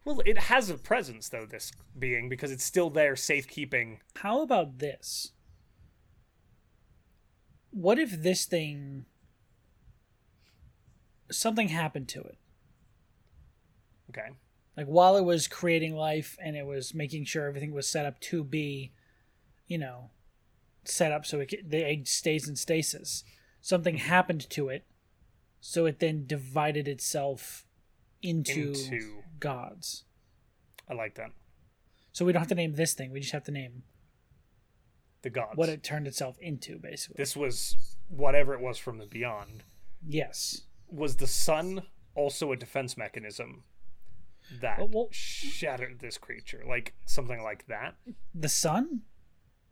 Well, 0.04 0.22
it 0.26 0.38
has 0.38 0.70
a 0.70 0.78
presence, 0.78 1.28
though, 1.28 1.46
this 1.46 1.72
being, 1.98 2.28
because 2.28 2.50
it's 2.50 2.64
still 2.64 2.90
there, 2.90 3.14
safekeeping. 3.16 4.00
How 4.16 4.42
about 4.42 4.78
this? 4.78 5.32
What 7.74 7.98
if 7.98 8.22
this 8.22 8.44
thing 8.44 9.04
something 11.28 11.68
happened 11.68 12.08
to 12.10 12.20
it? 12.20 12.38
Okay. 14.10 14.28
Like 14.76 14.86
while 14.86 15.16
it 15.16 15.24
was 15.24 15.48
creating 15.48 15.96
life 15.96 16.36
and 16.40 16.56
it 16.56 16.66
was 16.66 16.94
making 16.94 17.24
sure 17.24 17.48
everything 17.48 17.72
was 17.72 17.88
set 17.88 18.06
up 18.06 18.20
to 18.20 18.44
be, 18.44 18.92
you 19.66 19.78
know, 19.78 20.10
set 20.84 21.10
up 21.10 21.26
so 21.26 21.40
it, 21.40 21.68
the 21.68 21.84
egg 21.84 22.06
stays 22.06 22.48
in 22.48 22.54
stasis. 22.54 23.24
Something 23.60 23.96
happened 23.96 24.48
to 24.50 24.68
it, 24.68 24.84
so 25.60 25.86
it 25.86 25.98
then 25.98 26.26
divided 26.26 26.86
itself 26.86 27.66
into, 28.22 28.72
Into- 28.72 29.22
gods. 29.40 30.04
I 30.88 30.94
like 30.94 31.16
that. 31.16 31.30
So 32.12 32.24
we 32.24 32.32
don't 32.32 32.40
have 32.40 32.48
to 32.50 32.54
name 32.54 32.74
this 32.74 32.94
thing. 32.94 33.10
We 33.10 33.18
just 33.18 33.32
have 33.32 33.44
to 33.44 33.50
name 33.50 33.82
The 35.24 35.30
gods. 35.30 35.56
what 35.56 35.68
it 35.70 35.82
turned 35.82 36.06
itself 36.06 36.36
into, 36.38 36.78
basically. 36.78 37.16
This 37.16 37.34
was 37.36 37.96
whatever 38.08 38.52
it 38.54 38.60
was 38.60 38.78
from 38.78 38.98
the 38.98 39.06
beyond. 39.06 39.64
yes. 40.06 40.62
Was 40.90 41.16
the 41.16 41.26
sun 41.26 41.82
also 42.14 42.52
a 42.52 42.56
defense 42.56 42.96
mechanism 42.96 43.64
that 44.60 44.78
Well, 44.78 44.88
well- 44.92 45.08
shattered 45.10 45.98
this 46.00 46.18
creature? 46.18 46.62
Like 46.68 46.92
something 47.06 47.42
like 47.42 47.66
that? 47.68 47.94
The 48.34 48.50
sun? 48.50 49.00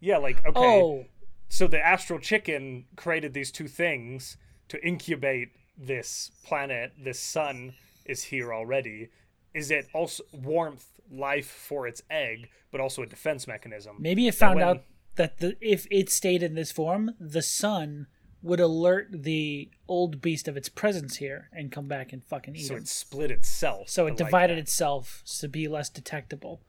Yeah, 0.00 0.16
like 0.16 0.38
okay. 0.44 0.58
Oh, 0.58 1.04
So 1.48 1.66
the 1.68 1.78
astral 1.78 2.18
chicken 2.18 2.86
created 2.96 3.34
these 3.34 3.52
two 3.52 3.68
things 3.68 4.38
to 4.68 4.84
incubate 4.84 5.50
this 5.76 6.30
planet. 6.42 6.92
This 6.98 7.20
sun 7.20 7.74
is 8.06 8.24
here 8.24 8.52
already. 8.54 9.10
Is 9.54 9.70
it 9.70 9.86
also 9.92 10.24
warmth, 10.32 10.86
life 11.10 11.50
for 11.50 11.86
its 11.86 12.02
egg, 12.10 12.48
but 12.70 12.80
also 12.80 13.02
a 13.02 13.06
defense 13.06 13.46
mechanism? 13.46 13.96
maybe 14.00 14.26
it 14.26 14.34
found 14.34 14.56
when- 14.56 14.64
out 14.66 14.84
that 15.16 15.38
the 15.38 15.56
if 15.60 15.86
it 15.90 16.08
stayed 16.10 16.42
in 16.42 16.54
this 16.54 16.72
form, 16.72 17.14
the 17.20 17.42
sun 17.42 18.06
would 18.42 18.58
alert 18.60 19.08
the 19.12 19.70
old 19.86 20.20
beast 20.20 20.48
of 20.48 20.56
its 20.56 20.68
presence 20.68 21.16
here 21.18 21.48
and 21.52 21.70
come 21.70 21.86
back 21.86 22.12
and 22.12 22.24
fucking 22.24 22.56
eat 22.56 22.66
So 22.66 22.74
it. 22.74 22.78
it 22.78 22.88
split 22.88 23.30
itself. 23.30 23.88
So 23.88 24.06
it 24.08 24.16
divided 24.16 24.56
that. 24.56 24.62
itself 24.62 25.22
to 25.38 25.48
be 25.48 25.68
less 25.68 25.88
detectable, 25.88 26.60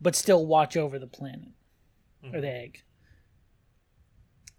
but 0.00 0.14
still 0.14 0.44
watch 0.46 0.76
over 0.76 0.98
the 0.98 1.06
planet 1.06 1.48
or 2.22 2.28
Mm-hmm. 2.30 2.40
the 2.40 2.50
egg. 2.52 2.82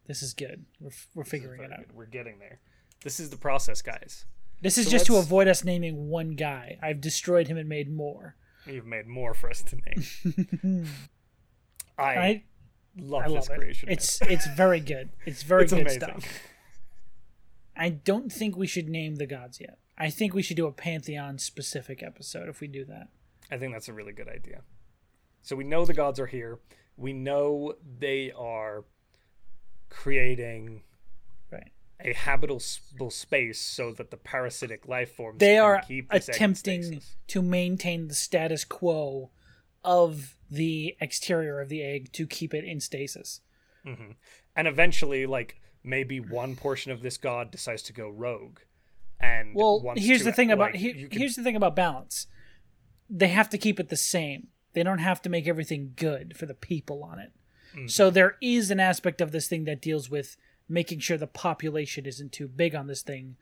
This 0.08 0.24
is 0.24 0.34
good. 0.34 0.66
We're, 0.80 0.92
we're 1.14 1.24
figuring 1.26 1.62
it 1.64 1.72
out. 1.72 1.80
good. 1.80 1.94
We're 1.96 2.06
getting 2.06 2.40
there. 2.40 2.60
This 3.04 3.20
is 3.20 3.30
the 3.30 3.38
process, 3.38 3.82
guys. 3.82 4.26
This 4.62 4.78
is 4.78 4.86
So 4.86 4.92
just 4.92 5.06
to 5.08 5.18
avoid 5.18 5.48
us 5.48 5.64
naming 5.64 6.08
one 6.08 6.32
guy. 6.32 6.80
I've 6.82 7.02
destroyed 7.02 7.48
him 7.48 7.58
and 7.58 7.68
made 7.70 7.92
more. 7.94 8.36
You've 8.66 8.86
made 8.86 9.06
more 9.06 9.34
for 9.34 9.50
us 9.50 9.62
to 9.64 9.76
name. 9.76 10.88
I, 11.98 12.04
I 12.04 12.44
love 13.00 13.24
I 13.24 13.28
this 13.30 13.50
love 13.50 13.58
it. 13.58 13.62
creation. 13.62 13.90
It's 13.90 14.22
it's 14.24 14.48
very 14.56 14.80
good. 14.80 15.10
It's 15.26 15.44
very 15.44 15.64
It's 15.64 15.74
good 15.74 15.82
amazing. 15.82 16.02
stuff. 16.02 16.26
I 17.76 17.90
don't 17.90 18.32
think 18.32 18.58
we 18.58 18.68
should 18.68 18.90
name 18.90 19.16
the 19.16 19.28
gods 19.28 19.60
yet. 19.62 19.78
I 19.98 20.10
think 20.10 20.34
we 20.34 20.42
should 20.42 20.58
do 20.58 20.68
a 20.68 20.72
pantheon 20.72 21.38
specific 21.38 22.02
episode 22.04 22.50
if 22.50 22.60
we 22.60 22.68
do 22.68 22.86
that. 22.86 23.10
I 23.52 23.58
think 23.58 23.74
that's 23.74 23.88
a 23.88 23.94
really 23.94 24.14
good 24.14 24.28
idea. 24.28 24.62
So 25.44 25.56
we 25.56 25.64
know 25.64 25.86
the 25.86 25.94
gods 25.94 26.20
are 26.20 26.26
here. 26.28 26.60
We 26.98 27.14
know 27.14 27.76
they 28.00 28.32
are 28.32 28.84
creating 29.90 30.82
Right. 31.52 31.72
a 32.00 32.14
habitable 32.14 32.60
space 33.10 33.60
so 33.60 33.92
that 33.94 34.12
the 34.12 34.18
parasitic 34.18 34.88
life 34.88 35.14
forms 35.16 35.40
They 35.40 35.56
can 35.56 35.64
are 35.64 35.82
keep 35.82 36.10
this 36.10 36.28
egg 36.30 36.36
in 36.36 36.36
attempting 36.36 37.02
to 37.28 37.42
maintain 37.42 38.08
the 38.08 38.14
status 38.16 38.66
quo 38.66 39.30
of 39.84 40.36
the 40.50 40.96
exterior 41.00 41.60
of 41.60 41.70
the 41.70 41.82
egg 41.84 42.12
to 42.14 42.26
keep 42.28 42.54
it 42.54 42.64
in 42.64 42.80
stasis. 42.80 43.42
and 43.86 44.68
eventually 44.68 45.26
like 45.26 45.60
maybe 45.84 46.20
one 46.20 46.56
portion 46.58 46.92
of 46.92 47.02
this 47.02 47.18
god 47.18 47.50
decides 47.52 47.82
to 47.84 47.94
go 47.94 48.10
rogue 48.10 48.60
and 49.20 49.56
Well, 49.56 49.94
here's 49.96 50.20
to, 50.20 50.26
the 50.26 50.32
thing 50.34 50.52
about 50.52 50.74
like, 50.74 50.82
you 50.82 51.08
can- 51.08 51.20
here's 51.20 51.36
the 51.36 51.44
thing 51.44 51.56
about 51.56 51.76
balance. 51.76 52.28
They 53.10 53.30
have 53.30 53.50
to 53.52 53.58
keep 53.58 53.80
it 53.80 53.90
the 53.90 53.96
same. 53.98 54.48
They 54.74 54.84
don't 54.84 55.00
have 55.00 55.22
to 55.24 55.30
make 55.30 55.48
everything 55.48 55.94
good 55.96 56.36
for 56.38 56.46
the 56.46 56.54
people 56.54 57.04
on 57.04 57.18
it. 57.20 57.32
Mm-hmm. 57.76 57.88
So 57.88 58.10
there 58.12 58.36
is 58.42 58.70
an 58.70 58.80
aspect 58.80 59.22
of 59.22 59.32
this 59.32 59.48
thing 59.48 59.64
that 59.66 59.82
deals 59.82 60.10
with 60.10 60.38
making 60.70 61.00
sure 61.00 61.18
the 61.18 61.26
population 61.28 62.06
isn't 62.06 62.32
too 62.32 62.48
big 62.48 62.76
on 62.76 62.88
this 62.88 63.02
thing, 63.02 63.38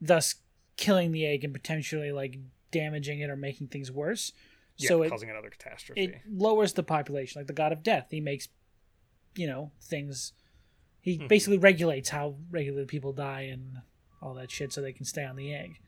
thus 0.00 0.36
killing 0.76 1.10
the 1.10 1.26
egg 1.26 1.42
and 1.42 1.52
potentially 1.54 2.12
like 2.12 2.36
damaging 2.70 3.20
it 3.20 3.30
or 3.30 3.36
making 3.36 3.68
things 3.68 3.90
worse. 3.90 4.32
Yeah, 4.78 4.88
so 4.88 5.02
it, 5.02 5.10
causing 5.10 5.30
another 5.30 5.50
catastrophe 5.50 6.02
it 6.02 6.14
lowers 6.30 6.72
the 6.74 6.82
population, 6.82 7.40
like 7.40 7.46
the 7.46 7.52
god 7.52 7.72
of 7.72 7.82
death. 7.82 8.06
He 8.10 8.20
makes, 8.20 8.48
you 9.34 9.46
know, 9.46 9.72
things. 9.80 10.32
He 11.00 11.18
Mm-hmm. 11.18 11.26
basically 11.28 11.58
regulates 11.58 12.08
how 12.08 12.36
regular 12.50 12.84
people 12.84 13.12
die 13.12 13.42
and 13.42 13.76
all 14.20 14.34
that 14.34 14.50
shit, 14.50 14.72
so 14.72 14.80
they 14.82 14.92
can 14.92 15.04
stay 15.04 15.24
on 15.24 15.36
the 15.36 15.54
egg. 15.54 15.78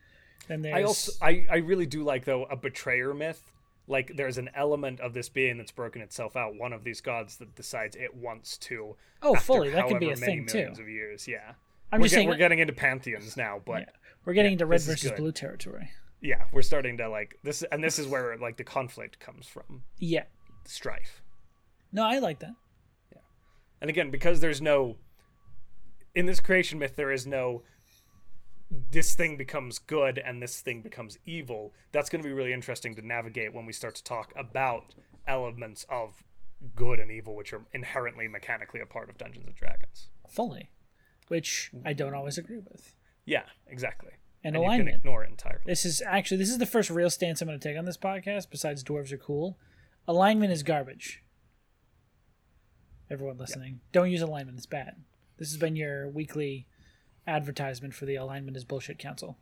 Then 0.47 0.61
there's 0.61 0.75
I 0.75 0.83
also 0.83 1.11
I, 1.21 1.45
I 1.51 1.57
really 1.57 1.85
do 1.85 2.03
like 2.03 2.25
though 2.25 2.45
a 2.45 2.55
betrayer 2.55 3.13
myth. 3.13 3.51
Like 3.87 4.13
there's 4.15 4.37
an 4.37 4.49
element 4.55 4.99
of 4.99 5.13
this 5.13 5.29
being 5.29 5.57
that's 5.57 5.71
broken 5.71 6.01
itself 6.01 6.35
out. 6.37 6.55
One 6.55 6.73
of 6.73 6.83
these 6.83 7.01
gods 7.01 7.37
that 7.37 7.55
decides 7.55 7.95
it 7.95 8.13
wants 8.15 8.57
to. 8.59 8.95
oh, 9.23 9.35
fully 9.35 9.71
that 9.71 9.87
could 9.87 9.99
be 9.99 10.11
a 10.11 10.15
thing 10.15 10.45
too. 10.45 10.69
Of 10.79 10.87
years, 10.87 11.27
yeah. 11.27 11.53
I'm 11.91 11.99
we're, 11.99 12.05
just 12.05 12.13
get- 12.13 12.17
saying 12.19 12.29
we're 12.29 12.37
getting 12.37 12.59
into 12.59 12.73
pantheons 12.73 13.35
now, 13.35 13.61
but 13.65 13.79
Yeah. 13.81 13.85
we're 14.25 14.33
getting 14.33 14.51
into 14.53 14.65
red 14.67 14.81
versus 14.81 15.11
blue 15.17 15.31
territory. 15.31 15.89
Yeah, 16.21 16.43
we're 16.51 16.61
starting 16.61 16.97
to 16.97 17.09
like 17.09 17.35
this, 17.43 17.63
and 17.71 17.83
this 17.83 17.97
is 17.99 18.07
where 18.07 18.37
like 18.37 18.57
the 18.57 18.63
conflict 18.63 19.19
comes 19.19 19.47
from, 19.47 19.83
Yeah, 19.97 20.23
strife. 20.65 21.21
no, 21.91 22.03
I 22.05 22.19
like 22.19 22.39
that. 22.39 22.55
Yeah, 23.11 23.21
and 23.81 23.89
again, 23.89 24.11
because 24.11 24.39
there's 24.39 24.61
no 24.61 24.97
in 26.15 26.25
this 26.25 26.39
creation 26.39 26.79
myth, 26.79 26.95
there 26.95 27.11
is 27.11 27.25
no 27.27 27.63
this 28.91 29.15
thing 29.15 29.35
becomes 29.35 29.79
good 29.79 30.19
and 30.23 30.41
this 30.43 30.61
thing 30.61 30.81
becomes 30.81 31.17
evil. 31.25 31.73
That's 31.91 32.09
going 32.09 32.21
to 32.21 32.27
be 32.27 32.33
really 32.33 32.53
interesting 32.53 32.93
to 32.95 33.05
navigate 33.05 33.51
when 33.53 33.65
we 33.65 33.73
start 33.73 33.95
to 33.95 34.03
talk 34.03 34.31
about 34.35 34.93
elements 35.27 35.85
of 35.89 36.23
good 36.75 36.99
and 36.99 37.09
evil, 37.09 37.35
which 37.35 37.51
are 37.53 37.63
inherently 37.73 38.27
mechanically 38.27 38.79
a 38.79 38.85
part 38.85 39.09
of 39.09 39.17
Dungeons 39.17 39.47
and 39.47 39.55
Dragons. 39.55 40.09
Fully, 40.29 40.69
which 41.29 41.71
I 41.83 41.93
don't 41.93 42.13
always 42.13 42.37
agree 42.37 42.59
with. 42.59 42.93
Yeah, 43.25 43.43
exactly. 43.67 44.11
And, 44.43 44.55
And 44.55 44.63
you 44.63 44.69
can 44.69 44.75
alignment. 44.79 44.95
ignore 44.97 45.23
it 45.23 45.29
entirely. 45.29 45.61
This 45.65 45.83
is 45.85 46.01
actually 46.05 46.37
this 46.37 46.49
is 46.49 46.57
the 46.59 46.65
first 46.65 46.89
real 46.89 47.09
stance 47.09 47.41
I'm 47.41 47.47
going 47.47 47.59
to 47.59 47.67
take 47.69 47.77
on 47.77 47.85
this 47.85 47.97
podcast. 47.97 48.49
Besides, 48.49 48.83
dwarves 48.83 49.11
are 49.11 49.17
cool. 49.17 49.57
Alignment 50.07 50.51
is 50.51 50.63
garbage. 50.63 51.23
Everyone 53.11 53.37
listening, 53.37 53.81
don't 53.91 54.11
use 54.11 54.21
alignment. 54.21 54.57
It's 54.57 54.67
bad. 54.67 54.95
This 55.37 55.49
has 55.49 55.57
been 55.57 55.75
your 55.75 56.07
weekly 56.09 56.67
advertisement 57.25 57.93
for 57.95 58.05
the 58.05 58.15
Alignment 58.15 58.55
is 58.55 58.63
Bullshit 58.63 58.99
Council. 58.99 59.37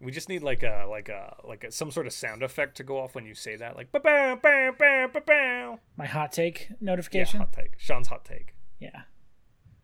We 0.00 0.10
just 0.10 0.30
need 0.30 0.42
like 0.42 0.62
a 0.62 0.86
like 0.88 1.10
a 1.10 1.36
like 1.46 1.62
a, 1.64 1.70
some 1.70 1.90
sort 1.90 2.06
of 2.06 2.14
sound 2.14 2.42
effect 2.42 2.76
to 2.78 2.82
go 2.82 2.98
off 2.98 3.14
when 3.14 3.26
you 3.26 3.34
say 3.34 3.56
that, 3.56 3.76
like 3.76 3.92
ba 3.92 4.00
bow 4.00 4.36
bow 4.36 4.72
bow 4.78 5.08
ba-bow. 5.12 5.78
My 5.98 6.06
hot 6.06 6.32
take 6.32 6.70
notification. 6.80 7.40
Yeah, 7.40 7.44
hot 7.46 7.52
take. 7.52 7.74
Sean's 7.78 8.08
hot 8.08 8.24
take. 8.24 8.54
Yeah. 8.78 9.02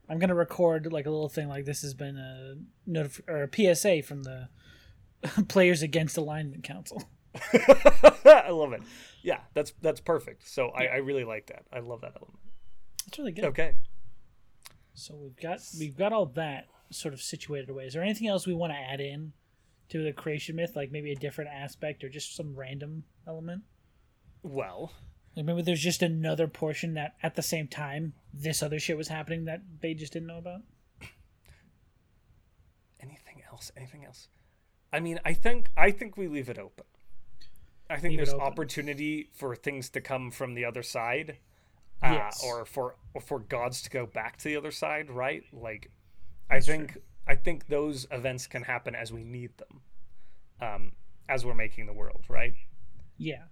I'm 0.09 0.19
gonna 0.19 0.35
record 0.35 0.93
like 0.93 1.07
a 1.07 1.11
little 1.11 1.29
thing 1.29 1.49
like 1.49 1.65
this 1.65 1.83
has 1.83 1.95
been 1.95 2.17
a 2.17 2.57
notif- 2.89 3.29
or 3.29 3.43
a 3.43 3.75
PSA 3.75 4.03
from 4.03 4.23
the 4.23 4.49
Players 5.49 5.83
Against 5.83 6.17
Alignment 6.17 6.65
Council. 6.65 7.03
I 8.25 8.51
love 8.51 8.73
it. 8.73 8.83
Yeah, 9.23 9.41
that's 9.55 9.73
that's 9.83 10.01
perfect. 10.01 10.49
So 10.49 10.69
I, 10.69 10.87
I 10.87 10.97
really 10.97 11.25
like 11.25 11.47
that. 11.49 11.65
I 11.73 11.81
love 11.81 12.01
that 12.03 12.13
element. 12.17 12.39
That's 13.05 13.19
really 13.19 13.33
good. 13.33 13.45
Okay. 13.47 13.75
So 14.95 15.15
we've 15.15 15.37
got 15.37 15.61
we've 15.79 15.97
got 15.97 16.13
all 16.13 16.27
that 16.27 16.67
sort 16.91 17.15
of 17.15 17.21
situated 17.21 17.69
away. 17.69 17.85
Is 17.85 17.95
there 17.95 18.03
anything 18.03 18.29
else 18.29 18.47
we 18.47 18.55
want 18.55 18.73
to 18.73 18.79
add 18.79 19.01
in 19.01 19.33
to 19.89 20.03
the 20.03 20.13
creation 20.13 20.57
myth, 20.57 20.73
like 20.75 20.91
maybe 20.91 21.13
a 21.13 21.17
different 21.17 21.51
aspect 21.51 22.03
or 22.03 22.09
just 22.09 22.35
some 22.35 22.55
random 22.55 23.05
element? 23.27 23.63
Well, 24.43 24.93
Like 25.37 25.45
maybe 25.45 25.63
there's 25.63 25.83
just 25.83 26.03
another 26.03 26.49
portion 26.49 26.95
that 26.95 27.15
at 27.23 27.35
the 27.37 27.43
same 27.43 27.69
time 27.69 28.15
this 28.33 28.63
other 28.63 28.79
shit 28.79 28.97
was 28.97 29.09
happening 29.09 29.45
that 29.45 29.61
they 29.81 29.93
just 29.95 30.13
didn't 30.15 30.29
know 30.29 30.39
about. 30.39 30.63
anything 33.01 33.43
else? 33.51 33.71
Anything 33.77 34.05
else? 34.05 34.29
I 34.93 35.01
mean, 35.01 35.21
I 35.25 35.35
think 35.35 35.71
I 35.77 35.91
think 35.91 36.17
we 36.17 36.27
leave 36.29 36.49
it 36.49 36.59
open. 36.59 36.87
I 37.89 37.99
think 37.99 38.13
Leave 38.17 38.27
there's 38.27 38.35
opportunity 38.35 39.31
for 39.35 39.55
things 39.55 39.89
to 39.91 40.01
come 40.01 40.31
from 40.33 40.55
the 40.55 40.65
other 40.65 40.83
side, 40.83 41.37
uh, 42.03 42.13
Yes. 42.15 42.43
or 42.45 42.65
for 42.65 42.97
or 43.15 43.21
for 43.21 43.39
gods 43.39 43.83
to 43.83 43.91
go 43.91 44.07
back 44.07 44.39
to 44.39 44.45
the 44.45 44.57
other 44.57 44.73
side, 44.73 45.11
right? 45.11 45.45
Like, 45.53 45.91
I 46.51 46.61
think 46.61 46.99
I 47.29 47.35
think 47.37 47.67
those 47.69 48.07
events 48.11 48.47
can 48.47 48.63
happen 48.63 48.95
as 48.95 49.13
we 49.13 49.23
need 49.23 49.51
them, 49.59 49.83
um, 50.61 50.93
as 51.29 51.45
we're 51.45 51.55
making 51.55 51.87
the 51.87 51.93
world, 51.93 52.25
right? 52.29 52.55
Yeah. 53.19 53.45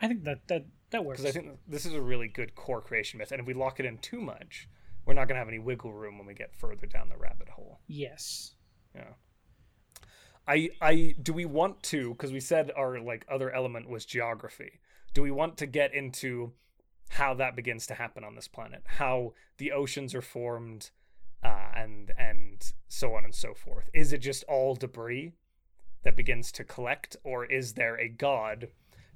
I 0.00 0.08
think 0.08 0.24
that 0.24 0.46
that 0.48 0.66
that 0.90 1.04
works. 1.04 1.20
Because 1.20 1.36
I 1.36 1.40
think 1.40 1.58
this 1.66 1.86
is 1.86 1.94
a 1.94 2.00
really 2.00 2.28
good 2.28 2.54
core 2.54 2.80
creation 2.80 3.18
myth, 3.18 3.32
and 3.32 3.40
if 3.40 3.46
we 3.46 3.54
lock 3.54 3.80
it 3.80 3.86
in 3.86 3.98
too 3.98 4.20
much, 4.20 4.68
we're 5.04 5.14
not 5.14 5.28
going 5.28 5.36
to 5.36 5.40
have 5.40 5.48
any 5.48 5.58
wiggle 5.58 5.92
room 5.92 6.18
when 6.18 6.26
we 6.26 6.34
get 6.34 6.54
further 6.54 6.86
down 6.86 7.08
the 7.08 7.16
rabbit 7.16 7.48
hole. 7.48 7.80
yes. 7.86 8.54
Yeah. 8.94 9.12
I 10.48 10.70
I 10.80 11.14
do 11.20 11.32
we 11.32 11.44
want 11.44 11.82
to 11.84 12.10
because 12.10 12.32
we 12.32 12.40
said 12.40 12.70
our 12.76 13.00
like 13.00 13.26
other 13.30 13.50
element 13.50 13.88
was 13.88 14.04
geography. 14.06 14.80
Do 15.12 15.22
we 15.22 15.30
want 15.30 15.56
to 15.58 15.66
get 15.66 15.92
into 15.92 16.52
how 17.10 17.34
that 17.34 17.56
begins 17.56 17.86
to 17.88 17.94
happen 17.94 18.24
on 18.24 18.34
this 18.34 18.48
planet? 18.48 18.82
How 18.86 19.34
the 19.58 19.72
oceans 19.72 20.14
are 20.14 20.22
formed 20.22 20.90
uh, 21.42 21.68
and 21.74 22.12
and 22.16 22.72
so 22.88 23.14
on 23.14 23.24
and 23.24 23.34
so 23.34 23.54
forth. 23.54 23.90
Is 23.92 24.12
it 24.12 24.18
just 24.18 24.44
all 24.44 24.74
debris 24.74 25.32
that 26.04 26.16
begins 26.16 26.52
to 26.52 26.64
collect 26.64 27.16
or 27.24 27.44
is 27.44 27.74
there 27.74 27.96
a 27.96 28.08
god 28.08 28.68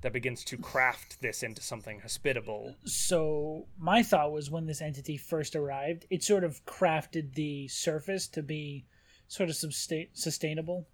that 0.02 0.12
begins 0.12 0.44
to 0.44 0.56
craft 0.56 1.20
this 1.20 1.42
into 1.42 1.62
something 1.62 2.00
hospitable? 2.00 2.76
So 2.84 3.66
my 3.78 4.02
thought 4.02 4.32
was 4.32 4.50
when 4.50 4.66
this 4.66 4.80
entity 4.80 5.16
first 5.16 5.54
arrived, 5.56 6.06
it 6.10 6.22
sort 6.22 6.44
of 6.44 6.64
crafted 6.64 7.34
the 7.34 7.68
surface 7.68 8.26
to 8.28 8.42
be 8.42 8.86
sort 9.28 9.48
of 9.50 9.56
sustain- 9.56 10.08
sustainable. 10.12 10.88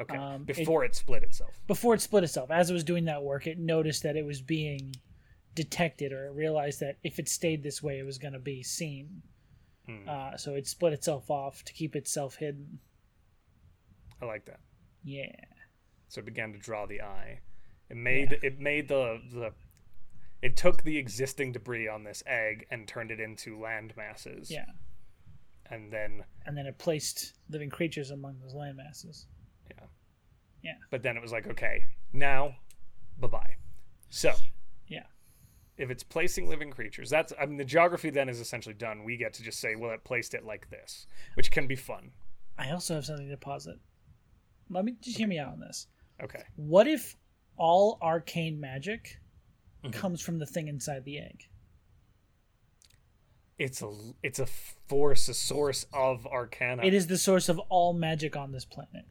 Okay. 0.00 0.16
Um, 0.16 0.42
it- 0.48 0.56
Before 0.56 0.84
it 0.84 0.94
split 0.94 1.22
itself. 1.22 1.58
Before 1.66 1.94
it 1.94 2.00
split 2.00 2.24
itself, 2.24 2.50
as 2.50 2.70
it 2.70 2.72
was 2.72 2.84
doing 2.84 3.04
that 3.06 3.22
work, 3.22 3.46
it 3.46 3.58
noticed 3.58 4.02
that 4.04 4.16
it 4.16 4.24
was 4.24 4.40
being 4.42 4.94
detected, 5.54 6.12
or 6.12 6.26
it 6.26 6.32
realized 6.34 6.80
that 6.80 6.98
if 7.02 7.18
it 7.18 7.28
stayed 7.28 7.62
this 7.62 7.82
way, 7.82 7.98
it 7.98 8.04
was 8.04 8.18
going 8.18 8.34
to 8.34 8.38
be 8.38 8.62
seen. 8.62 9.22
Hmm. 9.86 10.08
Uh, 10.08 10.36
so 10.36 10.54
it 10.54 10.66
split 10.68 10.92
itself 10.92 11.30
off 11.30 11.64
to 11.64 11.72
keep 11.72 11.96
itself 11.96 12.36
hidden. 12.36 12.78
I 14.20 14.26
like 14.26 14.44
that. 14.46 14.60
Yeah. 15.04 15.32
so 16.08 16.18
it 16.20 16.24
began 16.26 16.52
to 16.52 16.58
draw 16.58 16.86
the 16.86 17.00
eye. 17.02 17.40
It 17.90 17.96
made 17.96 18.38
it 18.42 18.58
made 18.58 18.88
the 18.88 19.20
the 19.32 19.52
it 20.42 20.56
took 20.56 20.82
the 20.84 20.96
existing 20.98 21.52
debris 21.52 21.88
on 21.88 22.04
this 22.04 22.22
egg 22.26 22.66
and 22.70 22.86
turned 22.86 23.10
it 23.10 23.18
into 23.20 23.58
land 23.60 23.92
masses. 23.96 24.50
Yeah. 24.50 24.66
And 25.70 25.92
then 25.92 26.24
And 26.46 26.56
then 26.56 26.66
it 26.66 26.78
placed 26.78 27.34
living 27.50 27.70
creatures 27.70 28.10
among 28.10 28.38
those 28.40 28.54
land 28.54 28.76
masses. 28.76 29.26
Yeah. 29.70 29.86
Yeah. 30.62 30.74
But 30.90 31.02
then 31.02 31.16
it 31.16 31.22
was 31.22 31.32
like, 31.32 31.46
okay, 31.48 31.84
now 32.12 32.54
bye 33.18 33.28
bye. 33.28 33.54
So 34.10 34.32
Yeah. 34.86 35.04
if 35.76 35.90
it's 35.90 36.02
placing 36.04 36.48
living 36.48 36.70
creatures, 36.70 37.10
that's 37.10 37.32
I 37.40 37.46
mean 37.46 37.56
the 37.58 37.64
geography 37.64 38.10
then 38.10 38.28
is 38.28 38.38
essentially 38.40 38.74
done. 38.74 39.04
We 39.04 39.16
get 39.16 39.32
to 39.34 39.42
just 39.42 39.60
say, 39.60 39.74
well, 39.76 39.90
it 39.90 40.04
placed 40.04 40.34
it 40.34 40.44
like 40.44 40.70
this, 40.70 41.06
which 41.34 41.50
can 41.50 41.66
be 41.66 41.76
fun. 41.76 42.12
I 42.56 42.70
also 42.70 42.94
have 42.94 43.04
something 43.06 43.28
to 43.28 43.36
posit. 43.36 43.78
Let 44.70 44.84
me 44.84 44.94
just 45.00 45.16
hear 45.18 45.28
me 45.28 45.38
out 45.38 45.52
on 45.52 45.60
this. 45.60 45.86
Okay. 46.22 46.42
What 46.56 46.86
if 46.86 47.16
all 47.58 47.98
arcane 48.00 48.58
magic 48.60 49.18
Mhm. 49.84 49.92
comes 49.92 50.20
from 50.20 50.38
the 50.38 50.46
thing 50.46 50.68
inside 50.68 51.04
the 51.04 51.18
egg? 51.18 51.48
It's 53.58 53.82
a 53.82 53.92
it's 54.22 54.38
a 54.38 54.46
force, 54.46 55.28
a 55.28 55.34
source 55.34 55.84
of 55.92 56.26
arcana. 56.26 56.84
It 56.84 56.94
is 56.94 57.08
the 57.08 57.18
source 57.18 57.48
of 57.48 57.58
all 57.68 57.92
magic 57.92 58.36
on 58.36 58.52
this 58.52 58.64
planet. 58.64 59.04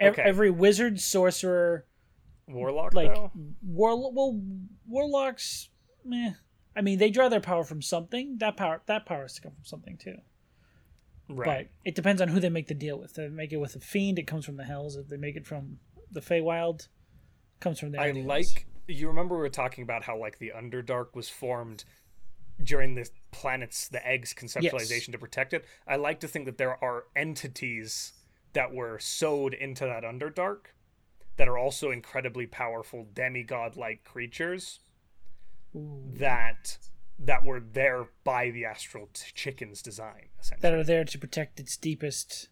Okay. 0.00 0.22
Every 0.22 0.50
wizard, 0.50 1.00
sorcerer, 1.00 1.86
warlock 2.48 2.94
like 2.94 3.12
though? 3.14 3.30
war, 3.62 4.12
well, 4.12 4.40
warlocks, 4.86 5.68
meh. 6.04 6.34
I 6.76 6.80
mean, 6.80 6.98
they 6.98 7.10
draw 7.10 7.28
their 7.28 7.40
power 7.40 7.64
from 7.64 7.82
something. 7.82 8.38
That 8.38 8.56
power, 8.56 8.82
that 8.86 9.04
power 9.04 9.22
has 9.22 9.34
to 9.34 9.42
come 9.42 9.52
from 9.52 9.64
something 9.64 9.98
too. 9.98 10.16
Right. 11.28 11.68
But 11.68 11.88
it 11.88 11.94
depends 11.94 12.20
on 12.22 12.28
who 12.28 12.40
they 12.40 12.48
make 12.50 12.68
the 12.68 12.74
deal 12.74 12.98
with. 12.98 13.10
If 13.10 13.16
they 13.16 13.28
make 13.28 13.52
it 13.52 13.58
with 13.58 13.74
a 13.76 13.80
fiend, 13.80 14.18
it 14.18 14.26
comes 14.26 14.44
from 14.44 14.56
the 14.56 14.64
hells. 14.64 14.96
If 14.96 15.08
they 15.08 15.16
make 15.16 15.36
it 15.36 15.46
from 15.46 15.78
the 16.10 16.20
Feywild, 16.20 16.88
comes 17.62 17.78
from 17.80 17.92
the. 17.92 17.98
I 18.00 18.10
like 18.10 18.66
you 18.88 19.08
remember 19.08 19.36
we 19.36 19.40
were 19.42 19.48
talking 19.48 19.82
about 19.84 20.02
how 20.02 20.18
like 20.18 20.38
the 20.38 20.52
Underdark 20.54 21.14
was 21.14 21.28
formed 21.28 21.84
during 22.62 22.94
the 22.94 23.08
planet's 23.30 23.88
the 23.88 24.06
egg's 24.06 24.34
conceptualization 24.34 25.12
to 25.12 25.18
protect 25.18 25.54
it. 25.54 25.64
I 25.86 25.96
like 25.96 26.20
to 26.20 26.28
think 26.28 26.44
that 26.46 26.58
there 26.58 26.82
are 26.84 27.04
entities 27.16 28.12
that 28.52 28.74
were 28.74 28.98
sewed 28.98 29.54
into 29.54 29.84
that 29.86 30.02
Underdark 30.04 30.66
that 31.36 31.48
are 31.48 31.56
also 31.56 31.90
incredibly 31.90 32.46
powerful 32.46 33.06
demigod 33.14 33.76
like 33.76 34.04
creatures 34.04 34.80
Ooh. 35.74 36.02
that 36.18 36.76
that 37.18 37.44
were 37.44 37.60
there 37.60 38.08
by 38.24 38.50
the 38.50 38.64
astral 38.64 39.08
t- 39.14 39.30
chicken's 39.34 39.80
design 39.80 40.28
essentially. 40.40 40.60
that 40.62 40.74
are 40.78 40.84
there 40.84 41.04
to 41.04 41.18
protect 41.18 41.58
its 41.60 41.76
deepest 41.76 42.48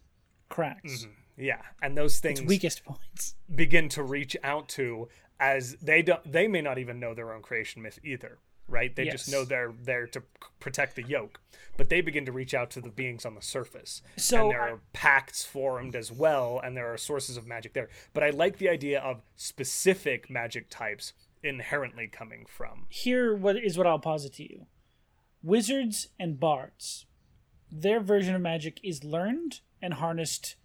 cracks, 0.49 1.05
Mhm. 1.05 1.11
Yeah, 1.37 1.61
and 1.81 1.97
those 1.97 2.19
things 2.19 2.39
its 2.39 2.47
weakest 2.47 2.85
points. 2.85 3.35
begin 3.53 3.89
to 3.89 4.03
reach 4.03 4.35
out 4.43 4.69
to 4.69 5.09
as 5.39 5.75
they 5.81 6.01
don't 6.01 6.31
they 6.31 6.47
may 6.47 6.61
not 6.61 6.77
even 6.77 6.99
know 6.99 7.13
their 7.13 7.33
own 7.33 7.41
creation 7.41 7.81
myth 7.81 7.99
either 8.03 8.37
right? 8.67 8.95
They 8.95 9.05
just 9.09 9.29
know 9.29 9.43
they're 9.43 9.73
there 9.83 10.07
to 10.07 10.23
protect 10.59 10.95
the 10.95 11.03
yolk 11.03 11.41
but 11.77 11.89
they 11.89 12.01
begin 12.01 12.25
to 12.25 12.31
reach 12.31 12.53
out 12.53 12.69
to 12.71 12.81
the 12.81 12.89
beings 12.89 13.25
on 13.25 13.35
the 13.35 13.41
surface. 13.41 14.01
So 14.17 14.43
and 14.43 14.51
there 14.51 14.61
I- 14.61 14.69
are 14.71 14.79
pacts 14.93 15.43
formed 15.43 15.95
as 15.95 16.11
well 16.11 16.61
and 16.63 16.75
there 16.75 16.91
are 16.93 16.97
sources 16.97 17.37
of 17.37 17.47
magic 17.47 17.73
there. 17.73 17.89
But 18.13 18.23
i 18.23 18.29
like 18.29 18.57
the 18.57 18.69
idea 18.69 18.99
of 18.99 19.21
specific 19.35 20.29
magic 20.29 20.69
types 20.69 21.13
inherently 21.43 22.07
coming 22.07 22.45
from. 22.47 22.85
Here 22.89 23.33
what 23.35 23.57
is 23.57 23.77
what 23.77 23.87
I'll 23.87 23.99
posit 23.99 24.33
to 24.33 24.43
you. 24.43 24.67
Wizards 25.43 26.09
and 26.19 26.39
bards, 26.39 27.05
their 27.71 27.99
version 27.99 28.35
of 28.35 28.41
magic 28.41 28.79
is 28.83 29.03
learned 29.03 29.61
and 29.81 29.95
harnessed 29.95 30.55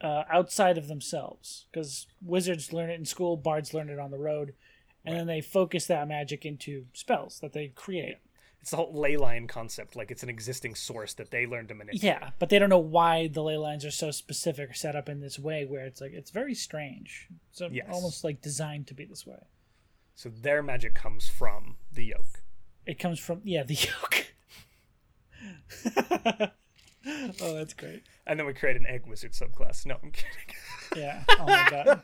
uh, 0.00 0.24
outside 0.30 0.78
of 0.78 0.88
themselves. 0.88 1.66
Because 1.72 2.06
wizards 2.22 2.72
learn 2.72 2.90
it 2.90 2.98
in 2.98 3.04
school, 3.04 3.36
bards 3.36 3.74
learn 3.74 3.88
it 3.88 3.98
on 3.98 4.10
the 4.10 4.18
road, 4.18 4.54
and 5.04 5.16
then 5.16 5.26
they 5.26 5.40
focus 5.40 5.86
that 5.86 6.06
magic 6.08 6.44
into 6.44 6.86
spells 6.92 7.40
that 7.40 7.52
they 7.52 7.68
create. 7.68 8.16
it's 8.60 8.70
the 8.70 8.76
whole 8.76 8.92
ley 8.92 9.16
line 9.16 9.46
concept 9.46 9.94
like 9.96 10.10
it's 10.10 10.22
an 10.24 10.28
existing 10.28 10.74
source 10.74 11.14
that 11.14 11.30
they 11.30 11.46
learn 11.46 11.66
to 11.68 11.74
manipulate 11.74 12.02
Yeah, 12.02 12.30
but 12.38 12.48
they 12.48 12.58
don't 12.58 12.68
know 12.68 12.78
why 12.78 13.28
the 13.28 13.42
ley 13.42 13.56
lines 13.56 13.84
are 13.84 13.90
so 13.90 14.10
specific 14.10 14.70
or 14.70 14.74
set 14.74 14.96
up 14.96 15.08
in 15.08 15.20
this 15.20 15.38
way, 15.38 15.64
where 15.64 15.86
it's 15.86 16.00
like 16.00 16.12
it's 16.12 16.30
very 16.32 16.54
strange. 16.54 17.28
It's 17.50 17.60
Yes. 17.70 17.86
almost 17.90 18.24
like 18.24 18.40
designed 18.42 18.86
to 18.88 18.94
be 18.94 19.04
this 19.04 19.26
way. 19.26 19.42
so 20.14 20.28
their 20.28 20.62
magic 20.62 20.94
comes 20.94 21.28
from 21.28 21.76
the 21.92 22.04
yolk 22.06 22.42
It 22.86 22.98
comes 22.98 23.18
from 23.20 23.40
yeah 23.44 23.62
the 23.62 23.74
yolk. 23.88 24.26
oh, 27.40 27.54
that's 27.54 27.74
great. 27.74 28.02
and 28.26 28.38
then 28.38 28.46
we 28.46 28.52
create 28.52 28.76
an 28.76 28.86
egg 28.86 29.06
wizard 29.06 29.32
subclass 29.32 29.86
no 29.86 29.96
i'm 30.02 30.10
kidding 30.10 30.54
Yeah. 30.96 31.22
Oh 31.38 31.44
my 31.46 31.66
god. 31.70 32.02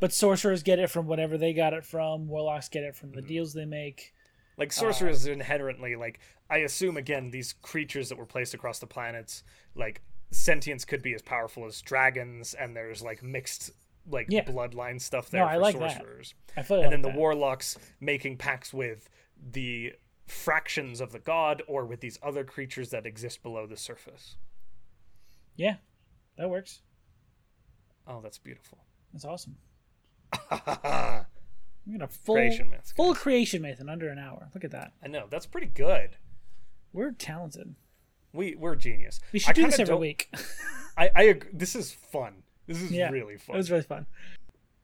But 0.00 0.12
sorcerers 0.12 0.62
get 0.62 0.78
it 0.78 0.90
from 0.90 1.06
whatever 1.06 1.38
they 1.38 1.52
got 1.54 1.72
it 1.72 1.84
from. 1.84 2.26
Warlocks 2.28 2.68
get 2.68 2.82
it 2.82 2.94
from 2.94 3.12
the 3.12 3.18
mm-hmm. 3.20 3.28
deals 3.28 3.52
they 3.54 3.64
make. 3.64 4.12
Like 4.58 4.68
uh, 4.68 4.72
sorcerers 4.72 5.26
are 5.26 5.32
inherently 5.32 5.96
like 5.96 6.20
I 6.50 6.58
assume 6.58 6.96
again 6.96 7.30
these 7.30 7.54
creatures 7.54 8.08
that 8.10 8.18
were 8.18 8.26
placed 8.26 8.52
across 8.54 8.78
the 8.78 8.86
planets 8.86 9.42
like 9.74 10.02
sentience 10.30 10.84
could 10.84 11.02
be 11.02 11.14
as 11.14 11.22
powerful 11.22 11.64
as 11.64 11.80
dragons 11.80 12.54
and 12.54 12.76
there's 12.76 13.02
like 13.02 13.22
mixed 13.22 13.70
like 14.10 14.26
Yeah. 14.28 14.44
bloodline 14.44 15.00
stuff 15.00 15.30
there 15.30 15.40
No, 15.40 15.46
for 15.46 15.52
I 15.54 15.56
like 15.56 15.78
that. 15.78 15.92
sorcerers. 15.96 16.34
I 16.56 16.62
feel 16.62 16.76
And 16.82 16.84
like 16.86 16.90
then 16.90 17.02
the 17.02 17.18
warlocks 17.18 17.78
making 18.00 18.36
pacts 18.36 18.74
with 18.74 19.08
the 19.52 19.92
fractions 20.26 21.00
of 21.00 21.12
the 21.12 21.18
god 21.18 21.62
or 21.66 21.84
with 21.84 22.00
these 22.00 22.18
other 22.22 22.44
creatures 22.44 22.90
that 22.90 23.06
exist 23.06 23.42
below 23.42 23.66
the 23.66 23.76
surface. 23.76 24.36
Yeah, 25.56 25.76
that 26.38 26.48
works. 26.50 26.80
Oh, 28.06 28.20
that's 28.20 28.38
beautiful. 28.38 28.78
That's 29.12 29.24
awesome. 29.24 29.56
I 30.50 31.24
We 31.86 31.96
got 31.98 32.04
a 32.04 32.12
full 32.12 32.34
Creation 32.34 32.68
myth, 32.70 32.92
full 32.96 33.14
creation 33.14 33.62
myth 33.62 33.80
in 33.80 33.88
under 33.88 34.08
an 34.08 34.18
hour. 34.18 34.48
Look 34.54 34.64
at 34.64 34.72
that. 34.72 34.92
I 35.04 35.06
know 35.08 35.26
that's 35.30 35.46
pretty 35.46 35.68
good. 35.68 36.16
We're 36.92 37.12
talented. 37.12 37.76
We 38.32 38.56
we're 38.56 38.74
genius. 38.74 39.20
We 39.32 39.38
should 39.38 39.50
I 39.50 39.52
do 39.52 39.66
this 39.66 39.78
every 39.78 39.94
week. 39.94 40.34
I, 40.98 41.10
I 41.14 41.28
ag- 41.28 41.50
this 41.52 41.76
is 41.76 41.92
fun. 41.92 42.42
This 42.66 42.80
is 42.82 42.90
Yeah, 42.90 43.10
really 43.10 43.36
fun. 43.36 43.54
It 43.54 43.58
was 43.58 43.70
really 43.70 43.82
fun. 43.84 44.06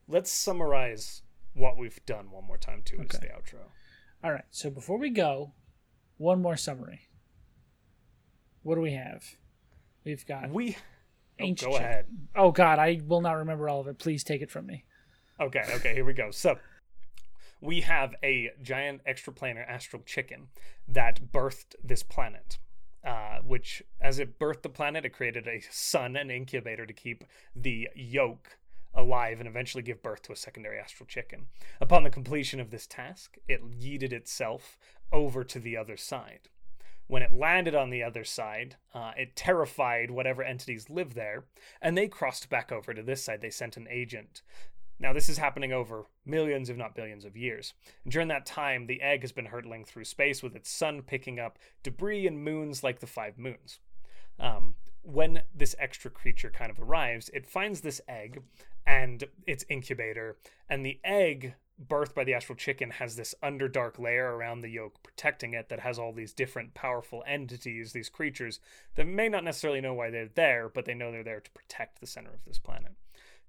Let's 0.07 0.31
summarize 0.31 1.23
what 1.55 1.77
we've 1.77 1.99
done 2.07 2.31
one 2.31 2.45
more 2.45 2.59
time 2.59 2.83
too 2.85 2.99
Okay. 3.01 3.19
the 3.21 3.27
outro. 3.27 3.59
All 4.23 4.33
right. 4.33 4.45
So 4.51 4.71
before 4.71 4.99
we 4.99 5.11
go, 5.11 5.53
one 6.17 6.43
more 6.43 6.57
summary. 6.57 7.09
What 8.63 8.75
do 8.75 8.83
we 8.83 8.93
have? 8.93 9.25
We've 10.05 10.27
got 10.27 10.51
We 10.51 10.77
oh, 10.79 11.45
ancient. 11.45 11.71
go 11.71 11.77
ahead. 11.79 12.07
Oh 12.37 12.53
God, 12.53 12.79
I 12.79 13.01
will 13.07 13.21
not 13.21 13.33
remember 13.33 13.69
all 13.69 13.81
of 13.81 13.87
it. 13.87 13.99
Please 13.99 14.23
take 14.23 14.43
it 14.43 14.51
from 14.51 14.67
me. 14.67 14.85
Okay, 15.41 15.65
okay, 15.77 15.95
here 15.95 16.05
we 16.05 16.13
go. 16.13 16.31
So 16.31 16.59
we 17.63 17.81
have 17.81 18.15
a 18.23 18.51
giant 18.63 19.01
extraplanar 19.09 19.67
astral 19.67 20.03
chicken 20.05 20.49
that 20.89 21.33
birthed 21.33 21.75
this 21.83 22.03
planet. 22.03 22.59
Uh, 23.03 23.39
which, 23.47 23.83
as 23.99 24.19
it 24.19 24.39
birthed 24.39 24.61
the 24.61 24.69
planet, 24.69 25.07
it 25.07 25.15
created 25.15 25.49
a 25.49 25.63
sun, 25.71 26.17
and 26.17 26.31
incubator 26.31 26.85
to 26.85 26.93
keep 26.93 27.25
the 27.57 27.89
yolk 27.97 28.59
alive 28.95 29.39
and 29.39 29.49
eventually 29.49 29.83
give 29.83 30.03
birth 30.03 30.23
to 30.23 30.33
a 30.33 30.37
secondary 30.37 30.79
astral 30.79 31.07
chicken. 31.07 31.47
Upon 31.81 32.05
the 32.05 32.11
completion 32.11 32.61
of 32.61 32.71
this 32.71 32.87
task, 32.87 33.37
it 33.49 33.79
yeeted 33.79 34.13
itself 34.13 34.79
over 35.13 35.45
to 35.45 35.59
the 35.59 35.77
other 35.77 35.97
side. 35.97 36.49
When 37.07 37.23
it 37.23 37.33
landed 37.33 37.75
on 37.75 37.91
the 37.91 38.05
other 38.05 38.23
side, 38.23 38.77
uh, 38.95 39.13
it 39.17 39.35
terrified 39.35 40.13
whatever 40.13 40.45
entities 40.45 40.91
lived 40.91 41.17
there, 41.17 41.45
and 41.83 41.99
they 41.99 42.07
crossed 42.07 42.49
back 42.49 42.71
over 42.71 42.95
to 42.95 43.03
this 43.03 43.25
side. 43.25 43.41
They 43.41 43.51
sent 43.51 43.77
an 43.77 43.89
agent 43.91 44.43
now, 45.01 45.15
this 45.15 45.31
is 45.31 45.39
happening 45.39 45.73
over 45.73 46.05
millions, 46.27 46.69
if 46.69 46.77
not 46.77 46.95
billions, 46.95 47.25
of 47.25 47.35
years. 47.35 47.73
And 48.05 48.13
during 48.13 48.29
that 48.29 48.45
time, 48.45 48.87
the 48.87 49.01
egg 49.01 49.23
has 49.23 49.33
been 49.33 49.47
hurtling 49.47 49.87
through 49.87 50.05
space 50.05 50.43
with 50.43 50.55
its 50.55 50.71
sun 50.71 51.01
picking 51.01 51.41
up 51.41 51.59
debris 51.83 52.27
and 52.27 52.45
moons 52.45 52.85
like 52.85 53.01
the 53.01 53.07
five 53.07 53.39
moons. 53.39 53.81
Um, 54.39 54.75
when 55.03 55.43
this 55.55 55.75
extra 55.79 56.11
creature 56.11 56.51
kind 56.51 56.71
of 56.71 56.81
arrives, 56.81 57.31
it 57.33 57.47
finds 57.47 57.81
this 57.81 58.01
egg 58.09 58.43
and 58.87 59.25
its 59.47 59.65
incubator, 59.69 60.37
and 60.69 60.85
the 60.85 60.99
egg, 61.05 61.55
birthed 61.89 62.15
by 62.15 62.25
the 62.25 62.35
astral 62.35 62.57
chicken, 62.57 62.91
has 62.91 63.17
this 63.17 63.35
underdark 63.43 63.99
layer 63.99 64.37
around 64.37 64.61
the 64.61 64.69
yolk 64.69 65.03
protecting 65.03 65.55
it 65.55 65.69
that 65.69 65.81
has 65.81 65.99
all 65.99 66.13
these 66.13 66.33
different 66.33 66.75
powerful 66.75 67.23
entities, 67.27 67.93
these 67.93 68.09
creatures 68.09 68.61
that 68.97 69.07
may 69.07 69.29
not 69.29 69.45
necessarily 69.45 69.81
know 69.81 69.95
why 69.95 70.11
they're 70.11 70.29
there, 70.35 70.69
but 70.69 70.85
they 70.85 70.95
know 70.95 71.11
they're 71.13 71.25
there 71.25 71.41
to 71.41 71.51
protect 71.53 72.01
the 72.01 72.07
center 72.07 72.31
of 72.31 72.45
this 72.47 72.59
planet. 72.59 72.93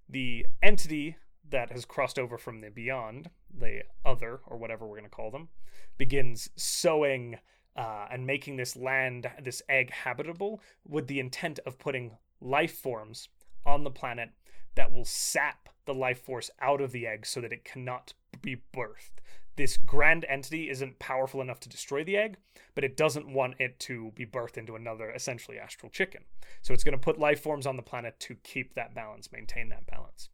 The 0.07 0.45
entity 0.61 1.17
that 1.49 1.71
has 1.71 1.85
crossed 1.85 2.19
over 2.19 2.37
from 2.37 2.61
the 2.61 2.69
beyond, 2.69 3.29
the 3.53 3.83
other, 4.05 4.39
or 4.45 4.57
whatever 4.57 4.85
we're 4.85 4.97
going 4.97 5.09
to 5.09 5.15
call 5.15 5.31
them, 5.31 5.49
begins 5.97 6.49
sowing 6.55 7.37
uh, 7.75 8.07
and 8.11 8.25
making 8.25 8.55
this 8.55 8.75
land, 8.75 9.29
this 9.41 9.61
egg, 9.69 9.91
habitable 9.91 10.61
with 10.87 11.07
the 11.07 11.19
intent 11.19 11.59
of 11.65 11.79
putting 11.79 12.11
life 12.41 12.77
forms 12.77 13.29
on 13.65 13.83
the 13.83 13.91
planet 13.91 14.29
that 14.75 14.91
will 14.91 15.05
sap 15.05 15.69
the 15.85 15.93
life 15.93 16.21
force 16.21 16.49
out 16.59 16.81
of 16.81 16.91
the 16.91 17.07
egg 17.07 17.25
so 17.25 17.41
that 17.41 17.53
it 17.53 17.65
cannot 17.65 18.13
be 18.41 18.61
birthed. 18.73 19.19
This 19.57 19.77
grand 19.77 20.25
entity 20.29 20.69
isn't 20.69 20.99
powerful 20.99 21.41
enough 21.41 21.59
to 21.61 21.69
destroy 21.69 22.03
the 22.03 22.17
egg, 22.17 22.37
but 22.73 22.83
it 22.83 22.95
doesn't 22.95 23.31
want 23.31 23.55
it 23.59 23.79
to 23.81 24.11
be 24.15 24.25
birthed 24.25 24.57
into 24.57 24.75
another 24.75 25.11
essentially 25.11 25.59
astral 25.59 25.89
chicken. 25.89 26.23
So 26.61 26.73
it's 26.73 26.83
going 26.83 26.97
to 26.97 27.03
put 27.03 27.19
life 27.19 27.41
forms 27.41 27.67
on 27.67 27.75
the 27.75 27.83
planet 27.83 28.19
to 28.21 28.35
keep 28.43 28.75
that 28.75 28.95
balance, 28.95 29.31
maintain 29.31 29.69
that 29.69 29.87
balance. 29.87 30.29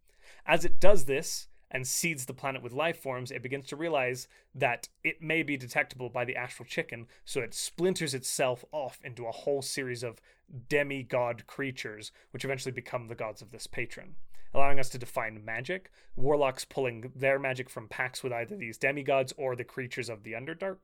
As 0.46 0.66
it 0.66 0.80
does 0.80 1.06
this 1.06 1.48
and 1.72 1.86
seeds 1.86 2.26
the 2.26 2.34
planet 2.34 2.62
with 2.62 2.74
life 2.74 3.02
forms, 3.02 3.32
it 3.32 3.44
begins 3.44 3.68
to 3.68 3.76
realize 3.76 4.28
that 4.56 4.88
it 5.04 5.22
may 5.22 5.44
be 5.44 5.58
detectable 5.58 6.10
by 6.10 6.26
the 6.26 6.36
astral 6.36 6.68
chicken, 6.68 7.08
so 7.26 7.42
it 7.42 7.54
splinters 7.54 8.14
itself 8.14 8.64
off 8.72 9.00
into 9.04 9.26
a 9.26 9.32
whole 9.32 9.62
series 9.62 10.04
of 10.04 10.22
demigod 10.70 11.46
creatures, 11.48 12.12
which 12.32 12.46
eventually 12.46 12.72
become 12.72 13.08
the 13.08 13.16
gods 13.16 13.42
of 13.42 13.52
this 13.52 13.68
patron. 13.68 14.16
Allowing 14.54 14.80
us 14.80 14.90
to 14.90 14.98
define 14.98 15.44
magic, 15.44 15.92
warlocks 16.16 16.66
pulling 16.66 17.12
their 17.16 17.38
magic 17.38 17.70
from 17.70 17.88
packs 17.88 18.24
with 18.24 18.32
either 18.32 18.56
these 18.56 18.78
demigods 18.78 19.34
or 19.38 19.56
the 19.56 19.64
creatures 19.64 20.10
of 20.10 20.24
the 20.24 20.32
Underdark. 20.32 20.78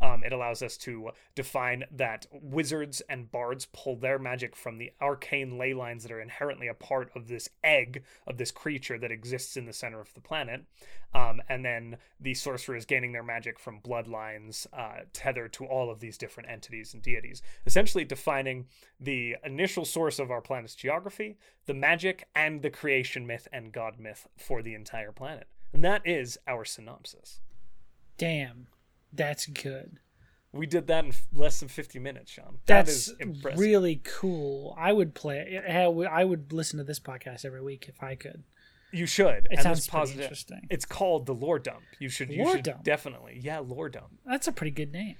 Um, 0.00 0.22
it 0.24 0.32
allows 0.32 0.62
us 0.62 0.76
to 0.78 1.10
define 1.34 1.84
that 1.90 2.26
wizards 2.30 3.00
and 3.08 3.30
bards 3.30 3.66
pull 3.72 3.96
their 3.96 4.18
magic 4.18 4.54
from 4.54 4.78
the 4.78 4.92
arcane 5.00 5.56
ley 5.56 5.72
lines 5.72 6.02
that 6.02 6.12
are 6.12 6.20
inherently 6.20 6.68
a 6.68 6.74
part 6.74 7.10
of 7.14 7.28
this 7.28 7.48
egg 7.64 8.04
of 8.26 8.36
this 8.36 8.50
creature 8.50 8.98
that 8.98 9.10
exists 9.10 9.56
in 9.56 9.64
the 9.64 9.72
center 9.72 10.00
of 10.00 10.12
the 10.14 10.20
planet. 10.20 10.64
Um, 11.14 11.40
and 11.48 11.64
then 11.64 11.96
the 12.20 12.34
sorcerers 12.34 12.84
gaining 12.84 13.12
their 13.12 13.22
magic 13.22 13.58
from 13.58 13.80
bloodlines 13.80 14.66
uh, 14.72 15.04
tethered 15.12 15.52
to 15.54 15.64
all 15.64 15.90
of 15.90 16.00
these 16.00 16.18
different 16.18 16.50
entities 16.50 16.92
and 16.92 17.02
deities, 17.02 17.40
essentially 17.64 18.04
defining 18.04 18.66
the 19.00 19.36
initial 19.44 19.84
source 19.84 20.18
of 20.18 20.30
our 20.30 20.42
planet's 20.42 20.74
geography, 20.74 21.38
the 21.64 21.74
magic, 21.74 22.28
and 22.34 22.60
the 22.60 22.70
creation 22.70 23.26
myth 23.26 23.48
and 23.52 23.72
god 23.72 23.98
myth 23.98 24.28
for 24.36 24.60
the 24.60 24.74
entire 24.74 25.12
planet. 25.12 25.46
And 25.72 25.84
that 25.84 26.02
is 26.06 26.38
our 26.46 26.64
synopsis. 26.64 27.40
Damn, 28.18 28.68
that's 29.12 29.46
good. 29.46 29.98
We 30.52 30.66
did 30.66 30.86
that 30.86 31.04
in 31.04 31.12
less 31.34 31.60
than 31.60 31.68
50 31.68 31.98
minutes, 31.98 32.30
Sean. 32.32 32.58
That's 32.66 32.86
that 32.86 32.92
is 32.92 33.14
impressive. 33.20 33.58
really 33.60 34.00
cool. 34.04 34.74
I 34.78 34.92
would 34.92 35.14
play. 35.14 35.60
I 35.68 36.24
would- 36.24 36.52
listen 36.52 36.78
to 36.78 36.84
this 36.84 36.98
podcast 37.00 37.44
every 37.44 37.60
week 37.62 37.86
if 37.88 38.02
I 38.02 38.14
could. 38.14 38.42
you 38.92 39.04
should. 39.06 39.46
It 39.46 39.46
and 39.50 39.60
sounds 39.62 39.86
positive. 39.88 40.22
interesting. 40.22 40.66
It's 40.70 40.86
called 40.86 41.26
the 41.26 41.34
lore 41.34 41.58
dump. 41.58 41.82
You 41.98 42.08
should. 42.08 42.30
You 42.30 42.44
Lore 42.44 42.54
should 42.56 42.64
dump? 42.64 42.84
definitely. 42.84 43.38
Yeah, 43.42 43.58
lore 43.58 43.88
dump. 43.90 44.12
That's 44.24 44.46
a 44.48 44.52
pretty 44.52 44.70
good 44.70 44.92
name. 44.92 45.16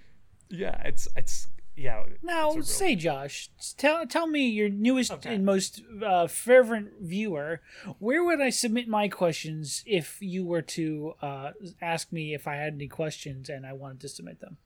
Yeah, 0.49 0.80
it's 0.87 1.07
it's 1.16 1.49
yeah. 1.77 2.03
Now, 2.22 2.49
it's 2.49 2.55
a 2.55 2.59
real- 2.59 2.64
say, 2.64 2.97
Josh, 2.97 3.51
tell 3.77 4.07
tell 4.07 4.27
me 4.27 4.49
your 4.49 4.68
newest 4.68 5.12
Okay. 5.12 5.35
and 5.35 5.45
most 5.45 5.83
uh, 6.05 6.27
fervent 6.27 6.93
viewer. 7.01 7.61
Where 7.99 8.24
would 8.24 8.41
I 8.41 8.51
submit 8.51 8.89
my 8.89 9.09
questions 9.09 9.83
if 9.87 10.18
you 10.20 10.45
were 10.45 10.62
to 10.62 11.14
uh, 11.22 11.51
ask 11.83 12.12
me 12.12 12.35
if 12.35 12.49
I 12.49 12.57
had 12.57 12.74
any 12.74 12.89
questions 12.89 13.49
and 13.49 13.66
I 13.66 13.72
wanted 13.74 14.01
to 14.01 14.09
submit 14.09 14.41
them? 14.41 14.57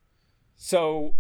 So, 0.57 1.15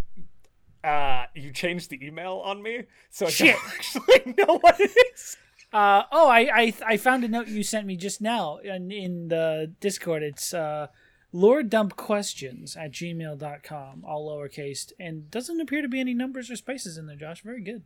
uh, 0.84 1.24
you 1.34 1.52
changed 1.52 1.90
the 1.90 2.04
email 2.06 2.42
on 2.44 2.62
me, 2.62 2.84
so 3.10 3.26
I 3.26 3.30
Shit. 3.30 3.56
don't 3.56 3.64
actually 3.74 4.34
know 4.38 4.58
what 4.58 4.80
it 4.80 4.90
is. 5.14 5.36
Uh, 5.72 6.02
oh, 6.10 6.28
I, 6.28 6.40
I 6.62 6.74
I 6.86 6.96
found 6.96 7.22
a 7.24 7.28
note 7.28 7.46
you 7.46 7.62
sent 7.62 7.86
me 7.86 7.96
just 7.96 8.20
now 8.20 8.56
in, 8.58 8.90
in 8.90 9.28
the 9.28 9.72
Discord. 9.80 10.22
It's 10.22 10.52
uh, 10.52 10.88
loredumpquestions 11.34 12.76
at 12.76 12.92
gmail.com, 12.92 14.04
all 14.04 14.28
lowercase, 14.30 14.92
and 14.98 15.30
doesn't 15.30 15.60
appear 15.60 15.82
to 15.82 15.88
be 15.88 16.00
any 16.00 16.14
numbers 16.14 16.50
or 16.50 16.56
spaces 16.56 16.96
in 16.98 17.06
there, 17.06 17.16
Josh. 17.16 17.42
Very 17.42 17.60
good. 17.62 17.82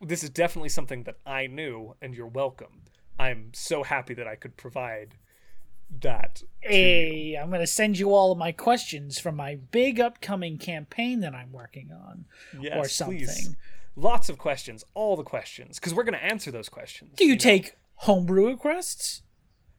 This 0.00 0.22
is 0.22 0.30
definitely 0.30 0.68
something 0.68 1.04
that 1.04 1.16
I 1.24 1.46
knew, 1.46 1.94
and 2.02 2.14
you're 2.14 2.26
welcome. 2.26 2.82
I'm 3.18 3.50
so 3.54 3.82
happy 3.82 4.12
that 4.14 4.26
I 4.28 4.34
could 4.36 4.56
provide 4.56 5.14
that. 6.00 6.42
you. 6.62 6.68
Hey, 6.68 7.38
I'm 7.40 7.48
going 7.48 7.60
to 7.60 7.66
send 7.66 7.98
you 7.98 8.12
all 8.12 8.32
of 8.32 8.38
my 8.38 8.52
questions 8.52 9.18
from 9.18 9.36
my 9.36 9.54
big 9.54 9.98
upcoming 10.00 10.58
campaign 10.58 11.20
that 11.20 11.34
I'm 11.34 11.52
working 11.52 11.92
on 11.92 12.26
Yes, 12.60 12.76
or 12.76 12.88
something. 12.88 13.18
please. 13.18 13.56
Lots 13.98 14.28
of 14.28 14.36
questions, 14.36 14.84
all 14.92 15.16
the 15.16 15.22
questions, 15.22 15.78
because 15.78 15.94
we're 15.94 16.04
going 16.04 16.18
to 16.18 16.22
answer 16.24 16.50
those 16.50 16.68
questions. 16.68 17.12
Do 17.16 17.24
you, 17.24 17.32
know? 17.32 17.38
take 17.38 17.76
homebrew 17.94 18.48
requests? 18.48 19.22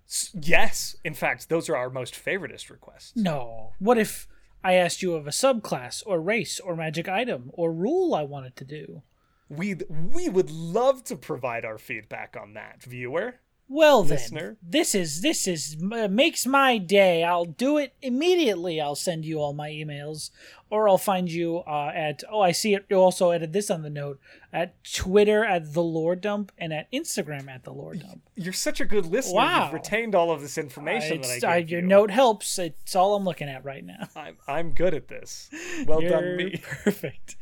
S- 0.08 0.32
Yes, 0.40 0.96
in 1.04 1.14
fact, 1.14 1.50
those 1.50 1.70
are 1.70 1.76
our 1.76 1.90
most 1.90 2.14
favoritist 2.14 2.70
requests. 2.70 3.16
No. 3.16 3.74
What 3.80 3.98
if 3.98 4.28
I 4.64 4.74
asked 4.74 5.02
you 5.02 5.14
of 5.16 5.28
a 5.28 5.32
subclass 5.32 6.02
or 6.06 6.20
race 6.22 6.60
or 6.60 6.76
magic 6.76 7.08
item 7.10 7.52
or 7.54 7.72
rule 7.74 8.16
I 8.16 8.24
wanted 8.24 8.56
to 8.58 8.66
do? 8.66 9.04
We 9.50 9.76
we 9.90 10.28
would 10.30 10.50
love 10.50 11.04
to 11.06 11.16
provide 11.16 11.64
our 11.66 11.78
feedback 11.78 12.36
on 12.40 12.54
that, 12.54 12.84
viewer. 12.84 13.36
Well 13.70 14.04
then, 14.04 14.56
this 14.64 14.96
is 14.96 15.22
this 15.22 15.46
is 15.46 15.76
uh, 15.92 16.08
makes 16.08 16.46
my 16.46 16.78
day. 16.78 17.26
I'll 17.26 17.44
do 17.44 17.78
it 17.78 17.94
immediately. 18.02 18.80
I'll 18.80 18.96
send 18.96 19.26
you 19.26 19.40
all 19.40 19.52
my 19.52 19.70
emails, 19.70 20.30
or 20.70 20.88
I'll 20.88 20.98
find 20.98 21.30
you 21.30 21.58
uh, 21.68 21.92
at. 21.94 22.24
Oh, 22.32 22.40
I 22.40 22.54
see 22.54 22.76
it. 22.76 22.86
You 22.90 22.96
also 22.96 23.34
added 23.34 23.52
this 23.52 23.70
on 23.70 23.82
the 23.82 23.90
note 23.90 24.22
at 24.54 24.82
Twitter 24.86 25.44
at 25.44 25.74
the 25.74 25.84
Lore 25.84 26.16
Dump 26.16 26.54
and 26.58 26.72
at 26.72 26.90
Instagram 26.94 27.50
at 27.50 27.66
the 27.66 27.74
Lore 27.74 27.96
Dump. 27.96 28.22
You're 28.36 28.54
such 28.54 28.80
a 28.80 28.86
good 28.86 29.06
listener. 29.06 29.36
Wow. 29.36 29.66
You've 29.66 29.74
retained 29.74 30.16
all 30.16 30.32
of 30.32 30.40
this 30.40 30.58
information 30.58 31.20
that 31.22 31.30
I 31.30 31.40
gave 31.40 31.44
uh, 31.44 31.56
you. 31.56 31.66
your 31.66 31.82
note 31.82 32.12
helps. 32.12 32.58
It's 32.58 32.96
all 32.96 33.16
I'm 33.16 33.26
looking 33.26 33.50
at 33.50 33.66
right 33.66 33.84
now. 33.84 34.08
I'm 34.16 34.38
I'm 34.48 34.72
good 34.72 34.94
at 34.94 35.10
this. 35.10 35.50
Well 35.86 36.00
done, 36.00 36.38
me. 36.38 36.58
Perfect. 36.64 37.36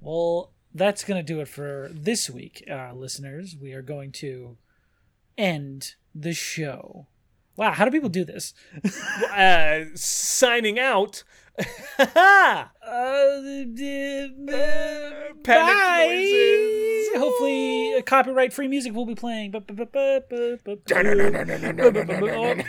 Well, 0.00 0.52
that's 0.72 1.02
going 1.02 1.18
to 1.18 1.26
do 1.26 1.40
it 1.40 1.48
for 1.48 1.90
this 1.92 2.30
week, 2.30 2.64
uh, 2.70 2.92
listeners. 2.94 3.56
We 3.60 3.72
are 3.72 3.82
going 3.82 4.12
to 4.12 4.56
end 5.36 5.94
the 6.14 6.32
show. 6.32 7.06
Wow, 7.56 7.72
how 7.72 7.84
do 7.84 7.90
people 7.90 8.08
do 8.08 8.24
this? 8.24 8.52
uh, 9.32 9.84
signing 9.94 10.78
out. 10.78 11.22
uh, 11.98 12.04
uh, 12.04 12.66
bye. 15.44 16.06
noises. 16.08 17.08
Hopefully, 17.16 17.94
uh, 17.94 18.02
copyright-free 18.02 18.66
music 18.66 18.92
will 18.92 19.06
be 19.06 19.14
playing. 19.14 19.54
Or, 19.54 19.62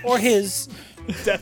or 0.04 0.20
his. 0.20 0.70
Metal. 1.26 1.42